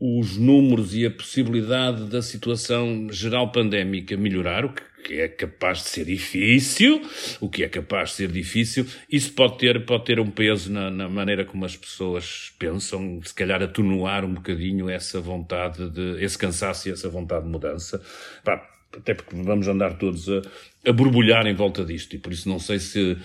os 0.00 0.38
números 0.38 0.94
e 0.94 1.04
a 1.04 1.10
possibilidade 1.10 2.04
da 2.04 2.22
situação 2.22 3.08
geral 3.10 3.52
pandémica 3.52 4.16
melhorar, 4.16 4.64
o 4.64 4.72
que 4.72 4.82
que 5.02 5.20
é 5.20 5.28
capaz 5.28 5.78
de 5.78 5.88
ser 5.88 6.04
difícil, 6.04 7.02
o 7.40 7.48
que 7.48 7.64
é 7.64 7.68
capaz 7.68 8.10
de 8.10 8.16
ser 8.16 8.28
difícil, 8.30 8.86
isso 9.10 9.32
pode 9.32 9.58
ter, 9.58 9.84
pode 9.84 10.04
ter 10.04 10.20
um 10.20 10.30
peso 10.30 10.72
na, 10.72 10.90
na 10.90 11.08
maneira 11.08 11.44
como 11.44 11.64
as 11.64 11.76
pessoas 11.76 12.52
pensam, 12.58 13.20
se 13.24 13.34
calhar 13.34 13.62
atenuar 13.62 14.24
um 14.24 14.34
bocadinho 14.34 14.88
essa 14.88 15.20
vontade 15.20 15.90
de, 15.90 16.22
esse 16.22 16.38
cansaço 16.38 16.88
e 16.88 16.92
essa 16.92 17.08
vontade 17.08 17.44
de 17.44 17.50
mudança. 17.50 18.00
Pá, 18.44 18.68
até 18.96 19.14
porque 19.14 19.36
vamos 19.36 19.68
andar 19.68 19.96
todos 19.98 20.28
a, 20.28 20.42
a 20.86 20.92
borbulhar 20.92 21.46
em 21.46 21.54
volta 21.54 21.84
disto, 21.84 22.14
e 22.14 22.18
por 22.18 22.32
isso 22.32 22.48
não 22.48 22.58
sei 22.58 22.78
se, 22.78 23.16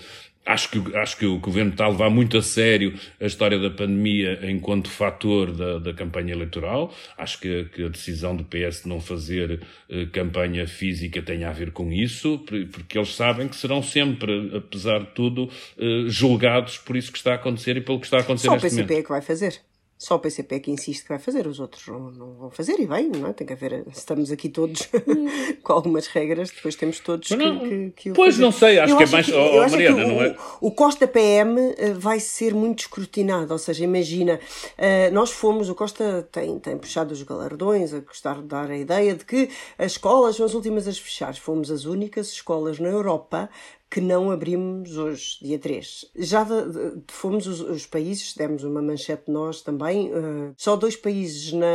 Acho 0.45 0.69
que, 0.69 0.95
acho 0.95 1.17
que 1.17 1.25
o 1.25 1.39
governo 1.39 1.71
está 1.71 1.85
a 1.85 1.89
levar 1.89 2.09
muito 2.11 2.37
a 2.37 2.41
sério 2.41 2.93
a 3.19 3.25
história 3.25 3.57
da 3.57 3.71
pandemia 3.71 4.39
enquanto 4.43 4.89
fator 4.89 5.51
da, 5.51 5.79
da 5.79 5.93
campanha 5.93 6.33
eleitoral. 6.33 6.93
Acho 7.17 7.39
que, 7.39 7.65
que, 7.65 7.83
a 7.83 7.89
decisão 7.89 8.35
do 8.35 8.43
PS 8.43 8.83
de 8.83 8.89
não 8.89 9.01
fazer 9.01 9.61
eh, 9.89 10.05
campanha 10.11 10.67
física 10.67 11.19
tem 11.21 11.45
a 11.45 11.51
ver 11.51 11.71
com 11.71 11.91
isso, 11.91 12.45
porque 12.71 12.97
eles 12.97 13.15
sabem 13.15 13.47
que 13.47 13.55
serão 13.55 13.81
sempre, 13.81 14.51
apesar 14.55 14.99
de 14.99 15.07
tudo, 15.15 15.49
eh, 15.79 16.03
julgados 16.07 16.77
por 16.77 16.95
isso 16.95 17.11
que 17.11 17.17
está 17.17 17.31
a 17.31 17.35
acontecer 17.35 17.77
e 17.77 17.81
pelo 17.81 17.99
que 17.99 18.05
está 18.05 18.17
a 18.17 18.21
acontecer 18.21 18.47
Só 18.47 18.55
momento. 18.55 18.71
O 18.71 18.75
PCP 18.75 18.93
é 18.93 19.01
que 19.01 19.09
vai 19.09 19.21
fazer. 19.21 19.59
Só 19.97 20.15
o 20.15 20.19
PCP 20.19 20.55
é 20.55 20.59
que 20.59 20.71
insiste 20.71 21.03
que 21.03 21.09
vai 21.09 21.19
fazer, 21.19 21.47
os 21.47 21.57
outros 21.57 21.87
não, 21.87 22.11
não 22.11 22.33
vão 22.33 22.49
fazer 22.49 22.77
e 22.81 22.85
bem, 22.85 23.09
não 23.09 23.29
é? 23.29 23.33
Tem 23.33 23.47
que 23.47 23.53
haver, 23.53 23.85
estamos 23.93 24.29
aqui 24.29 24.49
todos 24.49 24.89
com 25.63 25.71
algumas 25.73 26.07
regras, 26.07 26.51
depois 26.51 26.75
temos 26.75 26.99
todos 26.99 27.29
não, 27.31 27.59
que, 27.59 27.69
que, 27.69 27.91
que 27.91 28.11
Pois 28.11 28.35
fazer. 28.35 28.45
não 28.45 28.51
sei, 28.51 28.77
acho 28.77 28.93
eu 28.93 28.97
que 28.97 29.03
é 29.03 29.07
mais. 29.07 29.25
Que, 29.25 29.33
oh, 29.33 29.69
Mariana, 29.69 30.03
o, 30.03 30.07
não 30.07 30.21
é? 30.21 30.37
O 30.59 30.71
Costa 30.71 31.07
PM 31.07 31.57
eh, 31.77 31.93
vai 31.93 32.19
ser 32.19 32.53
muito 32.53 32.79
escrutinado, 32.79 33.53
ou 33.53 33.57
seja, 33.57 33.85
imagina, 33.85 34.37
uh, 34.77 35.13
nós 35.13 35.31
fomos, 35.31 35.69
o 35.69 35.75
Costa 35.75 36.27
tem, 36.29 36.59
tem 36.59 36.77
puxado 36.77 37.13
os 37.13 37.23
galardões, 37.23 37.93
a 37.93 37.99
gostar 38.01 38.41
de 38.41 38.47
dar 38.47 38.69
a 38.69 38.77
ideia 38.77 39.15
de 39.15 39.23
que 39.23 39.49
as 39.77 39.93
escolas 39.93 40.35
são 40.35 40.45
as 40.45 40.53
últimas 40.53 40.89
a 40.89 40.91
fechar. 40.91 41.33
Fomos 41.35 41.71
as 41.71 41.85
únicas 41.85 42.27
escolas 42.31 42.79
na 42.79 42.89
Europa 42.89 43.49
que 43.89 44.01
não 44.01 44.31
abrimos 44.31 44.97
hoje, 44.97 45.37
dia 45.41 45.59
3. 45.59 46.11
Já 46.15 46.43
de, 46.43 46.69
de, 46.69 47.03
fomos 47.07 47.47
os, 47.47 47.61
os, 47.61 47.85
países, 47.85 48.33
demos 48.35 48.63
uma 48.63 48.81
manchete 48.81 49.31
nós 49.31 49.61
também, 49.61 50.11
uh, 50.11 50.53
só 50.57 50.75
dois 50.75 50.95
países, 50.95 51.53
na, 51.53 51.67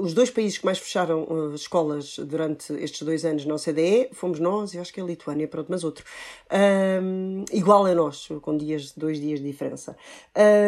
os 0.00 0.12
dois 0.12 0.30
países 0.30 0.58
que 0.58 0.64
mais 0.64 0.78
fecharam 0.78 1.24
uh, 1.24 1.54
escolas 1.54 2.18
durante 2.18 2.72
estes 2.74 3.02
dois 3.02 3.24
anos 3.24 3.46
na 3.46 3.54
OCDE, 3.54 4.10
fomos 4.12 4.38
nós 4.38 4.74
e 4.74 4.78
acho 4.78 4.92
que 4.92 5.00
a 5.00 5.04
Lituânia, 5.04 5.46
pronto, 5.46 5.68
mas 5.70 5.84
outro. 5.84 6.04
Um, 6.52 7.44
igual 7.52 7.86
a 7.86 7.94
nós, 7.94 8.28
com 8.42 8.56
dias, 8.56 8.92
dois 8.92 9.20
dias 9.20 9.40
de 9.40 9.46
diferença. 9.46 9.96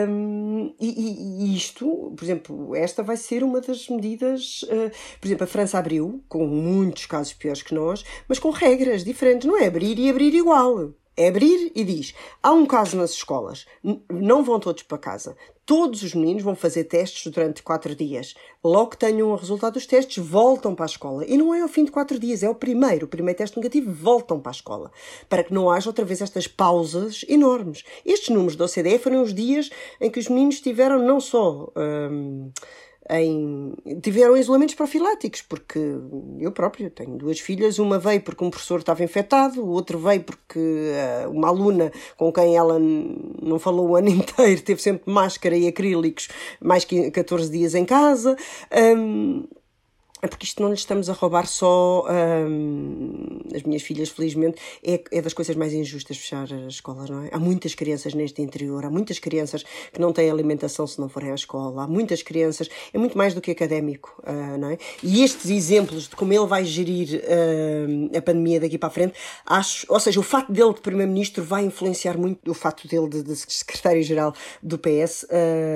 Um, 0.09 0.73
e, 0.81 1.51
e, 1.51 1.57
isto, 1.57 2.14
por 2.16 2.25
exemplo, 2.25 2.75
esta 2.75 3.03
vai 3.03 3.16
ser 3.16 3.43
uma 3.43 3.61
das 3.61 3.88
medidas, 3.88 4.62
uh, 4.62 4.90
por 5.21 5.27
exemplo, 5.27 5.45
a 5.45 5.47
França 5.47 5.79
abriu, 5.79 6.23
com 6.29 6.47
muitos 6.47 7.05
casos 7.07 7.35
piores 7.35 7.62
que 7.62 7.75
nós, 7.75 8.05
mas 8.29 8.38
com 8.38 8.51
regras 8.51 9.05
diferentes, 9.05 9.47
não 9.47 9.59
é 9.59 9.66
abrir 9.66 9.99
e 9.99 10.09
abrir 10.09 10.19
igual. 10.22 10.92
É 11.16 11.28
abrir 11.28 11.70
e 11.74 11.85
diz: 11.85 12.14
há 12.42 12.50
um 12.52 12.64
caso 12.64 12.96
nas 12.96 13.11
escolas, 13.11 13.66
não 14.11 14.42
vão 14.42 14.59
todos 14.59 14.83
para 14.83 14.96
casa. 14.96 15.37
Todos 15.66 16.02
os 16.02 16.14
meninos 16.14 16.42
vão 16.42 16.56
fazer 16.56 16.85
testes 16.85 17.30
durante 17.30 17.62
quatro 17.62 17.94
dias. 17.94 18.35
Logo 18.64 18.90
que 18.90 18.96
tenham 18.96 19.30
o 19.30 19.37
resultado 19.37 19.74
dos 19.74 19.87
testes, 19.87 20.16
voltam 20.24 20.74
para 20.74 20.85
a 20.85 20.88
escola. 20.88 21.24
E 21.24 21.37
não 21.37 21.54
é 21.54 21.61
ao 21.61 21.68
fim 21.68 21.85
de 21.85 21.92
quatro 21.92 22.18
dias, 22.18 22.42
é 22.42 22.48
o 22.48 22.54
primeiro. 22.54 23.06
O 23.06 23.09
primeiro 23.09 23.38
teste 23.38 23.56
negativo, 23.56 23.92
voltam 23.92 24.40
para 24.40 24.50
a 24.50 24.52
escola. 24.52 24.90
Para 25.28 25.44
que 25.44 25.54
não 25.54 25.70
haja 25.70 25.90
outra 25.90 26.04
vez 26.04 26.20
estas 26.20 26.48
pausas 26.48 27.24
enormes. 27.28 27.85
Estes 28.04 28.30
números 28.30 28.56
da 28.56 28.64
OCDE 28.64 28.98
foram 28.98 29.22
os 29.22 29.33
dias 29.33 29.70
em 30.00 30.11
que 30.11 30.18
os 30.18 30.28
meninos 30.28 30.61
tiveram 30.61 30.98
não 30.98 31.20
só. 31.20 31.70
Hum, 31.76 32.50
em, 33.09 33.73
tiveram 34.03 34.37
isolamentos 34.37 34.75
profiláticos, 34.75 35.43
porque 35.43 35.79
eu 36.39 36.53
próprio 36.53 36.91
tenho 36.91 37.17
duas 37.17 37.41
filhas, 37.41 37.79
uma 37.79 37.99
veio 37.99 38.21
porque 38.21 38.45
um 38.45 38.51
professor 38.51 38.81
estava 38.81 39.03
infectado, 39.03 39.63
o 39.63 39.69
outro 39.69 39.99
veio 39.99 40.23
porque 40.23 40.59
uh, 40.59 41.31
uma 41.31 41.49
aluna 41.49 41.91
com 42.17 42.33
quem 42.33 42.57
ela 42.57 42.79
não 42.79 43.59
falou 43.59 43.91
o 43.91 43.97
ano 43.97 44.09
inteiro 44.11 44.63
teve 44.63 44.83
sempre 44.83 45.11
máscara 45.11 45.57
e 45.57 45.67
acrílicos 45.67 46.29
mais 46.61 46.85
que 46.85 47.11
14 47.11 47.51
dias 47.51 47.75
em 47.75 47.85
casa. 47.85 48.37
Um, 48.97 49.45
é 50.22 50.28
porque 50.28 50.44
isto 50.44 50.62
não 50.62 50.68
lhe 50.68 50.74
estamos 50.74 51.09
a 51.09 51.12
roubar 51.12 51.46
só 51.46 52.06
hum, 52.09 53.40
as 53.54 53.62
minhas 53.62 53.83
filhas, 53.83 54.09
felizmente, 54.09 54.61
é, 54.85 55.02
é 55.11 55.22
das 55.22 55.33
coisas 55.33 55.56
mais 55.56 55.72
injustas 55.72 56.16
fechar 56.16 56.44
as 56.44 56.74
escolas, 56.74 57.09
não 57.09 57.24
é? 57.24 57.30
Há 57.33 57.38
muitas 57.38 57.74
crianças 57.74 58.14
neste 58.14 58.42
interior, 58.42 58.85
há 58.85 58.90
muitas 58.90 59.18
crianças 59.18 59.64
que 59.92 60.00
não 60.00 60.12
têm 60.12 60.30
alimentação 60.30 60.87
se 60.87 61.00
não 61.00 61.09
forem 61.09 61.30
à 61.30 61.35
escola, 61.35 61.85
há 61.85 61.87
muitas 61.87 62.22
crianças, 62.22 62.68
é 62.92 62.98
muito 62.98 63.16
mais 63.16 63.35
do 63.35 63.40
que 63.40 63.50
académico, 63.50 64.22
uh, 64.26 64.59
não 64.59 64.70
é? 64.70 64.78
E 65.02 65.22
estes 65.22 65.50
exemplos 65.50 66.09
de 66.09 66.16
como 66.16 66.33
ele 66.33 66.46
vai 66.46 66.64
gerir 66.64 67.22
uh, 67.22 68.16
a 68.16 68.22
pandemia 68.22 68.61
daqui 68.61 68.78
para 68.78 68.88
a 68.88 68.92
frente, 68.92 69.14
acho, 69.46 69.87
ou 69.88 70.00
seja, 70.00 70.20
o 70.20 70.22
facto 70.22 70.52
dele 70.52 70.74
de 70.74 70.80
Primeiro-Ministro 70.80 71.42
vai 71.42 71.64
influenciar 71.64 72.16
muito 72.18 72.50
o 72.50 72.54
facto 72.54 72.87
dele 72.87 73.09
de, 73.09 73.22
de 73.22 73.37
Secretário-Geral 73.37 74.35
do 74.62 74.78
PS, 74.78 75.24
uh, 75.24 75.28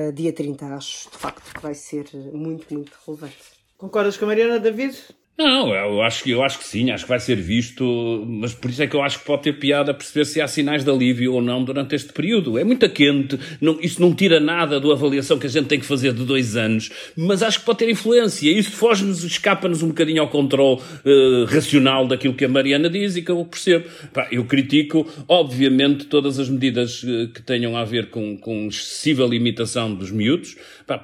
ah, 0.08 0.12
dia 0.12 0.32
30, 0.32 0.66
acho 0.66 1.10
de 1.10 1.16
facto 1.16 1.54
que 1.54 1.60
vai 1.60 1.74
ser 1.74 2.06
muito, 2.32 2.72
muito 2.72 2.92
relevante. 3.06 3.53
Concordas 3.76 4.16
com 4.16 4.24
a 4.24 4.28
Mariana, 4.28 4.58
David? 4.60 4.94
Não, 5.36 5.74
eu 5.74 6.00
acho, 6.00 6.28
eu 6.28 6.44
acho 6.44 6.60
que 6.60 6.64
sim, 6.64 6.92
acho 6.92 7.04
que 7.04 7.08
vai 7.08 7.18
ser 7.18 7.34
visto, 7.34 8.24
mas 8.24 8.54
por 8.54 8.70
isso 8.70 8.80
é 8.80 8.86
que 8.86 8.94
eu 8.94 9.02
acho 9.02 9.18
que 9.18 9.24
pode 9.24 9.42
ter 9.42 9.54
piada 9.54 9.92
perceber 9.92 10.24
se 10.26 10.40
há 10.40 10.46
sinais 10.46 10.84
de 10.84 10.90
alívio 10.90 11.34
ou 11.34 11.42
não 11.42 11.64
durante 11.64 11.92
este 11.92 12.12
período. 12.12 12.56
É 12.56 12.62
muito 12.62 12.88
quente, 12.88 13.36
não, 13.60 13.76
isso 13.80 14.00
não 14.00 14.14
tira 14.14 14.38
nada 14.38 14.78
da 14.78 14.92
avaliação 14.92 15.36
que 15.36 15.46
a 15.46 15.50
gente 15.50 15.66
tem 15.66 15.80
que 15.80 15.86
fazer 15.86 16.12
de 16.12 16.24
dois 16.24 16.56
anos, 16.56 16.88
mas 17.16 17.42
acho 17.42 17.58
que 17.58 17.66
pode 17.66 17.78
ter 17.78 17.90
influência. 17.90 18.48
Isso 18.48 18.70
foge-nos, 18.70 19.24
escapa-nos 19.24 19.82
um 19.82 19.88
bocadinho 19.88 20.22
ao 20.22 20.28
controle 20.28 20.80
uh, 20.80 21.44
racional 21.46 22.06
daquilo 22.06 22.34
que 22.34 22.44
a 22.44 22.48
Mariana 22.48 22.88
diz 22.88 23.16
e 23.16 23.22
que 23.22 23.32
eu 23.32 23.44
percebo. 23.44 23.86
Eu 24.30 24.44
critico, 24.44 25.04
obviamente, 25.26 26.04
todas 26.04 26.38
as 26.38 26.48
medidas 26.48 27.02
uh, 27.02 27.26
que 27.34 27.42
tenham 27.42 27.76
a 27.76 27.84
ver 27.84 28.08
com, 28.08 28.36
com 28.36 28.68
excessiva 28.68 29.24
limitação 29.24 29.92
dos 29.92 30.12
miúdos, 30.12 30.54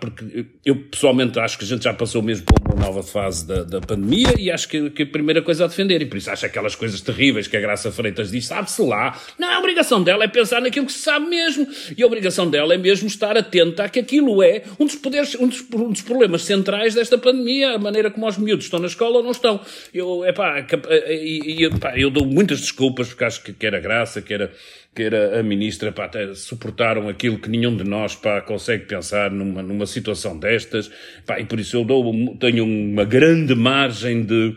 porque 0.01 0.47
eu 0.65 0.77
pessoalmente 0.77 1.37
acho 1.41 1.59
que 1.59 1.65
a 1.65 1.67
gente 1.67 1.83
já 1.83 1.93
passou 1.93 2.23
mesmo 2.23 2.47
por 2.47 2.73
uma 2.73 2.87
nova 2.87 3.03
fase 3.03 3.45
da, 3.45 3.65
da 3.65 3.81
pandemia 3.81 4.20
e 4.39 4.51
acho 4.51 4.69
que, 4.69 4.91
que, 4.91 5.03
a 5.03 5.07
primeira 5.07 5.43
coisa 5.43 5.65
a 5.65 5.67
defender, 5.67 6.03
e 6.03 6.07
por 6.07 6.17
isso 6.17 6.31
acho 6.31 6.47
aquelas 6.47 6.75
coisas 6.75 7.01
terríveis 7.01 7.47
que 7.47 7.57
a 7.57 7.61
Graça 7.61 7.91
Freitas 7.93 8.31
diz, 8.31 8.47
sabe-se 8.47 8.83
lá. 8.83 9.19
Não, 9.39 9.49
a 9.49 9.59
obrigação 9.59 10.03
dela 10.03 10.25
é 10.25 10.29
pensar 10.29 10.61
naquilo 10.61 10.87
que 10.87 10.93
se 10.93 10.99
sabe 10.99 11.27
mesmo. 11.27 11.67
E 11.97 12.03
a 12.03 12.07
obrigação 12.07 12.49
dela 12.49 12.75
é 12.75 12.79
mesmo 12.79 13.09
estar 13.09 13.37
atenta 13.37 13.85
a 13.85 13.89
que 13.89 14.01
aquilo 14.01 14.43
é 14.43 14.63
um 14.79 14.87
dos 14.87 14.97
poderes, 14.97 15.35
um 15.37 15.49
dos, 15.49 15.65
um 15.73 15.91
dos 15.91 16.03
problemas 16.03 16.43
centrais 16.43 16.95
desta 16.95 17.17
pandemia, 17.17 17.73
a 17.73 17.79
maneira 17.79 18.11
como 18.11 18.27
os 18.27 18.39
miúdos 18.39 18.67
estão 18.67 18.81
na 18.81 18.87
escola 18.87 19.19
ou 19.19 19.23
não 19.23 19.31
estão. 19.31 19.61
Eu, 19.93 20.25
epá, 20.25 20.59
epá, 20.59 21.99
eu 21.99 22.11
dou 22.11 22.27
muitas 22.27 22.61
desculpas, 22.61 23.09
porque 23.09 23.25
acho 23.25 23.43
que 23.43 23.53
quer 23.53 23.75
a 23.75 23.81
Graça, 23.81 24.21
quer 24.21 24.43
a, 24.43 24.51
quer 24.95 25.15
a, 25.15 25.41
a 25.41 25.43
ministra, 25.43 25.93
pá, 25.93 26.11
suportaram 26.35 27.09
aquilo 27.09 27.39
que 27.39 27.49
nenhum 27.49 27.77
de 27.77 27.85
nós, 27.85 28.15
pá, 28.15 28.41
consegue 28.41 28.87
pensar 28.87 29.31
numa, 29.31 29.63
numa 29.63 29.87
situação 29.87 30.39
destas, 30.39 30.91
pá, 31.25 31.41
e 31.41 31.45
por 31.45 31.61
isso 31.61 31.77
eu 31.77 31.85
dou, 31.85 32.13
tenho 32.39 32.65
uma 32.65 33.05
grande 33.05 33.55
margem 33.55 34.25
de, 34.25 34.57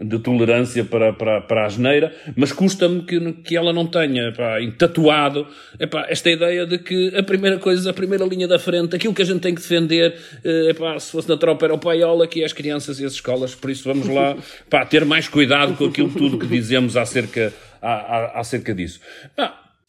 de 0.00 0.18
tolerância 0.18 0.84
para, 0.84 1.12
para, 1.12 1.42
para 1.42 1.62
a 1.62 1.66
asneira, 1.66 2.14
mas 2.34 2.50
custa-me 2.50 3.02
que, 3.02 3.32
que 3.44 3.56
ela 3.56 3.74
não 3.74 3.86
tenha 3.86 4.32
pá, 4.32 4.56
tatuado. 4.76 5.46
Epá, 5.78 6.06
esta 6.08 6.30
ideia 6.30 6.66
de 6.66 6.78
que 6.78 7.14
a 7.14 7.22
primeira 7.22 7.58
coisa, 7.58 7.90
a 7.90 7.92
primeira 7.92 8.24
linha 8.24 8.48
da 8.48 8.58
frente, 8.58 8.96
aquilo 8.96 9.12
que 9.12 9.22
a 9.22 9.26
gente 9.26 9.40
tem 9.40 9.54
que 9.54 9.60
defender, 9.60 10.16
eh, 10.42 10.70
epá, 10.70 10.98
se 10.98 11.12
fosse 11.12 11.28
na 11.28 11.36
tropa 11.36 11.66
era 11.66 11.74
o 11.74 11.78
paiola, 11.78 12.26
que 12.26 12.42
é 12.42 12.46
as 12.46 12.54
crianças 12.54 12.98
e 13.00 13.04
as 13.04 13.12
escolas, 13.12 13.54
por 13.54 13.70
isso 13.70 13.84
vamos 13.84 14.08
lá 14.08 14.34
pá, 14.70 14.84
ter 14.86 15.04
mais 15.04 15.28
cuidado 15.28 15.74
com 15.74 15.84
aquilo 15.84 16.10
tudo 16.10 16.38
que 16.38 16.46
dizemos 16.46 16.96
acerca, 16.96 17.52
a, 17.82 17.92
a, 17.92 18.40
acerca 18.40 18.74
disso. 18.74 18.98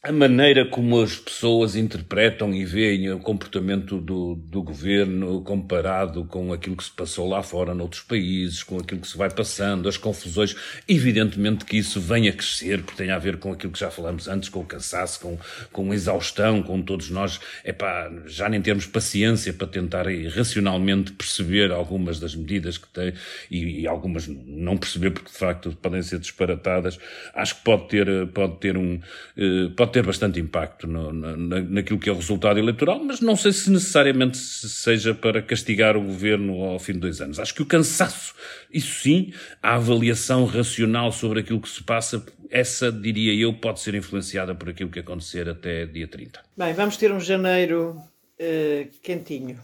A 0.06 0.12
maneira 0.12 0.64
como 0.68 1.02
as 1.02 1.16
pessoas 1.16 1.76
interpretam 1.76 2.54
e 2.54 2.64
veem 2.64 3.10
o 3.12 3.18
comportamento 3.18 4.00
do, 4.00 4.36
do 4.36 4.62
governo 4.62 5.42
comparado 5.42 6.26
com 6.26 6.54
aquilo 6.54 6.78
que 6.78 6.84
se 6.84 6.92
passou 6.92 7.28
lá 7.28 7.42
fora 7.42 7.74
noutros 7.74 8.04
países, 8.04 8.62
com 8.62 8.78
aquilo 8.78 9.02
que 9.02 9.08
se 9.08 9.18
vai 9.18 9.32
passando, 9.32 9.90
as 9.90 9.98
confusões, 9.98 10.56
evidentemente 10.88 11.66
que 11.66 11.76
isso 11.78 12.00
vem 12.00 12.28
a 12.28 12.34
crescer, 12.34 12.84
porque 12.84 13.02
tem 13.02 13.10
a 13.10 13.18
ver 13.18 13.38
com 13.38 13.52
aquilo 13.52 13.74
que 13.74 13.80
já 13.80 13.90
falamos 13.90 14.28
antes, 14.28 14.48
com 14.48 14.60
o 14.60 14.64
cansaço, 14.64 15.20
com, 15.20 15.40
com 15.72 15.92
a 15.92 15.96
exaustão, 15.96 16.62
com 16.62 16.84
todos 16.84 17.10
nós, 17.10 17.40
é 17.64 17.74
pá, 17.74 18.12
já 18.28 18.48
nem 18.48 18.62
temos 18.62 18.86
paciência 18.86 19.54
para 19.54 19.66
tentar 19.66 20.06
racionalmente 20.36 21.14
perceber 21.14 21.72
algumas 21.72 22.20
das 22.20 22.36
medidas 22.36 22.78
que 22.78 22.88
tem 22.90 23.12
e, 23.50 23.82
e 23.82 23.88
algumas 23.88 24.28
não 24.28 24.78
perceber 24.78 25.10
porque 25.10 25.32
de 25.32 25.38
facto 25.38 25.76
podem 25.82 26.04
ser 26.04 26.20
disparatadas. 26.20 27.00
Acho 27.34 27.56
que 27.56 27.64
pode 27.64 27.88
ter, 27.88 28.28
pode 28.28 28.58
ter 28.58 28.78
um, 28.78 29.00
eh, 29.36 29.72
pode 29.76 29.95
ter 29.96 30.04
bastante 30.04 30.42
impacto 30.42 30.88
no, 30.88 31.14
na, 31.14 31.62
naquilo 31.62 31.98
que 31.98 32.10
é 32.10 32.12
o 32.12 32.16
resultado 32.16 32.60
eleitoral, 32.60 33.02
mas 33.02 33.22
não 33.22 33.38
sei 33.38 33.54
se 33.54 33.72
necessariamente 33.72 34.38
seja 34.38 35.16
para 35.16 35.42
castigar 35.42 35.96
o 35.96 36.02
governo 36.02 36.66
ao 36.66 36.78
fim 36.80 36.92
de 36.92 37.00
dois 37.00 37.22
anos. 37.22 37.40
Acho 37.40 37.56
que 37.56 37.62
o 37.62 37.66
cansaço, 37.66 38.36
isso 38.70 39.04
sim, 39.04 39.32
a 39.64 39.76
avaliação 39.76 40.44
racional 40.44 41.14
sobre 41.14 41.40
aquilo 41.40 41.62
que 41.62 41.70
se 41.70 41.82
passa, 41.82 42.26
essa, 42.50 42.92
diria 42.92 43.34
eu, 43.34 43.54
pode 43.54 43.80
ser 43.80 43.96
influenciada 43.96 44.54
por 44.54 44.68
aquilo 44.68 44.90
que 44.90 45.00
acontecer 45.00 45.48
até 45.48 45.86
dia 45.86 46.10
30. 46.10 46.42
Bem, 46.58 46.74
vamos 46.74 46.98
ter 46.98 47.14
um 47.14 47.20
janeiro 47.22 47.96
uh, 48.38 49.00
quentinho. 49.02 49.58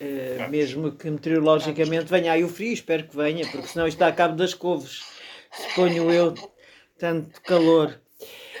Uh, 0.00 0.48
mesmo 0.48 0.92
que 0.92 1.10
meteorologicamente 1.10 2.04
venha 2.04 2.30
aí 2.30 2.44
o 2.44 2.48
frio, 2.48 2.72
espero 2.72 3.02
que 3.02 3.16
venha, 3.16 3.44
porque 3.50 3.66
senão 3.66 3.88
isto 3.88 3.96
está 3.96 4.06
a 4.06 4.12
cabo 4.12 4.36
das 4.36 4.54
couves. 4.54 5.02
Suponho 5.50 6.08
eu, 6.12 6.34
tanto 6.96 7.40
calor. 7.42 8.00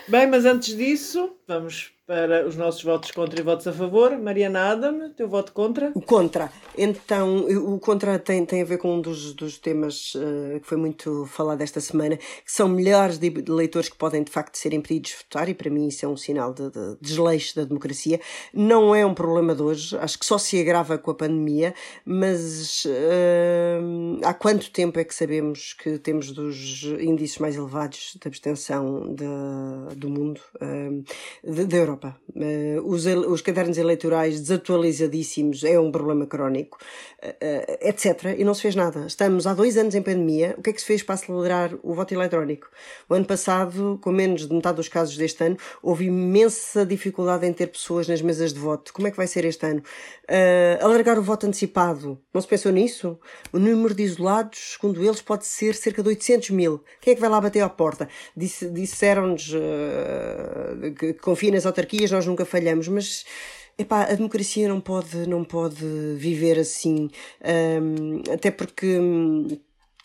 Bem, 0.08 0.26
mas 0.26 0.44
antes 0.44 0.76
disso, 0.76 1.36
vamos 1.46 1.91
para 2.12 2.46
os 2.46 2.56
nossos 2.56 2.84
votos 2.84 3.10
contra 3.10 3.40
e 3.40 3.42
votos 3.42 3.66
a 3.66 3.72
favor. 3.72 4.18
Mariana 4.18 4.72
Adam, 4.72 5.10
teu 5.16 5.26
voto 5.26 5.50
contra? 5.50 5.92
O 5.94 6.02
contra. 6.02 6.52
Então, 6.76 7.46
o 7.46 7.80
contra 7.80 8.18
tem, 8.18 8.44
tem 8.44 8.60
a 8.60 8.66
ver 8.66 8.76
com 8.76 8.96
um 8.96 9.00
dos, 9.00 9.32
dos 9.32 9.56
temas 9.56 10.14
uh, 10.14 10.60
que 10.60 10.66
foi 10.66 10.76
muito 10.76 11.24
falado 11.24 11.62
esta 11.62 11.80
semana, 11.80 12.18
que 12.18 12.52
são 12.52 12.68
milhares 12.68 13.16
de 13.16 13.28
eleitores 13.28 13.88
que 13.88 13.96
podem 13.96 14.22
de 14.22 14.30
facto 14.30 14.56
ser 14.56 14.74
impedidos 14.74 15.12
de 15.12 15.16
votar, 15.16 15.48
e 15.48 15.54
para 15.54 15.70
mim 15.70 15.88
isso 15.88 16.04
é 16.04 16.08
um 16.08 16.16
sinal 16.16 16.52
de, 16.52 16.68
de 16.68 16.98
desleixo 17.00 17.56
da 17.56 17.64
democracia. 17.64 18.20
Não 18.52 18.94
é 18.94 19.06
um 19.06 19.14
problema 19.14 19.54
de 19.54 19.62
hoje, 19.62 19.96
acho 19.96 20.18
que 20.18 20.26
só 20.26 20.36
se 20.36 20.60
agrava 20.60 20.98
com 20.98 21.12
a 21.12 21.14
pandemia, 21.14 21.74
mas 22.04 22.84
uh, 22.84 24.20
há 24.22 24.34
quanto 24.34 24.70
tempo 24.70 24.98
é 24.98 25.04
que 25.04 25.14
sabemos 25.14 25.72
que 25.72 25.98
temos 25.98 26.30
dos 26.30 26.82
índices 27.00 27.38
mais 27.38 27.56
elevados 27.56 28.18
de 28.20 28.28
abstenção 28.28 29.14
de, 29.14 29.96
do 29.96 30.10
mundo, 30.10 30.42
uh, 30.60 31.64
da 31.64 31.76
Europa? 31.78 32.01
Europa. 32.02 32.16
Uh, 32.34 32.82
os, 32.84 33.06
os 33.06 33.40
cadernos 33.40 33.78
eleitorais 33.78 34.40
desatualizadíssimos 34.40 35.62
é 35.64 35.78
um 35.78 35.92
problema 35.92 36.26
crónico, 36.26 36.78
uh, 37.22 37.88
etc. 37.88 38.36
E 38.36 38.44
não 38.44 38.54
se 38.54 38.62
fez 38.62 38.74
nada. 38.74 39.06
Estamos 39.06 39.46
há 39.46 39.54
dois 39.54 39.76
anos 39.76 39.94
em 39.94 40.02
pandemia. 40.02 40.54
O 40.58 40.62
que 40.62 40.70
é 40.70 40.72
que 40.72 40.80
se 40.80 40.86
fez 40.86 41.02
para 41.02 41.14
acelerar 41.14 41.72
o 41.82 41.94
voto 41.94 42.12
eletrónico? 42.12 42.68
O 43.08 43.14
ano 43.14 43.24
passado, 43.24 43.98
com 44.02 44.10
menos 44.10 44.46
de 44.46 44.54
metade 44.54 44.76
dos 44.76 44.88
casos 44.88 45.16
deste 45.16 45.44
ano, 45.44 45.56
houve 45.82 46.06
imensa 46.06 46.84
dificuldade 46.84 47.46
em 47.46 47.52
ter 47.52 47.68
pessoas 47.68 48.08
nas 48.08 48.20
mesas 48.20 48.52
de 48.52 48.58
voto. 48.58 48.92
Como 48.92 49.06
é 49.06 49.10
que 49.10 49.16
vai 49.16 49.26
ser 49.26 49.44
este 49.44 49.64
ano? 49.66 49.82
Uh, 50.24 50.84
alargar 50.84 51.18
o 51.18 51.22
voto 51.22 51.46
antecipado. 51.46 52.18
Não 52.32 52.40
se 52.40 52.48
pensou 52.48 52.72
nisso? 52.72 53.18
O 53.52 53.58
número 53.58 53.94
de 53.94 54.02
isolados, 54.02 54.72
segundo 54.72 55.02
eles, 55.04 55.20
pode 55.20 55.46
ser 55.46 55.74
cerca 55.74 56.02
de 56.02 56.08
800 56.08 56.50
mil. 56.50 56.82
Quem 57.00 57.12
é 57.12 57.14
que 57.14 57.20
vai 57.20 57.30
lá 57.30 57.40
bater 57.40 57.60
à 57.60 57.68
porta? 57.68 58.08
Disse, 58.36 58.70
disseram-nos 58.70 59.52
uh, 59.52 60.94
que, 60.98 61.12
confia 61.14 61.50
nas 61.50 61.66
autarquias, 61.82 62.10
nós 62.10 62.26
nunca 62.26 62.44
falhamos, 62.44 62.88
mas 62.88 63.24
epá, 63.78 64.04
a 64.04 64.14
democracia 64.14 64.68
não 64.68 64.80
pode, 64.80 65.26
não 65.26 65.44
pode 65.44 65.84
viver 66.16 66.58
assim, 66.58 67.10
um, 67.82 68.32
até 68.32 68.50
porque. 68.50 68.98
Um, 68.98 69.48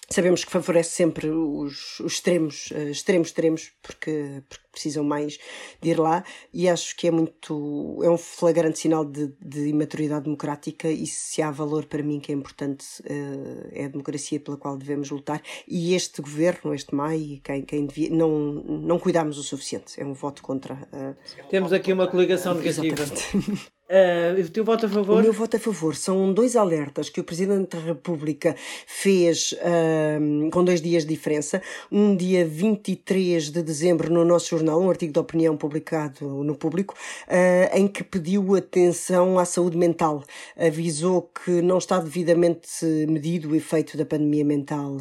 Sabemos 0.09 0.45
que 0.45 0.51
favorece 0.51 0.91
sempre 0.91 1.29
os, 1.29 1.99
os 1.99 2.13
extremos, 2.13 2.71
uh, 2.71 2.89
extremos, 2.89 3.27
extremos, 3.27 3.71
porque, 3.81 4.41
porque, 4.47 4.65
precisam 4.71 5.03
mais 5.03 5.39
de 5.81 5.89
ir 5.89 5.99
lá, 5.99 6.23
e 6.53 6.69
acho 6.69 6.95
que 6.95 7.07
é 7.07 7.11
muito. 7.11 7.99
é 8.03 8.09
um 8.09 8.17
flagrante 8.17 8.79
sinal 8.79 9.03
de, 9.03 9.33
de 9.41 9.67
imaturidade 9.67 10.25
democrática, 10.25 10.87
e 10.87 11.05
se 11.07 11.41
há 11.41 11.51
valor 11.51 11.85
para 11.85 12.03
mim 12.03 12.19
que 12.19 12.31
é 12.31 12.35
importante, 12.35 12.85
uh, 13.01 13.69
é 13.71 13.85
a 13.85 13.87
democracia 13.89 14.39
pela 14.39 14.55
qual 14.55 14.77
devemos 14.77 15.09
lutar, 15.09 15.41
e 15.67 15.93
este 15.93 16.21
governo, 16.21 16.73
este 16.73 16.95
MAI, 16.95 17.41
quem, 17.43 17.63
quem 17.63 17.85
devia, 17.85 18.09
não, 18.09 18.29
não 18.39 18.99
cuidámos 18.99 19.37
o 19.37 19.43
suficiente, 19.43 19.99
é 19.99 20.05
um 20.05 20.13
voto 20.13 20.41
contra. 20.41 20.75
Uh, 20.75 21.15
Temos 21.49 21.73
aqui 21.73 21.91
uma 21.91 22.07
coligação 22.07 22.53
negativa. 22.53 23.03
Uh, 23.89 24.41
o 24.41 24.49
teu 24.49 24.65
voto 24.65 24.85
a 24.85 24.89
favor? 24.89 25.17
O 25.17 25.21
meu 25.21 25.31
voto 25.31 25.55
a 25.55 25.59
favor 25.59 25.95
são 25.95 26.33
dois 26.33 26.57
alertas 26.57 27.09
que 27.09 27.21
o 27.21 27.23
Presidente 27.23 27.77
da 27.77 27.81
República 27.81 28.53
fez 28.85 29.53
uh, 29.53 30.49
com 30.51 30.61
dois 30.61 30.81
dias 30.81 31.03
de 31.03 31.09
diferença. 31.09 31.61
Um 31.89 32.13
dia 32.13 32.45
23 32.45 33.49
de 33.49 33.63
dezembro 33.63 34.11
no 34.11 34.25
nosso 34.25 34.49
jornal, 34.49 34.81
um 34.81 34.89
artigo 34.89 35.13
de 35.13 35.19
opinião 35.19 35.55
publicado 35.55 36.43
no 36.43 36.53
público, 36.53 36.95
uh, 37.29 37.77
em 37.77 37.87
que 37.87 38.03
pediu 38.03 38.55
atenção 38.55 39.39
à 39.39 39.45
saúde 39.45 39.77
mental. 39.77 40.21
Avisou 40.57 41.31
que 41.45 41.61
não 41.61 41.77
está 41.77 41.97
devidamente 41.97 42.83
medido 43.07 43.51
o 43.51 43.55
efeito 43.55 43.95
da 43.95 44.05
pandemia 44.05 44.43
mental 44.43 44.97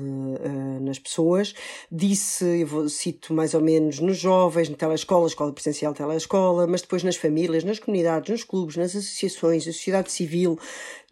nas 0.80 0.98
pessoas. 0.98 1.54
Disse, 1.90 2.60
eu 2.60 2.66
vou, 2.66 2.88
cito 2.88 3.34
mais 3.34 3.52
ou 3.52 3.60
menos, 3.60 3.98
nos 3.98 4.16
jovens, 4.16 4.68
na 4.68 4.76
telescola, 4.76 5.26
escola 5.26 5.52
presencial, 5.52 5.92
telescola, 5.92 6.66
mas 6.68 6.82
depois 6.82 7.02
nas 7.02 7.16
famílias, 7.16 7.64
nas 7.64 7.80
comunidades, 7.80 8.30
nos 8.30 8.44
clubes, 8.44 8.75
nas 8.76 8.94
associações, 8.94 9.62
a 9.66 9.72
sociedade 9.72 10.12
civil, 10.12 10.58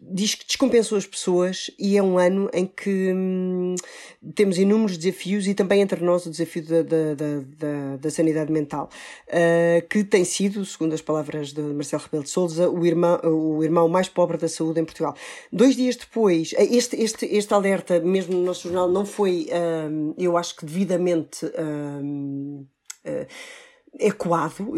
diz 0.01 0.35
que 0.35 0.45
descompensou 0.45 0.97
as 0.97 1.05
pessoas 1.05 1.71
e 1.79 1.97
é 1.97 2.03
um 2.03 2.17
ano 2.17 2.49
em 2.53 2.65
que 2.65 3.11
hum, 3.13 3.75
temos 4.35 4.57
inúmeros 4.57 4.97
desafios 4.97 5.47
e 5.47 5.53
também 5.53 5.81
entre 5.81 6.03
nós 6.03 6.25
o 6.25 6.29
desafio 6.29 6.63
da, 6.63 6.81
da, 6.81 7.13
da, 7.15 7.97
da 7.97 8.09
sanidade 8.09 8.51
mental, 8.51 8.89
uh, 9.27 9.87
que 9.87 10.03
tem 10.03 10.25
sido, 10.25 10.65
segundo 10.65 10.93
as 10.93 11.01
palavras 11.01 11.53
de 11.53 11.61
Marcelo 11.61 12.03
Rebelo 12.03 12.23
de 12.23 12.29
Souza, 12.29 12.69
o 12.69 12.85
irmão, 12.85 13.19
o 13.23 13.63
irmão 13.63 13.87
mais 13.87 14.09
pobre 14.09 14.37
da 14.37 14.47
saúde 14.47 14.79
em 14.79 14.85
Portugal. 14.85 15.15
Dois 15.51 15.75
dias 15.75 15.95
depois, 15.95 16.53
eh, 16.57 16.65
este, 16.65 16.95
este, 17.01 17.25
este 17.25 17.53
alerta, 17.53 17.99
mesmo 17.99 18.33
no 18.33 18.43
nosso 18.43 18.63
jornal, 18.63 18.89
não 18.89 19.05
foi, 19.05 19.47
hum, 19.89 20.13
eu 20.17 20.37
acho 20.37 20.55
que 20.55 20.65
devidamente. 20.65 21.45
Uh, 21.45 22.65
ecoado. 23.99 24.73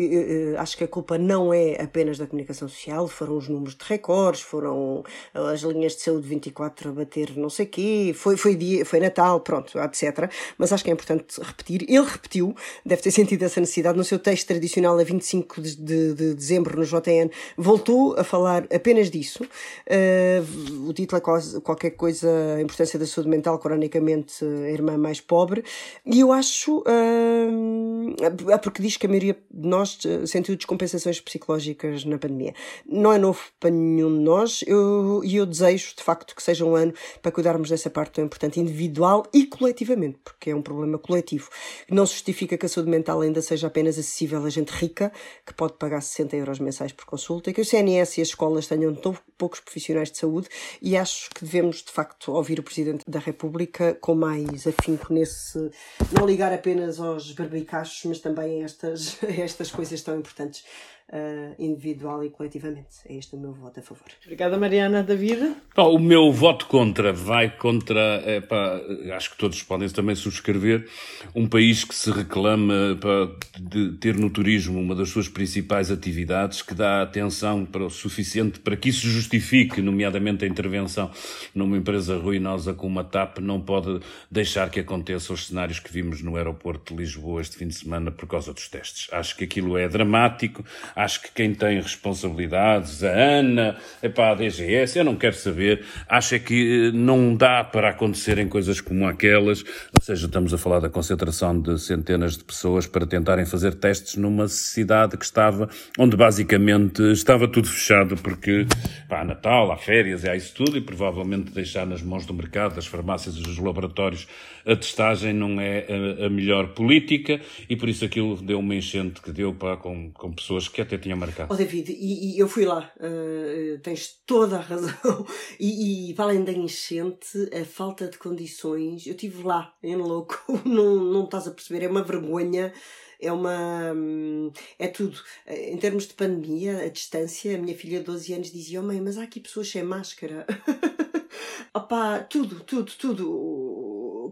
Acho 0.57 0.77
que 0.77 0.83
a 0.83 0.87
culpa 0.87 1.17
não 1.17 1.53
é 1.53 1.81
apenas 1.81 2.17
da 2.17 2.27
comunicação 2.27 2.67
social, 2.67 3.07
foram 3.07 3.37
os 3.37 3.47
números 3.47 3.75
de 3.75 3.85
recordes, 3.85 4.41
foram 4.41 5.03
as 5.33 5.61
linhas 5.61 5.95
de 5.95 6.01
saúde 6.01 6.27
24 6.27 6.89
a 6.89 6.91
bater 6.91 7.37
não 7.37 7.49
sei 7.49 7.65
quê, 7.65 8.13
foi, 8.15 8.37
foi, 8.37 8.55
dia, 8.55 8.85
foi 8.85 8.99
Natal, 8.99 9.39
pronto, 9.39 9.77
etc. 9.79 10.31
Mas 10.57 10.71
acho 10.71 10.83
que 10.83 10.89
é 10.89 10.93
importante 10.93 11.39
repetir. 11.41 11.83
Ele 11.87 12.05
repetiu, 12.05 12.55
deve 12.85 13.01
ter 13.01 13.11
sentido 13.11 13.43
essa 13.43 13.59
necessidade, 13.59 13.97
no 13.97 14.03
seu 14.03 14.19
texto 14.19 14.47
tradicional 14.47 14.97
a 14.97 15.03
25 15.03 15.61
de, 15.61 15.75
de, 15.75 16.13
de 16.13 16.33
dezembro 16.33 16.77
no 16.77 16.85
JN, 16.85 17.29
voltou 17.57 18.15
a 18.17 18.23
falar 18.23 18.67
apenas 18.73 19.09
disso. 19.09 19.43
Uh, 19.43 20.87
o 20.89 20.93
título 20.93 21.21
é 21.21 21.59
qualquer 21.61 21.91
coisa, 21.91 22.29
a 22.57 22.61
importância 22.61 22.99
da 22.99 23.05
saúde 23.05 23.29
mental, 23.29 23.57
cronicamente 23.59 24.45
a 24.45 24.69
irmã 24.69 24.97
mais 24.97 25.19
pobre. 25.19 25.63
E 26.05 26.19
eu 26.19 26.31
acho, 26.31 26.79
uh, 26.79 28.59
porque 28.61 28.81
diz 28.81 28.97
que 28.97 29.06
a 29.07 29.09
maioria 29.09 29.37
de 29.49 29.67
nós 29.67 29.97
eh, 30.05 30.25
sentiu 30.25 30.55
descompensações 30.55 31.19
psicológicas 31.19 32.05
na 32.05 32.17
pandemia. 32.17 32.53
Não 32.85 33.11
é 33.11 33.17
novo 33.17 33.41
para 33.59 33.69
nenhum 33.69 34.15
de 34.15 34.23
nós 34.23 34.61
e 34.61 34.69
eu, 34.69 35.21
eu 35.23 35.45
desejo, 35.45 35.95
de 35.95 36.03
facto, 36.03 36.35
que 36.35 36.43
seja 36.43 36.65
um 36.65 36.75
ano 36.75 36.93
para 37.21 37.31
cuidarmos 37.31 37.69
dessa 37.69 37.89
parte 37.89 38.13
tão 38.13 38.25
importante, 38.25 38.59
individual 38.59 39.25
e 39.33 39.45
coletivamente, 39.45 40.19
porque 40.23 40.51
é 40.51 40.55
um 40.55 40.61
problema 40.61 40.97
coletivo. 40.97 41.49
Não 41.89 42.05
se 42.05 42.13
justifica 42.13 42.57
que 42.57 42.65
a 42.65 42.69
saúde 42.69 42.89
mental 42.89 43.21
ainda 43.21 43.41
seja 43.41 43.67
apenas 43.67 43.97
acessível 43.97 44.45
a 44.45 44.49
gente 44.49 44.69
rica, 44.69 45.11
que 45.45 45.53
pode 45.53 45.73
pagar 45.73 46.01
60 46.01 46.35
euros 46.35 46.59
mensais 46.59 46.91
por 46.91 47.05
consulta, 47.05 47.49
e 47.49 47.53
que 47.53 47.61
o 47.61 47.65
CNS 47.65 48.17
e 48.17 48.21
as 48.21 48.27
escolas 48.29 48.67
tenham 48.67 48.93
tão 48.93 49.15
poucos 49.37 49.59
profissionais 49.59 50.11
de 50.11 50.17
saúde, 50.17 50.49
e 50.81 50.97
acho 50.97 51.29
que 51.29 51.45
devemos, 51.45 51.77
de 51.77 51.91
facto, 51.91 52.33
ouvir 52.33 52.59
o 52.59 52.63
Presidente 52.63 53.03
da 53.07 53.19
República 53.19 53.97
com 54.01 54.15
mais 54.15 54.67
afinco 54.67 55.13
nesse. 55.13 55.71
não 56.11 56.25
ligar 56.25 56.51
apenas 56.51 56.99
aos 56.99 57.31
barbicachos, 57.31 58.05
mas 58.05 58.19
também 58.19 58.61
a 58.61 58.65
estas 58.65 58.96
estas, 58.97 59.23
estas 59.39 59.71
coisas 59.71 60.01
tão 60.01 60.17
importantes 60.17 60.63
uh, 61.11 61.55
individual 61.59 62.23
e 62.23 62.29
coletivamente. 62.29 62.97
É 63.07 63.15
este 63.15 63.35
o 63.35 63.39
meu 63.39 63.53
voto 63.53 63.79
a 63.79 63.83
favor. 63.83 64.07
Obrigada, 64.23 64.57
Mariana. 64.57 65.03
David? 65.03 65.55
o 65.75 65.99
meu 65.99 66.31
voto 66.31 66.65
contra 66.67 67.13
vai 67.13 67.55
contra, 67.55 67.99
é, 68.25 68.41
pá, 68.41 68.79
acho 69.15 69.31
que 69.31 69.37
todos 69.37 69.61
podem 69.63 69.87
também 69.89 70.15
subscrever, 70.15 70.87
um 71.35 71.47
país 71.47 71.83
que 71.83 71.95
se 71.95 72.11
reclama 72.11 72.97
pá, 72.99 73.29
de 73.59 73.93
ter 73.93 74.15
no 74.15 74.29
turismo 74.29 74.79
uma 74.79 74.95
das 74.95 75.09
suas 75.09 75.29
principais 75.29 75.91
atividades, 75.91 76.61
que 76.61 76.73
dá 76.73 77.01
atenção 77.01 77.65
para 77.65 77.85
o 77.85 77.89
suficiente 77.89 78.59
para 78.59 78.75
que 78.75 78.89
isso 78.89 79.07
justifique, 79.07 79.81
nomeadamente 79.81 80.45
a 80.45 80.47
intervenção 80.47 81.11
numa 81.53 81.77
empresa 81.77 82.17
ruinosa 82.17 82.73
como 82.73 82.99
a 82.99 83.03
TAP, 83.03 83.39
não 83.39 83.61
pode 83.61 83.99
deixar 84.29 84.69
que 84.69 84.79
aconteça 84.79 85.33
os 85.33 85.47
cenários 85.47 85.79
que 85.79 85.91
vimos 85.91 86.21
no 86.21 86.35
aeroporto 86.35 86.93
de 86.93 87.01
Lisboa 87.01 87.41
este 87.41 87.57
fim 87.57 87.67
de 87.67 87.75
semana 87.75 88.11
por 88.11 88.27
causa 88.27 88.53
dos 88.53 88.67
testes. 88.67 89.07
Acho 89.11 89.35
que 89.37 89.43
aquilo 89.43 89.77
é 89.77 89.87
dramático, 89.87 90.63
Acho 90.97 91.21
que 91.21 91.31
quem 91.31 91.53
tem 91.53 91.79
responsabilidades, 91.79 93.03
a 93.03 93.11
Ana, 93.11 93.77
epá, 94.01 94.31
a 94.31 94.33
DGS, 94.33 94.97
eu 94.97 95.05
não 95.05 95.15
quero 95.15 95.35
saber, 95.35 95.85
acho 96.09 96.33
é 96.33 96.39
que 96.39 96.87
eh, 96.87 96.91
não 96.91 97.35
dá 97.35 97.63
para 97.63 97.91
acontecerem 97.91 98.49
coisas 98.49 98.81
como 98.81 99.05
aquelas, 99.05 99.61
ou 99.61 100.01
seja, 100.01 100.25
estamos 100.25 100.55
a 100.55 100.57
falar 100.57 100.79
da 100.79 100.89
concentração 100.89 101.61
de 101.61 101.79
centenas 101.79 102.35
de 102.35 102.43
pessoas 102.43 102.87
para 102.87 103.05
tentarem 103.05 103.45
fazer 103.45 103.75
testes 103.75 104.15
numa 104.15 104.47
cidade 104.47 105.15
que 105.17 105.25
estava, 105.25 105.69
onde 105.99 106.17
basicamente 106.17 107.03
estava 107.11 107.47
tudo 107.47 107.67
fechado 107.67 108.15
porque, 108.17 108.65
pá, 109.07 109.21
há 109.21 109.23
Natal, 109.23 109.71
há 109.71 109.77
férias, 109.77 110.25
há 110.25 110.35
isso 110.35 110.55
tudo 110.55 110.79
e 110.79 110.81
provavelmente 110.81 111.51
deixar 111.51 111.85
nas 111.85 112.01
mãos 112.01 112.25
do 112.25 112.33
mercado, 112.33 112.73
das 112.73 112.87
farmácias 112.87 113.35
e 113.35 113.43
dos 113.43 113.59
laboratórios 113.59 114.27
a 114.67 114.75
testagem 114.75 115.33
não 115.33 115.61
é 115.61 115.85
a, 115.87 116.25
a 116.25 116.29
melhor 116.29 116.73
política 116.73 117.39
e 117.69 117.75
por 117.77 117.87
isso 117.87 118.03
aquilo 118.03 118.35
deu 118.35 118.59
uma 118.59 118.75
enchente 118.75 119.21
que 119.21 119.31
deu, 119.31 119.53
pá, 119.53 119.77
com, 119.77 120.11
com 120.11 120.33
pessoas 120.33 120.67
que 120.67 120.81
até 120.87 120.97
tinha 120.97 121.15
marcado. 121.15 121.53
Oh, 121.53 121.55
David, 121.55 121.91
e, 121.91 122.35
e 122.35 122.39
eu 122.39 122.47
fui 122.47 122.65
lá, 122.65 122.91
uh, 122.97 123.79
tens 123.79 124.21
toda 124.25 124.57
a 124.57 124.61
razão. 124.61 124.97
E, 125.59 126.11
e 126.11 126.13
para 126.13 126.25
além 126.25 126.43
da 126.43 126.51
enchente, 126.51 127.49
a 127.53 127.65
falta 127.65 128.07
de 128.07 128.17
condições, 128.17 129.05
eu 129.07 129.13
estive 129.13 129.43
lá, 129.43 129.73
em 129.81 129.95
louco, 129.95 130.37
não, 130.65 130.95
não 130.95 131.23
estás 131.25 131.47
a 131.47 131.51
perceber, 131.51 131.83
é 131.83 131.89
uma 131.89 132.03
vergonha 132.03 132.71
é 133.19 133.31
uma. 133.31 133.93
Hum, 133.93 134.51
é 134.77 134.87
tudo. 134.87 135.19
Eh, 135.45 135.71
em 135.71 135.77
termos 135.77 136.07
de 136.07 136.13
pandemia, 136.13 136.83
a 136.83 136.89
distância, 136.89 137.55
a 137.55 137.59
minha 137.59 137.75
filha 137.75 137.99
de 137.99 138.05
12 138.05 138.33
anos 138.33 138.51
dizia: 138.51 138.79
Oh 138.79 138.83
mãe, 138.83 139.01
mas 139.01 139.17
há 139.17 139.23
aqui 139.23 139.39
pessoas 139.39 139.69
sem 139.69 139.83
máscara. 139.83 140.45
Opá, 141.73 142.19
tudo, 142.19 142.59
tudo, 142.61 142.91
tudo. 142.97 143.76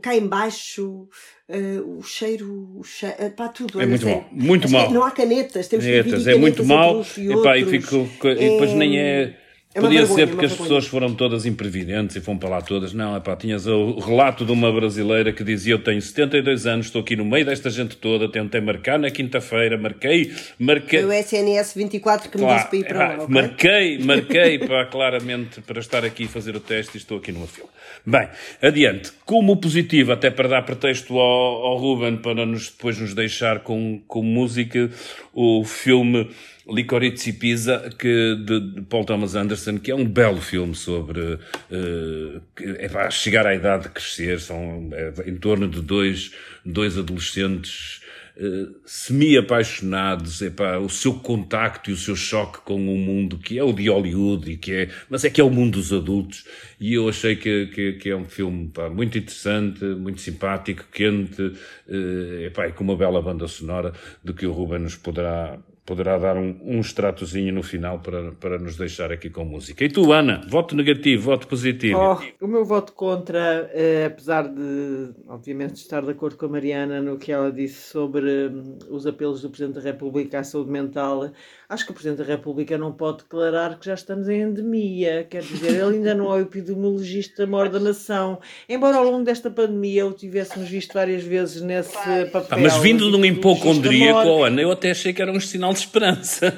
Cá 0.02 0.16
embaixo, 0.16 1.08
uh, 1.50 1.98
o 1.98 2.04
cheiro, 2.04 2.72
o 2.78 2.84
cheiro 2.84 3.16
pá, 3.36 3.50
tudo. 3.50 3.82
É 3.82 3.86
muito 3.86 4.06
mal, 4.06 4.26
muito 4.32 4.70
mal. 4.70 4.92
Não 4.92 5.04
há 5.04 5.12
canetas, 5.12 5.68
temos 5.68 5.86
canetas, 5.86 6.24
que 6.24 6.30
É 6.30 6.36
muito 6.36 6.66
mal, 6.66 7.06
e, 7.18 7.32
epá, 7.32 7.58
e, 7.58 7.66
fico, 7.66 8.08
e 8.28 8.36
depois 8.36 8.74
nem 8.74 9.00
é 9.00 9.38
é 9.76 9.82
Podia 9.82 10.06
vergonha, 10.06 10.26
ser 10.26 10.32
porque 10.32 10.46
as 10.46 10.54
pessoas 10.54 10.88
foram 10.88 11.14
todas 11.14 11.46
imprevidentes 11.46 12.16
e 12.16 12.22
foram 12.22 12.40
para 12.40 12.48
lá 12.48 12.62
todas. 12.62 12.94
Não, 12.94 13.14
é 13.14 13.20
pá, 13.20 13.36
tinhas 13.36 13.68
o 13.68 14.00
relato 14.00 14.46
de 14.46 14.52
uma 14.54 14.72
brasileira 14.72 15.34
que 15.34 15.44
dizia: 15.44 15.74
Eu 15.74 15.84
tenho 15.84 16.02
72 16.02 16.66
anos, 16.66 16.86
estou 16.86 17.02
aqui 17.02 17.14
no 17.14 17.26
meio 17.26 17.46
desta 17.46 17.70
gente 17.70 17.98
toda, 17.98 18.32
tentei 18.32 18.62
marcar 18.62 18.98
na 18.98 19.12
quinta-feira, 19.12 19.78
marquei, 19.78 20.32
marquei. 20.58 21.02
Foi 21.02 21.10
o 21.10 21.12
SNS 21.12 21.74
24 21.76 22.30
que 22.30 22.38
me 22.38 22.44
claro, 22.46 22.58
disse 22.58 22.70
para 22.70 22.78
ir 22.78 22.88
para 22.88 23.00
lá. 23.00 23.24
Okay? 23.26 23.28
Marquei, 23.28 24.00
marquei 24.00 24.60
para 24.66 24.86
claramente 24.86 25.60
para 25.60 25.82
estar 25.82 26.06
aqui 26.06 26.24
e 26.24 26.28
fazer 26.28 26.56
o 26.56 26.62
teste 26.62 26.96
e 26.96 26.98
estou 26.98 27.18
aqui 27.18 27.34
numa 27.34 27.48
fila. 27.48 27.68
Bem, 28.06 28.30
adiante. 28.62 29.12
Como 29.26 29.58
positivo, 29.58 30.14
até 30.14 30.32
para 30.32 30.48
dar 30.48 30.62
pretexto 30.62 31.20
ao, 31.20 31.66
ao 31.66 31.78
Ruben 31.78 32.16
para 32.16 32.46
nos, 32.46 32.70
depois 32.70 32.98
nos 32.98 33.14
deixar 33.14 33.60
com, 33.60 34.02
com 34.08 34.24
música, 34.24 34.90
o 35.34 35.66
filme 35.66 36.30
Licorice 36.68 37.34
Pizza, 37.34 37.94
que, 37.98 38.36
de, 38.44 38.82
Paul 38.90 39.06
Thomas 39.06 39.36
Anderson, 39.36 39.78
que 39.78 39.92
é 39.92 39.96
um 39.96 40.06
belo 40.06 40.42
filme 40.42 40.74
sobre 40.74 41.22
uh, 41.22 42.42
é 42.58 42.90
para 42.90 43.10
chegar 43.12 43.46
à 43.46 43.54
idade 43.54 43.84
de 43.84 43.90
crescer. 43.90 44.40
São 44.40 44.90
é, 44.92 45.14
em 45.28 45.36
torno 45.36 45.68
de 45.68 45.82
dois, 45.82 46.32
dois 46.66 46.98
adolescentes 46.98 48.02
uh, 48.38 48.76
semi-apaixonados, 48.84 50.42
epá, 50.42 50.80
o 50.80 50.90
seu 50.90 51.14
contacto 51.14 51.92
e 51.92 51.94
o 51.94 51.98
seu 51.98 52.16
choque 52.16 52.60
com 52.62 52.76
o 52.76 52.98
mundo 52.98 53.38
que 53.38 53.60
é 53.60 53.64
o 53.64 53.72
de 53.72 53.88
Hollywood, 53.88 54.52
e 54.52 54.58
que 54.58 54.74
é, 54.74 54.90
mas 55.08 55.24
é 55.24 55.30
que 55.30 55.40
é 55.40 55.44
o 55.44 55.52
mundo 55.52 55.74
dos 55.74 55.94
adultos. 55.94 56.46
E 56.80 56.96
eu 56.96 57.08
achei 57.08 57.36
que, 57.36 57.68
que, 57.68 57.94
que 57.94 58.10
é 58.10 58.16
um 58.16 58.26
filme 58.26 58.70
pá, 58.70 58.90
muito 58.90 59.16
interessante, 59.20 59.86
muito 59.86 60.20
simpático, 60.20 60.84
quente, 60.92 61.44
uh, 61.44 62.42
epá, 62.44 62.68
e 62.68 62.72
com 62.72 62.84
uma 62.84 62.98
bela 62.98 63.22
banda 63.22 63.48
sonora 63.48 63.94
de 64.24 64.34
que 64.34 64.48
o 64.48 64.52
Ruben 64.52 64.80
nos 64.80 64.96
poderá 64.96 65.60
poderá 65.86 66.18
dar 66.18 66.36
um, 66.36 66.58
um 66.64 66.80
extratozinho 66.80 67.54
no 67.54 67.62
final 67.62 68.00
para, 68.00 68.32
para 68.32 68.58
nos 68.58 68.76
deixar 68.76 69.12
aqui 69.12 69.30
com 69.30 69.46
música. 69.46 69.86
E 69.86 69.90
tu, 69.90 70.12
Ana, 70.12 70.42
voto 70.48 70.76
negativo, 70.76 71.24
voto 71.24 71.48
positivo? 71.48 72.00
Oh, 72.00 72.46
o 72.46 72.48
meu 72.48 72.66
voto 72.66 72.92
contra, 72.94 73.70
eh, 73.72 74.06
apesar 74.08 74.48
de, 74.48 75.12
obviamente, 75.28 75.76
estar 75.76 76.02
de 76.02 76.10
acordo 76.10 76.38
com 76.38 76.48
a 76.48 76.50
Mariana 76.50 77.02
no 77.02 77.20
que 77.20 77.32
ela 77.32 77.52
disse 77.52 77.92
sobre 77.92 78.48
hum, 78.48 78.80
os 78.90 79.06
apelos 79.06 79.44
do 79.44 79.50
Presidente 79.52 79.76
da 79.76 79.82
República 79.82 80.40
à 80.40 80.44
saúde 80.44 80.72
mental, 80.72 81.32
acho 81.70 81.86
que 81.86 81.92
o 81.92 81.94
Presidente 81.94 82.18
da 82.18 82.34
República 82.34 82.80
não 82.80 82.92
pode 82.92 83.20
declarar 83.20 83.78
que 83.78 83.86
já 83.86 83.94
estamos 83.94 84.28
em 84.28 84.42
endemia. 84.42 85.24
Quer 85.30 85.44
dizer, 85.44 85.70
ele 85.70 85.98
ainda 85.98 86.16
não 86.16 86.34
é 86.34 86.38
o 86.38 86.42
epidemiologista 86.42 87.46
maior 87.46 87.70
da 87.70 87.80
nação. 87.80 88.40
Embora 88.68 88.98
ao 88.98 89.04
longo 89.04 89.24
desta 89.24 89.52
pandemia 89.52 90.08
o 90.08 90.14
tivéssemos 90.14 90.68
visto 90.68 90.94
várias 90.94 91.24
vezes 91.24 91.62
nesse 91.62 91.94
papel. 92.32 92.48
Ah, 92.50 92.58
mas 92.58 92.76
vindo 92.78 93.12
de 93.12 93.16
um 93.16 93.24
hipocondríaco, 93.24 94.44
Ana, 94.44 94.62
eu 94.62 94.72
até 94.72 94.90
achei 94.90 95.14
que 95.14 95.22
era 95.22 95.32
um 95.32 95.40
sinal 95.40 95.75
de 95.76 95.82
esperança. 95.82 96.54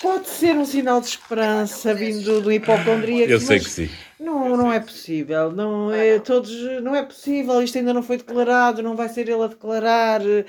Pode 0.00 0.28
ser 0.28 0.56
um 0.56 0.64
sinal 0.64 1.00
de 1.00 1.08
esperança 1.08 1.94
vindo 1.94 2.40
do 2.40 2.52
hipocondríaco. 2.52 3.32
Eu 3.32 3.40
sei 3.40 3.58
que 3.58 3.70
sim. 3.70 3.90
Não, 4.20 4.56
não 4.56 4.72
é 4.72 4.80
possível. 4.80 5.50
Não 5.50 5.92
é, 5.92 6.18
todos, 6.18 6.50
não 6.82 6.94
é 6.94 7.02
possível. 7.02 7.60
Isto 7.62 7.78
ainda 7.78 7.94
não 7.94 8.02
foi 8.02 8.18
declarado. 8.18 8.82
Não 8.82 8.94
vai 8.94 9.08
ser 9.08 9.28
ele 9.28 9.42
a 9.42 9.46
declarar. 9.46 10.20
Eh, 10.24 10.44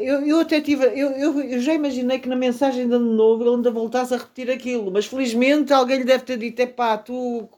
eu, 0.00 0.26
eu 0.26 0.40
até 0.40 0.60
tive. 0.60 0.84
Eu, 0.86 1.10
eu, 1.10 1.40
eu 1.40 1.60
já 1.60 1.74
imaginei 1.74 2.18
que 2.18 2.28
na 2.28 2.36
mensagem 2.36 2.88
de 2.88 2.94
ano 2.94 3.14
novo 3.14 3.42
ele 3.42 3.56
ainda 3.56 3.70
voltasse 3.70 4.14
a 4.14 4.18
repetir 4.18 4.50
aquilo. 4.50 4.90
Mas 4.90 5.06
felizmente 5.06 5.72
alguém 5.72 5.98
lhe 5.98 6.04
deve 6.04 6.24
ter 6.24 6.38
dito: 6.38 6.60
é 6.60 6.66
pá, 6.66 6.96
tu 6.96 7.48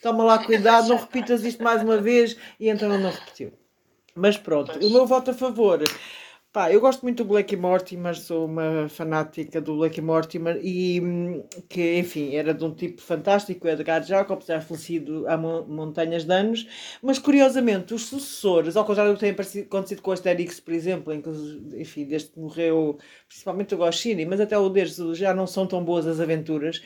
toma 0.00 0.24
lá 0.24 0.38
cuidado, 0.38 0.88
não 0.88 0.96
repitas 0.96 1.44
isto 1.44 1.62
mais 1.62 1.82
uma 1.82 1.98
vez. 1.98 2.36
E 2.58 2.68
então 2.68 2.92
ele 2.92 3.02
não 3.02 3.10
repetiu. 3.10 3.52
Mas 4.14 4.36
pronto, 4.36 4.78
o 4.84 4.90
meu 4.90 5.06
voto 5.06 5.30
a 5.30 5.34
favor 5.34 5.82
Pá, 6.52 6.70
eu 6.70 6.82
gosto 6.82 7.00
muito 7.00 7.24
do 7.24 7.28
Black 7.28 7.56
Mortimer, 7.56 8.14
sou 8.14 8.44
uma 8.44 8.86
fanática 8.86 9.58
do 9.58 9.74
Black 9.78 10.02
Mortimer 10.02 10.60
e 10.62 11.00
que, 11.66 11.96
enfim, 11.98 12.34
era 12.34 12.52
de 12.52 12.62
um 12.62 12.74
tipo 12.74 13.00
fantástico, 13.00 13.66
Edgar 13.66 14.02
Jacobs, 14.02 14.46
já 14.46 14.60
falecido 14.60 15.26
há 15.28 15.38
montanhas 15.38 16.24
de 16.24 16.34
anos, 16.34 16.68
mas 17.02 17.18
curiosamente 17.18 17.94
os 17.94 18.04
sucessores, 18.04 18.76
ao 18.76 18.84
contrário 18.84 19.12
do 19.12 19.18
que 19.18 19.32
tem 19.32 19.62
acontecido 19.62 20.02
com 20.02 20.10
o 20.10 20.12
Asterix, 20.12 20.60
por 20.60 20.74
exemplo, 20.74 21.10
em 21.14 21.22
que, 21.22 21.30
enfim, 21.80 22.04
desde 22.04 22.28
que 22.28 22.38
morreu, 22.38 22.98
principalmente 23.26 23.74
o 23.74 23.78
Goscinny, 23.78 24.26
mas 24.26 24.38
até 24.38 24.58
o 24.58 24.68
deles 24.68 24.98
já 25.16 25.32
não 25.32 25.46
são 25.46 25.66
tão 25.66 25.82
boas 25.82 26.06
as 26.06 26.20
aventuras, 26.20 26.82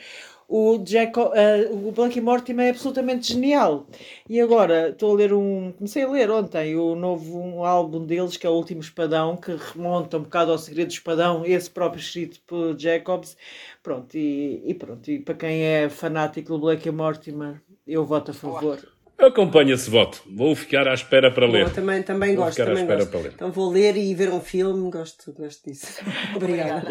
o, 0.47 0.77
Jack, 0.77 1.19
uh, 1.19 1.87
o 1.87 1.91
Blake 1.91 2.21
Mortimer 2.21 2.67
é 2.67 2.69
absolutamente 2.69 3.33
genial. 3.33 3.85
E 4.29 4.39
agora 4.39 4.89
estou 4.89 5.11
a 5.11 5.15
ler 5.15 5.33
um. 5.33 5.73
Comecei 5.73 6.03
a 6.03 6.09
ler 6.09 6.31
ontem 6.31 6.75
o 6.75 6.95
novo 6.95 7.37
um 7.37 7.65
álbum 7.65 8.05
deles, 8.05 8.37
que 8.37 8.47
é 8.47 8.49
o 8.49 8.53
Último 8.53 8.81
Espadão, 8.81 9.35
que 9.35 9.55
remonta 9.55 10.17
um 10.17 10.23
bocado 10.23 10.51
ao 10.51 10.57
Segredo 10.57 10.87
do 10.87 10.93
Espadão, 10.93 11.45
esse 11.45 11.69
próprio 11.69 11.99
escrito 11.99 12.39
por 12.47 12.77
Jacobs. 12.79 13.35
Pronto, 13.83 14.15
e, 14.15 14.63
e 14.65 14.73
pronto. 14.73 15.11
E 15.11 15.19
para 15.19 15.35
quem 15.35 15.63
é 15.63 15.89
fanático 15.89 16.53
do 16.53 16.59
Blake 16.59 16.89
Mortimer, 16.91 17.61
eu 17.85 18.05
voto 18.05 18.31
a 18.31 18.33
favor. 18.33 18.96
Eu 19.17 19.27
acompanho 19.27 19.73
esse 19.73 19.89
voto. 19.89 20.21
Vou 20.29 20.55
ficar 20.55 20.87
à 20.87 20.93
espera 20.93 21.31
para 21.31 21.47
ler. 21.47 21.63
Eu 21.63 21.73
também, 21.73 22.03
também 22.03 22.35
vou 22.35 22.45
gosto. 22.45 22.63
Também 22.63 22.85
gosto. 22.85 23.17
Então 23.33 23.51
vou 23.51 23.71
ler 23.71 23.97
e 23.97 24.13
ver 24.13 24.29
um 24.29 24.39
filme. 24.39 24.91
Gosto, 24.91 25.33
gosto 25.33 25.67
disso. 25.67 26.01
Obrigada. 26.35 26.87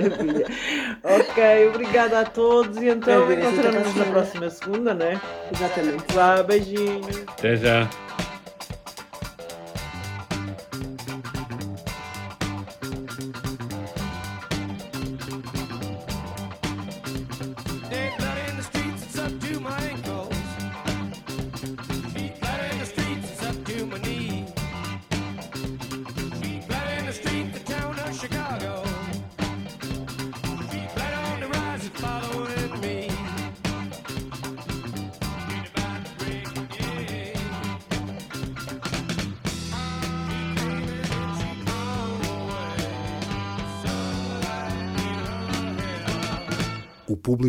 ok, 1.04 1.68
obrigada 1.68 2.20
a 2.20 2.24
todos. 2.24 2.78
E 2.78 2.88
então 2.88 3.32
encontramos-nos 3.32 3.94
na 3.94 4.04
próxima 4.06 4.50
segunda, 4.50 4.92
né? 4.92 5.20
Exatamente. 5.54 6.12
Vá, 6.12 6.42
beijinho. 6.42 7.00
Até 7.28 7.56
já. 7.56 7.88